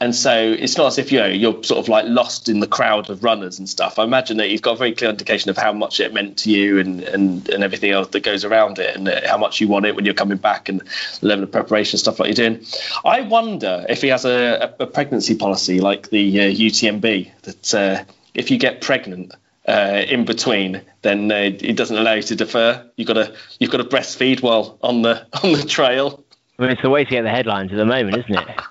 [0.02, 2.68] and so it's not as if you know you're sort of like lost in the
[2.68, 3.98] crowd of runners and stuff.
[3.98, 6.52] I imagine that he's got a very clear indication of how much it meant to
[6.52, 9.70] you and and, and everything else that goes around it, and uh, how much you
[9.70, 10.82] want it when you're coming back, and
[11.22, 12.66] the level of preparation stuff like you're doing.
[13.06, 17.74] I wonder if he has a, a, a pregnancy policy like the uh, UTMB that
[17.74, 18.04] uh,
[18.34, 19.34] if you get pregnant.
[19.68, 22.88] Uh, in between, then uh, it doesn't allow you to defer.
[22.98, 26.24] You've got to you've got to breastfeed while on the on the trail.
[26.60, 28.62] I mean, it's the way to get the headlines at the moment, isn't it?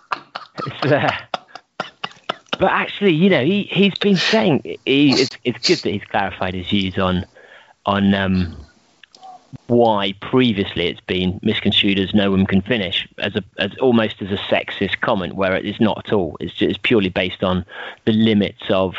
[0.66, 1.10] It's, uh,
[2.58, 6.54] but actually, you know, he he's been saying he, it's it's good that he's clarified
[6.54, 7.26] his views on
[7.86, 8.56] on um,
[9.66, 14.30] why previously it's been misconstrued as no woman can finish as a as almost as
[14.30, 16.36] a sexist comment, where it is not at all.
[16.40, 17.64] It's just purely based on
[18.04, 18.94] the limits of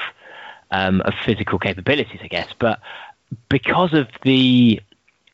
[0.72, 2.50] um, of physical capabilities, I guess.
[2.58, 2.80] But
[3.50, 4.82] because of the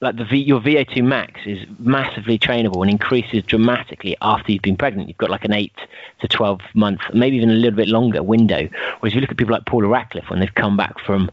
[0.02, 4.76] like the v, your VO2 max is massively trainable and increases dramatically after you've been
[4.76, 5.08] pregnant.
[5.08, 5.76] You've got like an eight
[6.22, 8.68] to twelve month, maybe even a little bit longer window.
[8.99, 11.30] Whereas if you look at people like Paula Radcliffe when they've come back from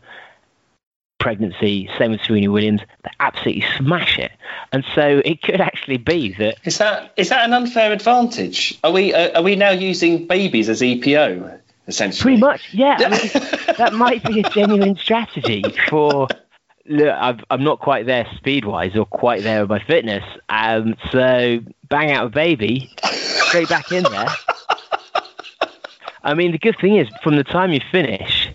[1.19, 4.33] pregnancy, same with Serena Williams, they absolutely smash it.
[4.73, 8.79] And so it could actually be that Is that is that an unfair advantage?
[8.85, 11.59] Are we uh, are we now using babies as EPO
[11.89, 12.23] essentially?
[12.23, 12.99] Pretty much, yeah.
[13.01, 16.29] I mean, that might be a genuine strategy for.
[16.91, 20.25] Look, I've, I'm not quite there speed wise or quite there with my fitness.
[20.49, 24.29] Um, so bang out a baby, straight back in there.
[26.23, 28.49] I mean, the good thing is, from the time you finish,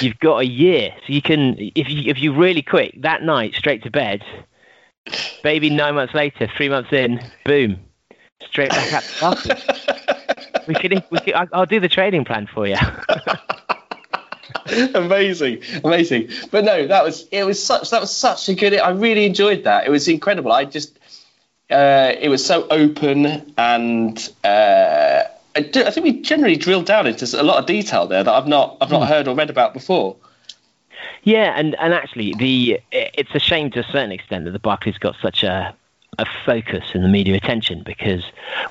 [0.00, 3.54] you've got a year, so you can, if you if you really quick that night,
[3.54, 4.24] straight to bed.
[5.42, 7.78] Baby, nine months later, three months in, boom,
[8.40, 9.38] straight back up.
[10.66, 12.76] We could, we could, I'll do the trading plan for you.
[14.94, 16.28] amazing, amazing.
[16.50, 17.44] But no, that was it.
[17.44, 18.74] Was such that was such a good.
[18.74, 19.86] I really enjoyed that.
[19.86, 20.52] It was incredible.
[20.52, 20.98] I just
[21.70, 24.32] uh, it was so open and.
[24.44, 25.22] Uh,
[25.54, 28.32] I, do, I think we generally drilled down into a lot of detail there that
[28.32, 30.16] I've not I've not heard or read about before.
[31.24, 34.98] Yeah, and, and actually, the it's a shame to a certain extent that the Barkleys
[34.98, 35.74] got such a
[36.18, 38.22] a focus in the media attention because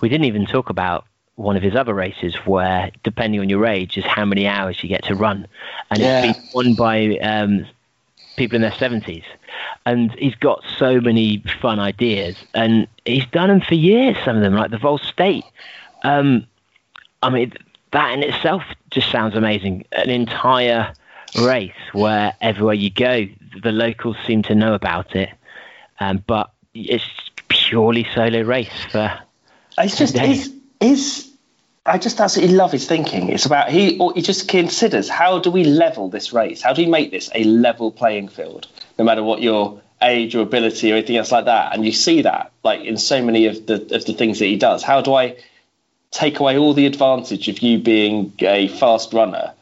[0.01, 1.05] we didn't even talk about
[1.41, 4.89] one of his other races where, depending on your age, is how many hours you
[4.89, 5.47] get to run,
[5.89, 6.23] and Yeah.
[6.23, 7.65] it's been won by um,
[8.37, 9.23] people in their seventies,
[9.85, 14.17] and he's got so many fun ideas, and he's done them for years.
[14.23, 15.45] Some of them, like the Vol State.
[16.03, 16.47] Um,
[17.23, 17.53] I mean,
[17.91, 19.85] that in itself just sounds amazing.
[19.91, 20.93] An entire
[21.39, 23.27] race where everywhere you go,
[23.63, 25.29] the locals seem to know about it,
[25.99, 27.05] um, but it's
[27.49, 29.11] purely solo race for.
[29.77, 31.30] It's just his.
[31.85, 33.29] I just absolutely love his thinking.
[33.29, 36.61] It's about he or he just considers how do we level this race?
[36.61, 38.67] How do we make this a level playing field,
[38.99, 41.73] no matter what your age or ability or anything else like that?
[41.73, 44.57] And you see that like in so many of the of the things that he
[44.57, 44.83] does.
[44.83, 45.37] How do I
[46.11, 49.53] take away all the advantage of you being a fast runner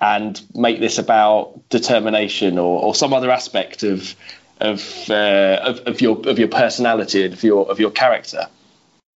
[0.00, 4.14] and make this about determination or, or some other aspect of
[4.62, 8.46] of, uh, of of your of your personality and of your of your character?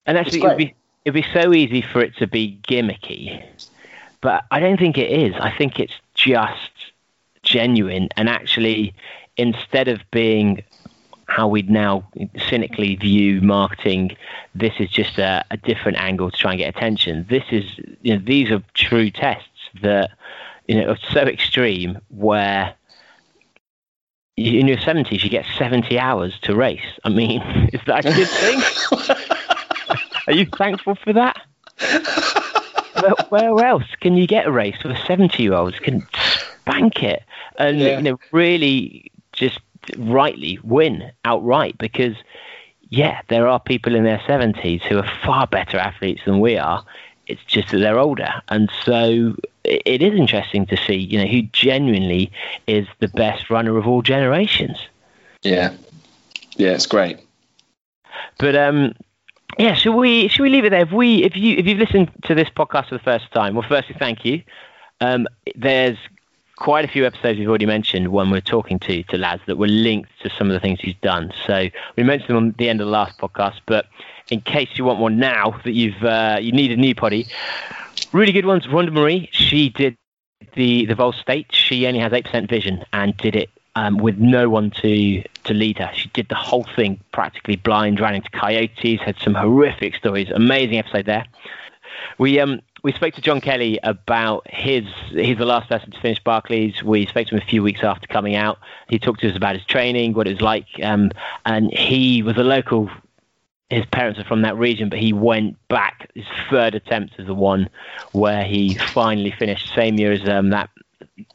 [0.05, 0.75] And actually, it'd be
[1.05, 3.43] it'd be so easy for it to be gimmicky,
[4.21, 5.35] but I don't think it is.
[5.39, 6.71] I think it's just
[7.43, 8.93] genuine, and actually,
[9.37, 10.63] instead of being
[11.29, 12.03] how we'd now
[12.49, 14.17] cynically view marketing,
[14.55, 17.25] this is just a, a different angle to try and get attention.
[17.29, 17.65] This is,
[18.01, 19.47] you know, these are true tests
[19.81, 20.11] that,
[20.67, 22.73] you know, are so extreme where
[24.35, 26.99] in your 70s you get 70 hours to race.
[27.03, 27.41] I mean,
[27.73, 29.29] is that a good thing?
[30.29, 31.41] Are you thankful for that?
[33.29, 36.05] where, where else can you get a race where 70 year olds can
[36.61, 37.23] spank it
[37.57, 37.97] and Yeah.
[37.97, 39.59] you know really just
[39.97, 42.15] rightly win outright because
[42.89, 46.83] yeah there are people in their 70s who are far better athletes than we are
[47.27, 51.27] it's just that they're older and so it, it is interesting to see you know
[51.27, 52.31] who genuinely
[52.67, 54.77] is the best runner of all generations
[55.43, 55.73] Yeah,
[56.57, 57.17] yeah, it's great.
[58.37, 58.93] But um,
[59.59, 60.81] yeah, should we should we leave it there?
[60.81, 63.67] If we if you if you've listened to this podcast for the first time, well,
[63.67, 64.41] firstly, thank you.
[65.01, 65.97] Um, there's
[66.55, 69.67] quite a few episodes we've already mentioned when we're talking to to lads that were
[69.67, 71.33] linked to some of the things he's done.
[71.45, 71.67] So
[71.97, 73.85] we mentioned them on the end of the last podcast, but
[74.29, 77.27] in case you want one now that you've uh, you need a new potty,
[78.13, 78.65] really good ones.
[78.65, 79.97] Rhonda Marie, she did
[80.53, 81.47] the the Vol State.
[81.51, 83.49] She only has eight percent vision and did it
[83.79, 85.89] um, with no one to to lead her.
[85.93, 90.29] She did the whole thing practically blind, ran into coyotes, had some horrific stories.
[90.29, 91.25] Amazing episode there.
[92.17, 96.21] We um we spoke to John Kelly about his he's the last person to finish
[96.21, 96.83] Barkleys.
[96.83, 98.59] We spoke to him a few weeks after coming out.
[98.89, 101.11] He talked to us about his training, what it was like, um,
[101.45, 102.89] and he was a local.
[103.69, 106.09] His parents are from that region, but he went back.
[106.15, 107.69] His third attempt is the one
[108.13, 110.69] where he finally finished, same year as um, that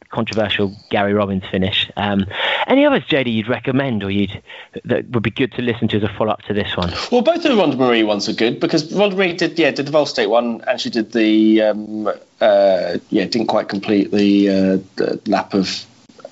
[0.09, 1.89] controversial Gary Robbins finish.
[1.97, 2.25] Um,
[2.67, 4.41] any others, JD, you'd recommend or you'd
[4.85, 6.91] that would be good to listen to as a follow up to this one?
[7.11, 9.85] Well, both of the Rhonda Marie ones are good because Rhonda Marie did yeah did
[9.85, 12.07] the Vol State one and she did the um,
[12.41, 15.85] uh, yeah didn't quite complete the, uh, the lap of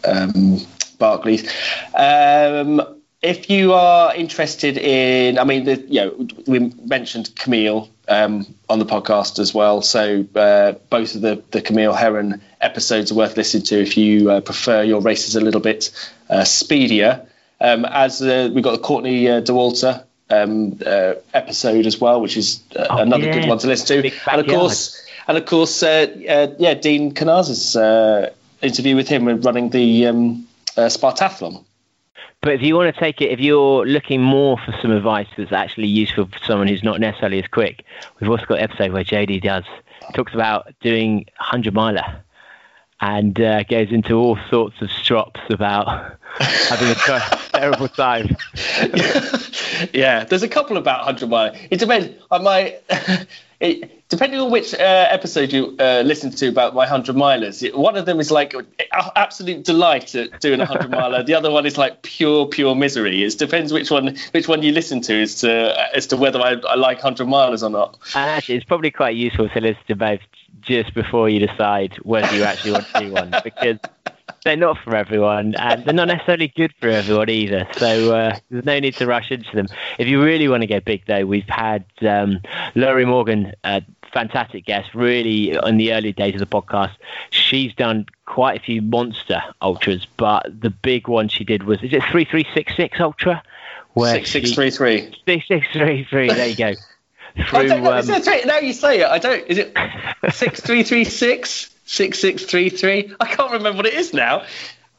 [0.05, 0.57] um,
[0.99, 1.47] Barkleys.
[1.93, 2.81] Um,
[3.21, 8.79] if you are interested in, I mean, the, you know, we mentioned Camille um, on
[8.79, 9.81] the podcast as well.
[9.81, 14.31] So uh, both of the the Camille Herron episodes are worth listening to if you
[14.31, 15.89] uh, prefer your races a little bit
[16.29, 17.25] uh, speedier.
[17.61, 22.35] Um, as uh, we've got the Courtney uh, Dauwalter um, uh, episode as well, which
[22.37, 23.39] is uh, Oh, another yeah.
[23.39, 24.11] good one to listen to.
[24.31, 28.31] And of course, and of course, uh, uh, yeah, Dean Karnazes's uh,
[28.61, 31.63] interview with him running the um, uh, Spartathlon.
[32.41, 35.53] But if you want to take it, if you're looking more for some advice that's
[35.53, 37.85] actually useful for someone who's not necessarily as quick,
[38.19, 39.63] we've also got an episode where JD does
[40.13, 42.03] talks about doing 100 miler
[43.03, 48.37] and uh, goes into all sorts of strops about having a ter- terrible time.
[49.93, 51.53] yeah, there's a couple about 100 mile.
[51.69, 52.17] It depends.
[52.31, 52.81] I might.
[53.63, 57.95] it, depending on which uh, episode you uh, listen to about my hundred milers, one
[57.95, 58.53] of them is like
[59.15, 61.23] absolute delight at doing a hundred miler.
[61.23, 63.23] The other one is like pure, pure misery.
[63.23, 66.55] It depends which one which one you listen to as to as to whether I,
[66.67, 67.97] I like hundred milers or not.
[68.13, 70.19] And actually, it's probably quite useful to listen to both
[70.61, 73.77] just before you decide whether you actually want to do one because
[74.43, 77.67] they're not for everyone and they're not necessarily good for everyone either.
[77.77, 79.67] So uh, there's no need to rush into them.
[79.97, 82.39] If you really want to get big, though, we've had um,
[82.75, 83.81] Laurie Morgan, a
[84.13, 86.91] fantastic guest, really in the early days of the podcast.
[87.29, 91.93] She's done quite a few monster ultras, but the big one she did was is
[91.93, 93.41] it 3366 Ultra?
[93.93, 94.97] Where Six six she- three three.
[95.25, 96.73] 6633, there you go.
[97.35, 97.91] I Through, don't know.
[97.93, 99.47] um, is it three- now you say it, I don't.
[99.47, 99.75] Is it
[100.31, 103.13] six three three six six six three three?
[103.19, 104.45] I can't remember what it is now.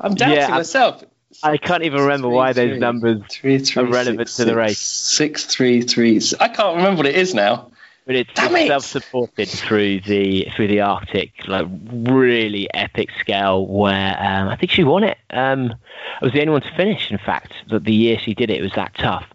[0.00, 1.04] I'm doubting Yeah, myself.
[1.42, 4.54] I can't even remember why those Three, numbers three, three, are relevant six, to the
[4.54, 4.78] race.
[4.78, 6.20] Six three three.
[6.40, 7.70] I can't remember what it is now.
[8.06, 8.68] But it's, Damn it's it!
[8.68, 13.66] self-supported through the through the Arctic, like really epic scale.
[13.66, 15.18] Where um, I think she won it.
[15.30, 15.74] Um,
[16.20, 17.10] I was the only one to finish.
[17.10, 19.26] In fact, that the year she did it, it was that tough.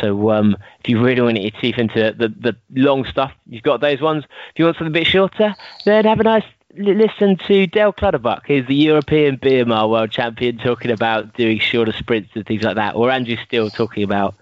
[0.00, 3.32] So um, if you really want to get your teeth into the, the long stuff,
[3.46, 4.24] you've got those ones.
[4.24, 5.54] If you want something a bit shorter,
[5.84, 6.44] then have a nice
[6.78, 9.38] listen to Dale Clutterbuck, who's the European
[9.68, 12.94] mile world champion, talking about doing shorter sprints and things like that.
[12.94, 14.34] Or Andrew Steele talking about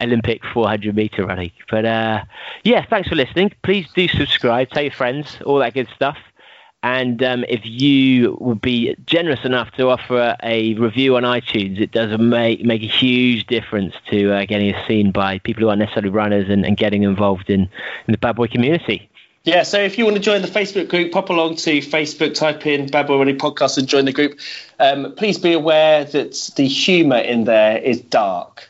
[0.00, 1.52] Olympic 400 meter running.
[1.70, 2.24] But uh,
[2.64, 3.52] yeah, thanks for listening.
[3.62, 6.16] Please do subscribe, tell your friends, all that good stuff.
[6.82, 11.92] And um, if you would be generous enough to offer a review on iTunes, it
[11.92, 15.80] does make make a huge difference to uh, getting us seen by people who aren't
[15.80, 17.62] necessarily runners and, and getting involved in,
[18.06, 19.09] in the bad boy community.
[19.44, 22.66] Yeah, so if you want to join the Facebook group, pop along to Facebook, type
[22.66, 24.38] in Bad Boy Running Podcast and join the group.
[24.78, 28.69] Um, please be aware that the humour in there is dark.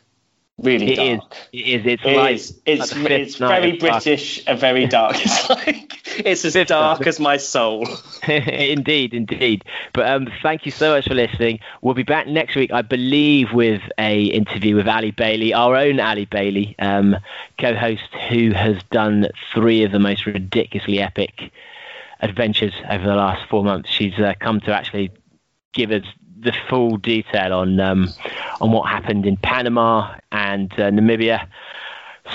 [0.62, 1.20] Really It is.
[1.20, 1.37] dark.
[1.53, 1.87] It is.
[1.87, 2.61] It's It like is.
[2.66, 3.73] It's, like it's very.
[3.73, 5.16] British and very dark.
[5.20, 5.93] It's like
[6.27, 7.87] it's as dark as my soul.
[8.28, 9.65] indeed, indeed.
[9.93, 11.61] But um, thank you so much for listening.
[11.82, 16.01] We'll be back next week, I believe, with a interview with Ali Bailey, our own
[16.01, 17.16] Ali Bailey, um,
[17.59, 21.51] co-host who has done three of the most ridiculously epic
[22.20, 23.89] adventures over the last four months.
[23.91, 25.11] She's uh, come to actually
[25.73, 26.05] give us
[26.43, 28.09] the full detail on um,
[28.61, 31.47] on what happened in Panama and uh, Namibia.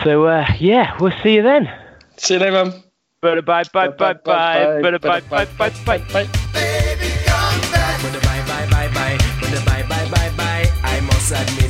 [0.03, 1.69] So uh, yeah, we'll see you then.
[2.17, 2.83] See you later, man.
[3.21, 6.25] Bye bye bye bye bye bye bye bye bye bye.
[6.53, 8.03] Baby, come back.
[8.03, 10.71] With the bye bye bye bye, with the bye bye bye bye.
[10.83, 11.64] I must admit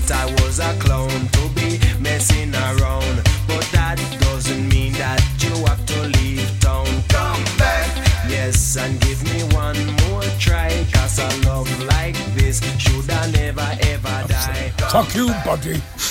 [14.95, 16.04] Fuck you, buddy.